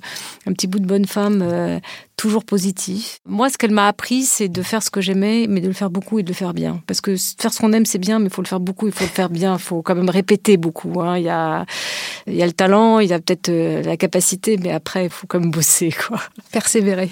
petit 0.53 0.67
bout 0.67 0.79
de 0.79 0.87
bonne 0.87 1.07
femme 1.07 1.81
toujours 2.23 2.45
positif. 2.45 3.19
Moi, 3.27 3.51
ce 3.51 3.59
qu'elle 3.59 3.73
m'a 3.73 3.89
appris, 3.89 4.23
c'est 4.23 4.49
de 4.49 4.63
faire 4.63 4.81
ce 4.81 4.91
que 4.91 5.01
j'aimais, 5.01 5.47
mais 5.49 5.61
de 5.61 5.67
le 5.67 5.73
faire 5.73 5.91
beaucoup 5.91 6.21
et 6.21 6.23
de 6.23 6.29
le 6.29 6.35
faire 6.35 6.55
bien. 6.55 6.81
Parce 6.87 7.01
que 7.01 7.17
faire 7.17 7.53
ce 7.53 7.59
qu'on 7.59 7.73
aime, 7.73 7.85
c'est 7.85 7.99
bien, 7.99 8.21
mais 8.21 8.27
il 8.27 8.33
faut 8.33 8.43
le 8.43 8.47
faire 8.47 8.61
beaucoup, 8.61 8.87
il 8.87 8.93
faut 8.93 9.03
le 9.03 9.11
faire 9.11 9.29
bien, 9.29 9.55
il 9.55 9.61
faut 9.61 9.83
quand 9.83 9.97
même 9.97 10.09
répéter 10.09 10.57
beaucoup. 10.57 11.01
Hein. 11.01 11.19
Il, 11.19 11.25
y 11.25 11.29
a, 11.29 11.67
il 12.29 12.37
y 12.37 12.43
a 12.45 12.47
le 12.47 12.53
talent, 12.53 13.01
il 13.01 13.09
y 13.09 13.13
a 13.13 13.19
peut-être 13.19 13.51
la 13.51 13.97
capacité, 13.97 14.57
mais 14.57 14.71
après, 14.71 15.07
il 15.07 15.11
faut 15.11 15.27
quand 15.27 15.41
même 15.41 15.51
bosser. 15.51 15.91
Quoi. 15.91 16.21
Persévérer. 16.53 17.11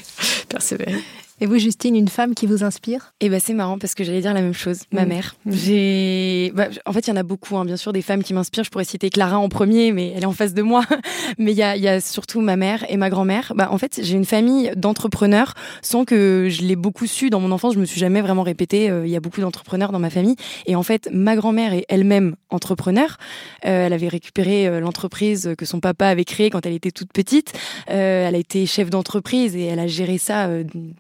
Persévérer. 0.48 1.02
Et 1.42 1.46
vous, 1.46 1.58
Justine, 1.58 1.96
une 1.96 2.08
femme 2.08 2.34
qui 2.34 2.46
vous 2.46 2.64
inspire? 2.64 3.14
Eh 3.20 3.30
ben, 3.30 3.40
c'est 3.40 3.54
marrant 3.54 3.78
parce 3.78 3.94
que 3.94 4.04
j'allais 4.04 4.20
dire 4.20 4.34
la 4.34 4.42
même 4.42 4.52
chose. 4.52 4.80
Ma 4.92 5.06
mm. 5.06 5.08
mère. 5.08 5.36
Mm. 5.46 5.52
J'ai, 5.52 6.52
bah, 6.54 6.68
en 6.84 6.92
fait, 6.92 7.06
il 7.06 7.10
y 7.10 7.12
en 7.14 7.16
a 7.16 7.22
beaucoup, 7.22 7.56
hein, 7.56 7.64
bien 7.64 7.78
sûr, 7.78 7.94
des 7.94 8.02
femmes 8.02 8.22
qui 8.22 8.34
m'inspirent. 8.34 8.64
Je 8.64 8.70
pourrais 8.70 8.84
citer 8.84 9.08
Clara 9.08 9.38
en 9.38 9.48
premier, 9.48 9.90
mais 9.90 10.12
elle 10.14 10.24
est 10.24 10.26
en 10.26 10.32
face 10.32 10.52
de 10.52 10.60
moi. 10.60 10.84
mais 11.38 11.52
il 11.52 11.56
y 11.56 11.62
a, 11.62 11.78
y 11.78 11.88
a, 11.88 12.02
surtout 12.02 12.42
ma 12.42 12.56
mère 12.56 12.84
et 12.90 12.98
ma 12.98 13.08
grand-mère. 13.08 13.54
Bah, 13.56 13.68
en 13.70 13.78
fait, 13.78 14.00
j'ai 14.02 14.16
une 14.16 14.26
famille 14.26 14.70
d'entrepreneurs, 14.76 15.54
sans 15.80 16.04
que 16.04 16.48
je 16.50 16.60
l'ai 16.60 16.76
beaucoup 16.76 17.06
su 17.06 17.30
dans 17.30 17.40
mon 17.40 17.52
enfance. 17.52 17.72
Je 17.72 17.80
me 17.80 17.86
suis 17.86 18.00
jamais 18.00 18.20
vraiment 18.20 18.42
répété. 18.42 18.90
Euh, 18.90 19.06
il 19.06 19.10
y 19.10 19.16
a 19.16 19.20
beaucoup 19.20 19.40
d'entrepreneurs 19.40 19.92
dans 19.92 19.98
ma 19.98 20.10
famille. 20.10 20.36
Et 20.66 20.76
en 20.76 20.82
fait, 20.82 21.08
ma 21.10 21.36
grand-mère 21.36 21.72
est 21.72 21.86
elle-même 21.88 22.36
entrepreneur. 22.50 23.16
Euh, 23.64 23.86
elle 23.86 23.94
avait 23.94 24.08
récupéré 24.08 24.66
euh, 24.66 24.80
l'entreprise 24.80 25.54
que 25.56 25.64
son 25.64 25.80
papa 25.80 26.08
avait 26.08 26.26
créée 26.26 26.50
quand 26.50 26.66
elle 26.66 26.74
était 26.74 26.90
toute 26.90 27.14
petite. 27.14 27.54
Elle 27.86 28.34
a 28.34 28.38
été 28.38 28.66
chef 28.66 28.90
d'entreprise 28.90 29.56
et 29.56 29.64
elle 29.64 29.78
a 29.78 29.86
géré 29.86 30.18
ça. 30.18 30.50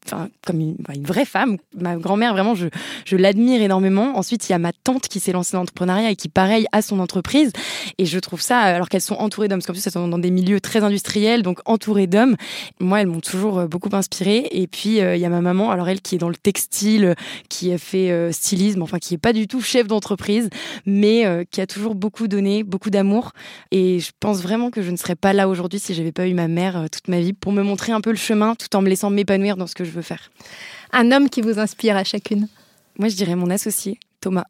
Enfin 0.06 0.29
comme 0.46 0.60
une, 0.60 0.76
vraie 1.02 1.24
femme. 1.24 1.58
Ma 1.76 1.96
grand-mère, 1.96 2.32
vraiment, 2.32 2.54
je, 2.54 2.68
je 3.04 3.16
l'admire 3.16 3.60
énormément. 3.62 4.16
Ensuite, 4.16 4.48
il 4.48 4.52
y 4.52 4.54
a 4.54 4.58
ma 4.58 4.72
tante 4.72 5.08
qui 5.08 5.20
s'est 5.20 5.32
lancée 5.32 5.52
dans 5.52 5.60
l'entrepreneuriat 5.60 6.10
et 6.10 6.16
qui, 6.16 6.28
pareil, 6.28 6.66
a 6.72 6.82
son 6.82 6.98
entreprise. 7.00 7.52
Et 7.98 8.06
je 8.06 8.18
trouve 8.18 8.40
ça, 8.40 8.58
alors 8.58 8.88
qu'elles 8.88 9.00
sont 9.00 9.16
entourées 9.16 9.48
d'hommes, 9.48 9.58
parce 9.58 9.66
qu'en 9.66 9.72
plus, 9.72 9.86
elles 9.86 9.92
sont 9.92 10.08
dans 10.08 10.18
des 10.18 10.30
milieux 10.30 10.60
très 10.60 10.82
industriels, 10.82 11.42
donc 11.42 11.60
entourées 11.64 12.06
d'hommes. 12.06 12.36
Moi, 12.80 13.00
elles 13.00 13.06
m'ont 13.06 13.20
toujours 13.20 13.60
euh, 13.60 13.66
beaucoup 13.66 13.90
inspirée. 13.92 14.48
Et 14.50 14.66
puis, 14.66 15.00
euh, 15.00 15.16
il 15.16 15.22
y 15.22 15.24
a 15.24 15.28
ma 15.28 15.40
maman, 15.40 15.70
alors 15.70 15.88
elle 15.88 16.00
qui 16.00 16.14
est 16.14 16.18
dans 16.18 16.28
le 16.28 16.36
textile, 16.36 17.14
qui 17.48 17.72
a 17.72 17.78
fait 17.78 18.10
euh, 18.10 18.32
stylisme, 18.32 18.82
enfin, 18.82 18.98
qui 18.98 19.14
est 19.14 19.18
pas 19.18 19.32
du 19.32 19.46
tout 19.46 19.60
chef 19.60 19.86
d'entreprise, 19.86 20.48
mais 20.86 21.46
qui 21.50 21.60
a 21.60 21.66
toujours 21.66 21.94
beaucoup 21.94 22.28
donné, 22.28 22.62
beaucoup 22.62 22.90
d'amour. 22.90 23.32
Et 23.70 24.00
je 24.00 24.10
pense 24.18 24.40
vraiment 24.40 24.70
que 24.70 24.82
je 24.82 24.90
ne 24.90 24.96
serais 24.96 25.16
pas 25.16 25.32
là 25.32 25.48
aujourd'hui 25.48 25.78
si 25.78 25.94
j'avais 25.94 26.12
pas 26.12 26.26
eu 26.26 26.34
ma 26.34 26.48
mère 26.48 26.86
toute 26.90 27.08
ma 27.08 27.20
vie 27.20 27.32
pour 27.32 27.52
me 27.52 27.62
montrer 27.62 27.92
un 27.92 28.00
peu 28.00 28.10
le 28.10 28.16
chemin 28.16 28.54
tout 28.54 28.74
en 28.76 28.82
me 28.82 28.88
laissant 28.88 29.10
m'épanouir 29.10 29.56
dans 29.56 29.66
ce 29.66 29.74
que 29.74 29.84
je 29.84 29.90
veux 29.90 30.02
faire. 30.02 30.19
Un 30.92 31.12
homme 31.12 31.28
qui 31.28 31.40
vous 31.40 31.58
inspire 31.58 31.96
à 31.96 32.04
chacune 32.04 32.48
Moi, 32.98 33.08
je 33.08 33.16
dirais 33.16 33.36
mon 33.36 33.50
associé, 33.50 33.98
Thomas. 34.20 34.46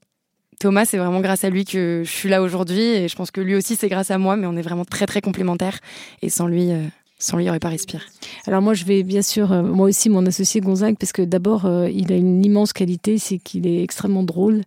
Thomas, 0.58 0.84
c'est 0.84 0.98
vraiment 0.98 1.20
grâce 1.20 1.44
à 1.44 1.50
lui 1.50 1.64
que 1.64 2.02
je 2.04 2.10
suis 2.10 2.28
là 2.28 2.42
aujourd'hui 2.42 2.80
et 2.80 3.08
je 3.08 3.16
pense 3.16 3.30
que 3.30 3.40
lui 3.40 3.54
aussi, 3.54 3.76
c'est 3.76 3.88
grâce 3.88 4.10
à 4.10 4.18
moi, 4.18 4.36
mais 4.36 4.46
on 4.46 4.56
est 4.56 4.62
vraiment 4.62 4.84
très, 4.84 5.06
très 5.06 5.22
complémentaires. 5.22 5.78
Et 6.20 6.28
sans 6.28 6.46
lui, 6.46 6.70
euh, 6.70 6.84
sans 7.20 7.36
lui, 7.36 7.44
il 7.44 7.46
n'y 7.46 7.50
aurait 7.50 7.60
pas 7.60 7.68
respire. 7.68 8.00
Alors 8.46 8.62
moi, 8.62 8.72
je 8.72 8.84
vais 8.84 9.02
bien 9.02 9.20
sûr, 9.20 9.52
euh, 9.52 9.62
moi 9.62 9.86
aussi, 9.86 10.08
mon 10.08 10.24
associé 10.24 10.60
Gonzague, 10.62 10.96
parce 10.98 11.12
que 11.12 11.20
d'abord, 11.22 11.66
euh, 11.66 11.88
il 11.90 12.12
a 12.12 12.16
une 12.16 12.42
immense 12.44 12.72
qualité, 12.72 13.18
c'est 13.18 13.38
qu'il 13.38 13.66
est 13.66 13.82
extrêmement 13.82 14.22
drôle. 14.22 14.62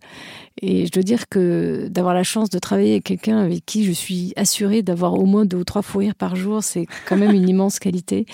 Et 0.62 0.86
je 0.86 0.92
dois 0.92 1.02
dire 1.02 1.28
que 1.28 1.88
d'avoir 1.90 2.14
la 2.14 2.22
chance 2.22 2.48
de 2.48 2.60
travailler 2.60 2.92
avec 2.92 3.04
quelqu'un 3.04 3.38
avec 3.38 3.66
qui 3.66 3.84
je 3.84 3.90
suis 3.90 4.32
assurée 4.36 4.82
d'avoir 4.82 5.14
au 5.14 5.26
moins 5.26 5.44
deux 5.44 5.56
ou 5.56 5.64
trois 5.64 5.82
fous 5.82 5.98
rires 5.98 6.14
par 6.14 6.36
jour, 6.36 6.62
c'est 6.62 6.86
quand 7.08 7.16
même 7.16 7.34
une 7.34 7.48
immense 7.48 7.80
qualité. 7.80 8.24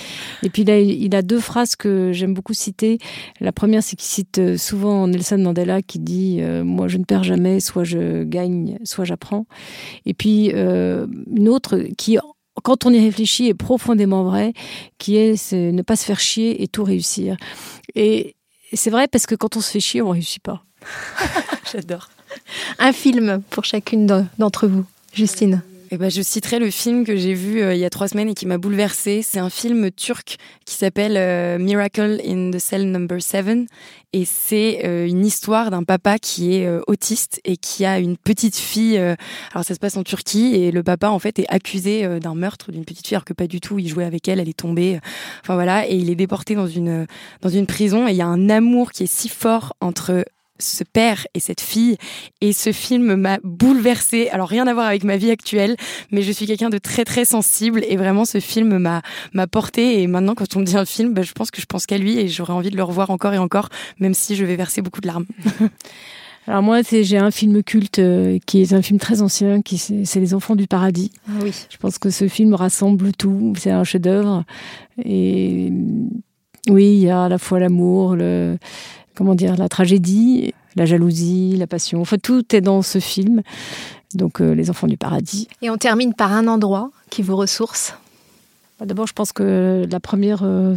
Et 0.43 0.51
puis 0.51 0.63
il 0.63 1.15
a 1.17 1.23
deux 1.23 1.41
phrases 1.41 1.77
que 1.77 2.13
j'aime 2.13 2.35
beaucoup 2.35 2.53
citer. 2.53 2.99
La 3.41 3.53
première, 3.53 3.83
c'est 3.83 3.97
qu'il 3.97 4.11
cite 4.11 4.39
euh, 4.39 4.59
souvent 4.59 5.09
Nelson 5.09 5.39
Mandela 5.39 5.81
qui 5.81 5.99
dit 5.99 6.43
Moi, 6.43 6.89
je 6.89 6.99
ne 6.99 7.05
perds 7.05 7.25
jamais, 7.25 7.59
soit 7.59 7.85
je 7.85 8.23
gagne, 8.25 8.79
soit 8.85 9.07
j'apprends». 9.07 9.47
Et 10.05 10.13
puis 10.13 10.51
une 10.51 11.49
autre 11.49 11.79
qui 11.97 12.19
quand 12.63 12.87
on 12.87 12.93
y 12.93 13.01
réfléchit, 13.01 13.49
est 13.49 13.55
profondément 13.55 14.25
vrai, 14.25 14.53
qui 14.99 15.17
est, 15.17 15.53
ne 15.53 15.83
pas 15.83 15.97
se 15.97 16.05
faire 16.05 16.21
chier 16.21 16.63
et 16.63 16.69
tout 16.69 16.85
réussir. 16.85 17.37
Et 17.95 18.37
c'est 18.73 18.91
vrai 18.91 19.09
parce 19.09 19.27
que 19.27 19.35
quand 19.35 19.57
on 19.57 19.61
se 19.61 19.71
fait 19.71 19.81
chier, 19.81 20.03
on 20.03 20.11
réussit 20.11 20.43
pas. 20.43 20.65
J'adore. 21.73 22.09
Un 22.79 22.93
film 22.93 23.43
pour 23.51 23.65
chacune 23.65 24.07
d'entre 24.39 24.67
vous, 24.67 24.85
Justine. 25.13 25.63
Eh 25.93 25.99
ben, 25.99 26.09
je 26.09 26.23
citerai 26.23 26.61
le 26.61 26.71
film 26.71 27.05
que 27.05 27.17
j'ai 27.17 27.35
vu 27.35 27.61
euh, 27.61 27.75
il 27.75 27.81
y 27.81 27.85
a 27.85 27.91
trois 27.91 28.07
semaines 28.07 28.29
et 28.29 28.35
qui 28.35 28.47
m'a 28.47 28.59
bouleversée. 28.59 29.23
C'est 29.23 29.41
un 29.41 29.51
film 29.51 29.91
turc 29.91 30.37
qui 30.65 30.77
s'appelle 30.77 31.17
euh, 31.17 31.59
Miracle 31.59 32.21
in 32.25 32.53
the 32.53 32.61
Cell 32.61 32.93
Number 32.93 33.21
7 33.21 33.67
et 34.13 34.25
c'est 34.25 34.83
euh, 34.85 35.09
une 35.09 35.27
histoire 35.27 35.73
d'un 35.73 35.83
papa 35.83 36.21
qui 36.21 36.55
est 36.55 36.69
autiste 36.87 37.41
et 37.45 37.57
qui 37.57 37.85
a 37.85 37.99
une 37.99 38.17
petite 38.17 38.55
fille. 38.55 38.99
alors 38.99 39.65
ça 39.65 39.75
se 39.75 39.81
passe 39.81 39.97
en 39.97 40.05
Turquie 40.05 40.55
et 40.55 40.71
le 40.71 40.85
papa 40.85 41.09
en 41.09 41.19
fait 41.19 41.41
est 41.41 41.49
accusé 41.49 42.21
d'un 42.21 42.37
meurtre 42.37 42.71
d'une 42.71 42.85
petite 42.85 43.09
fille 43.09 43.17
alors 43.17 43.25
que 43.25 43.33
pas 43.33 43.49
du 43.49 43.61
tout. 43.61 43.81
Il 43.81 43.89
jouait 43.89 44.05
avec 44.05 44.29
elle, 44.29 44.39
elle 44.39 44.49
est 44.49 44.59
tombée. 44.59 45.01
Enfin 45.43 45.55
voilà 45.55 45.89
et 45.89 45.97
il 45.97 46.09
est 46.09 46.15
déporté 46.15 46.55
dans 46.55 46.69
une 46.69 47.07
dans 47.41 47.49
une 47.49 47.67
prison 47.67 48.07
et 48.07 48.13
il 48.13 48.17
y 48.17 48.23
a 48.23 48.29
un 48.29 48.49
amour 48.49 48.93
qui 48.93 49.03
est 49.05 49.13
si 49.13 49.29
fort 49.29 49.75
entre 49.81 50.25
ce 50.61 50.85
père 50.85 51.27
et 51.35 51.41
cette 51.41 51.61
fille. 51.61 51.97
Et 52.41 52.53
ce 52.53 52.73
film 52.73 53.17
m'a 53.17 53.39
bouleversée. 53.43 54.29
Alors 54.31 54.49
rien 54.49 54.67
à 54.67 54.75
voir 54.75 54.87
avec 54.87 55.05
ma 55.05 55.17
vie 55.17 55.31
actuelle, 55.31 55.77
mais 56.11 56.23
je 56.23 56.33
suis 56.33 56.47
quelqu'un 56.47 56.71
de 56.71 56.79
très 56.79 57.05
très 57.05 57.25
sensible 57.25 57.85
et 57.89 57.97
vraiment 57.97 58.25
ce 58.25 58.41
film 58.41 58.79
m'a 58.79 59.03
m'a 59.33 59.47
porté. 59.47 60.03
Et 60.03 60.07
maintenant, 60.07 60.35
quand 60.35 60.57
on 60.57 60.61
me 60.61 60.65
dit 60.65 60.77
un 60.77 60.85
film, 60.85 61.15
bah, 61.15 61.23
je 61.23 61.33
pense 61.33 61.51
que 61.51 61.61
je 61.61 61.67
pense 61.67 61.87
qu'à 61.87 61.99
lui 61.99 62.19
et 62.19 62.29
j'aurais 62.29 62.53
envie 62.53 62.71
de 62.71 62.77
le 62.77 62.85
revoir 62.85 63.11
encore 63.11 63.35
et 63.35 63.39
encore, 63.39 63.69
même 63.99 64.15
si 64.15 64.37
je 64.37 64.45
vais 64.45 64.57
verser 64.57 64.83
beaucoup 64.83 65.01
de 65.01 65.07
larmes. 65.07 65.27
Alors 66.47 66.63
moi, 66.63 66.81
j'ai 66.83 67.19
un 67.19 67.31
film 67.31 67.63
culte 67.63 67.99
euh, 67.99 68.39
qui 68.47 68.63
est 68.63 68.73
un 68.73 68.83
film 68.83 68.99
très 68.99 69.23
ancien, 69.23 69.63
qui 69.63 69.79
c'est 69.79 70.21
Les 70.21 70.35
Enfants 70.35 70.57
du 70.57 70.67
Paradis. 70.67 71.13
Ah 71.29 71.33
oui. 71.43 71.53
Je 71.71 71.77
pense 71.77 71.99
que 71.99 72.11
ce 72.11 72.29
film 72.29 72.55
rassemble 72.55 73.13
tout. 73.13 73.53
C'est 73.57 73.71
un 73.71 73.85
chef-d'œuvre. 73.85 74.45
Et 75.05 75.71
oui, 76.69 76.87
il 76.87 77.01
y 77.01 77.11
a 77.11 77.25
à 77.25 77.29
la 77.29 77.39
fois 77.39 77.61
l'amour, 77.61 78.17
le 78.17 78.59
comment 79.21 79.35
dire, 79.35 79.55
la 79.59 79.69
tragédie, 79.69 80.55
la 80.77 80.87
jalousie, 80.87 81.55
la 81.59 81.67
passion. 81.67 82.01
Enfin, 82.01 82.17
tout 82.17 82.57
est 82.57 82.63
dans 82.63 82.81
ce 82.81 83.01
film. 83.01 83.43
Donc, 84.15 84.41
euh, 84.41 84.55
Les 84.55 84.71
Enfants 84.71 84.87
du 84.87 84.97
Paradis. 84.97 85.47
Et 85.61 85.69
on 85.69 85.77
termine 85.77 86.15
par 86.15 86.33
un 86.33 86.49
endroit 86.49 86.91
qui 87.11 87.21
vous 87.21 87.37
ressource? 87.37 87.95
Bah, 88.79 88.87
d'abord, 88.87 89.07
je 89.07 89.13
pense 89.13 89.33
que 89.33 89.87
la 89.91 90.01
première 90.01 90.41
euh, 90.43 90.75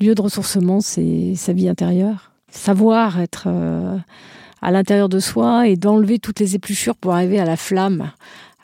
lieu 0.00 0.14
de 0.14 0.22
ressourcement, 0.22 0.80
c'est 0.80 1.32
sa 1.34 1.52
vie 1.52 1.68
intérieure. 1.68 2.30
Savoir 2.52 3.18
être 3.18 3.46
euh, 3.48 3.96
à 4.62 4.70
l'intérieur 4.70 5.08
de 5.08 5.18
soi 5.18 5.66
et 5.66 5.74
d'enlever 5.74 6.20
toutes 6.20 6.38
les 6.38 6.54
épluchures 6.54 6.94
pour 6.94 7.12
arriver 7.12 7.40
à 7.40 7.44
la 7.44 7.56
flamme, 7.56 8.12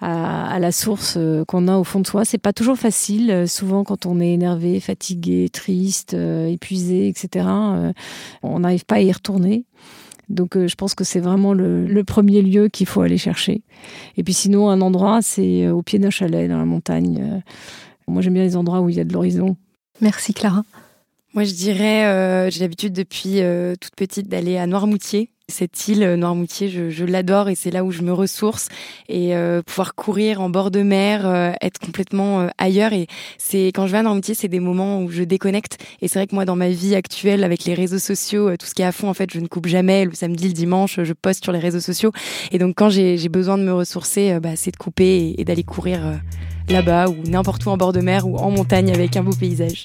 à, 0.01 0.59
la 0.59 0.73
source 0.73 1.15
euh, 1.17 1.45
qu'on 1.45 1.69
a 1.69 1.77
au 1.77 1.85
fond 1.85 2.01
de 2.01 2.07
soi. 2.07 2.25
C'est 2.25 2.39
pas 2.39 2.53
toujours 2.53 2.77
facile. 2.77 3.31
Euh, 3.31 3.47
souvent, 3.47 3.85
quand 3.85 4.07
on 4.07 4.21
est 4.21 4.33
énervé, 4.33 4.81
fatigué, 4.81 5.49
triste, 5.49 6.15
euh, 6.15 6.47
épuisé, 6.49 7.09
etc., 7.09 7.47
on 8.43 8.61
n'arrive 8.61 8.85
pas 8.85 8.97
à 8.97 9.01
y 9.01 9.13
retourner. 9.13 9.65
Donc, 10.31 10.57
je 10.57 10.75
pense 10.75 10.95
que 10.95 11.05
c'est 11.05 11.21
vraiment 11.21 11.53
le, 11.53 12.03
premier 12.03 12.41
lieu 12.41 12.69
qu'il 12.69 12.87
faut 12.87 13.03
aller 13.03 13.19
chercher. 13.19 13.63
Et 14.17 14.23
puis, 14.23 14.33
sinon, 14.33 14.71
un 14.71 14.81
endroit, 14.81 15.21
c'est 15.21 15.69
au 15.69 15.83
pied 15.83 15.99
d'un 15.99 16.11
chalet 16.11 16.49
dans 16.49 16.59
la 16.59 16.65
montagne. 16.65 17.43
Moi, 18.09 18.23
j'aime 18.23 18.33
bien 18.33 18.43
les 18.43 18.57
endroits 18.57 18.81
où 18.81 18.89
il 18.89 18.97
y 18.97 19.01
a 19.01 19.05
de 19.05 19.13
l'horizon. 19.13 19.57
Merci, 20.01 20.33
Clara. 20.33 20.65
Moi, 21.35 21.45
je 21.45 21.53
dirais, 21.53 22.49
j'ai 22.51 22.61
l'habitude 22.61 22.93
depuis 22.93 23.41
toute 23.81 23.97
petite 23.97 24.29
d'aller 24.29 24.57
à 24.57 24.67
Noirmoutier, 24.67 25.31
cette 25.49 25.89
île 25.89 26.03
euh, 26.03 26.17
Noirmoutier, 26.17 26.71
je, 26.71 26.89
je 26.89 27.05
l'adore 27.05 27.51
et 27.51 27.55
c'est 27.55 27.71
là 27.71 27.85
où 27.85 27.91
je 27.91 28.03
me 28.03 28.13
ressource. 28.13 28.69
Et 29.09 29.37
euh, 29.37 29.63
pouvoir 29.63 29.95
courir 29.95 30.41
en 30.41 30.49
bord 30.49 30.71
de 30.71 30.83
mer, 30.83 31.27
euh, 31.27 31.53
être 31.61 31.79
complètement 31.79 32.49
ailleurs. 32.57 32.93
Et 32.93 33.07
c'est 33.37 33.67
quand 33.67 33.87
je 33.87 33.93
vais 33.93 33.99
à 33.99 34.03
Noirmoutier, 34.03 34.35
c'est 34.35 34.49
des 34.49 34.61
moments 34.61 35.03
où 35.03 35.11
je 35.11 35.23
déconnecte. 35.23 35.79
Et 36.01 36.09
c'est 36.09 36.19
vrai 36.19 36.27
que 36.27 36.35
moi 36.35 36.45
dans 36.45 36.57
ma 36.57 36.71
vie 36.71 36.95
actuelle 36.95 37.45
avec 37.45 37.65
les 37.65 37.75
réseaux 37.75 37.99
sociaux, 37.99 38.57
tout 38.57 38.67
ce 38.67 38.75
qui 38.75 38.83
est 38.83 38.87
à 38.87 38.93
fond 38.93 39.09
en 39.09 39.15
fait, 39.15 39.31
je 39.33 39.41
ne 39.41 39.47
coupe 39.47 39.67
jamais. 39.67 40.07
Le 40.07 40.15
samedi, 40.15 40.49
le 40.49 40.55
dimanche, 40.55 41.01
je 41.03 41.13
poste 41.13 41.45
sur 41.45 41.53
les 41.53 41.59
réseaux 41.59 41.81
sociaux. 41.81 42.13
Et 42.51 42.59
donc 42.59 42.75
quand 42.77 42.89
j'ai 42.89 43.29
besoin 43.29 43.59
de 43.59 43.65
me 43.65 43.73
ressourcer, 43.75 44.39
bah, 44.41 44.57
c'est 44.57 44.71
de 44.71 44.77
couper 44.77 45.35
et 45.37 45.45
d'aller 45.45 45.65
courir 45.65 46.21
là-bas 46.71 47.09
ou 47.09 47.17
n'importe 47.29 47.67
où 47.67 47.71
en 47.71 47.77
bord 47.77 47.93
de 47.93 48.01
mer 48.01 48.27
ou 48.27 48.39
en 48.39 48.51
montagne 48.51 48.91
avec 48.93 49.17
un 49.17 49.23
beau 49.23 49.35
paysage. 49.39 49.85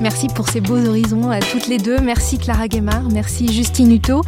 Merci 0.00 0.28
pour 0.28 0.48
ces 0.48 0.60
beaux 0.60 0.84
horizons 0.86 1.30
à 1.30 1.40
toutes 1.40 1.66
les 1.68 1.78
deux. 1.78 1.98
Merci 1.98 2.38
Clara 2.38 2.68
Guémard, 2.68 3.08
merci 3.10 3.52
Justine 3.52 3.92
Hutto. 3.92 4.22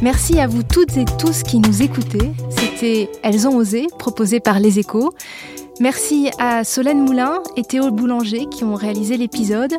Merci 0.00 0.40
à 0.40 0.46
vous 0.46 0.62
toutes 0.62 0.96
et 0.96 1.04
tous 1.18 1.42
qui 1.42 1.58
nous 1.58 1.82
écoutez. 1.82 2.32
C'était 2.50 3.10
Elles 3.22 3.46
ont 3.46 3.56
osé, 3.56 3.86
proposé 3.98 4.40
par 4.40 4.58
Les 4.58 4.78
Échos. 4.78 5.12
Merci 5.80 6.30
à 6.38 6.64
Solène 6.64 7.00
Moulin 7.04 7.42
et 7.56 7.62
Théo 7.62 7.90
Boulanger 7.90 8.46
qui 8.46 8.64
ont 8.64 8.74
réalisé 8.74 9.16
l'épisode. 9.16 9.74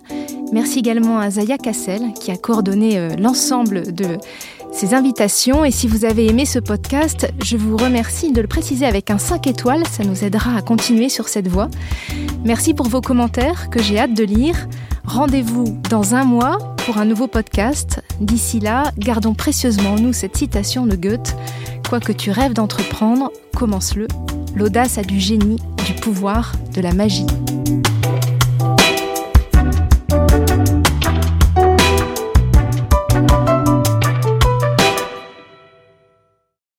Merci 0.51 0.79
également 0.79 1.19
à 1.19 1.29
Zaya 1.29 1.57
Cassel 1.57 2.13
qui 2.13 2.31
a 2.31 2.37
coordonné 2.37 2.97
euh, 2.97 3.09
l'ensemble 3.17 3.93
de 3.93 4.17
ces 4.73 4.93
invitations. 4.93 5.63
Et 5.63 5.71
si 5.71 5.87
vous 5.87 6.05
avez 6.05 6.27
aimé 6.27 6.45
ce 6.45 6.59
podcast, 6.59 7.31
je 7.43 7.57
vous 7.57 7.77
remercie 7.77 8.31
de 8.31 8.41
le 8.41 8.47
préciser 8.47 8.85
avec 8.85 9.09
un 9.09 9.17
5 9.17 9.47
étoiles. 9.47 9.85
Ça 9.87 10.03
nous 10.03 10.23
aidera 10.23 10.57
à 10.57 10.61
continuer 10.61 11.09
sur 11.09 11.29
cette 11.29 11.47
voie. 11.47 11.69
Merci 12.43 12.73
pour 12.73 12.87
vos 12.87 13.01
commentaires 13.01 13.69
que 13.69 13.81
j'ai 13.81 13.99
hâte 13.99 14.13
de 14.13 14.23
lire. 14.23 14.67
Rendez-vous 15.05 15.79
dans 15.89 16.15
un 16.15 16.23
mois 16.23 16.57
pour 16.85 16.97
un 16.97 17.05
nouveau 17.05 17.27
podcast. 17.27 18.01
D'ici 18.19 18.59
là, 18.59 18.91
gardons 18.97 19.33
précieusement 19.33 19.93
en 19.93 19.99
nous 19.99 20.13
cette 20.13 20.37
citation 20.37 20.85
de 20.85 20.95
Goethe. 20.95 21.35
Quoi 21.87 21.99
que 21.99 22.11
tu 22.11 22.31
rêves 22.31 22.53
d'entreprendre, 22.53 23.31
commence-le. 23.55 24.07
L'audace 24.55 24.97
a 24.97 25.03
du 25.03 25.19
génie, 25.19 25.59
du 25.85 25.93
pouvoir, 25.93 26.53
de 26.73 26.81
la 26.81 26.93
magie. 26.93 27.27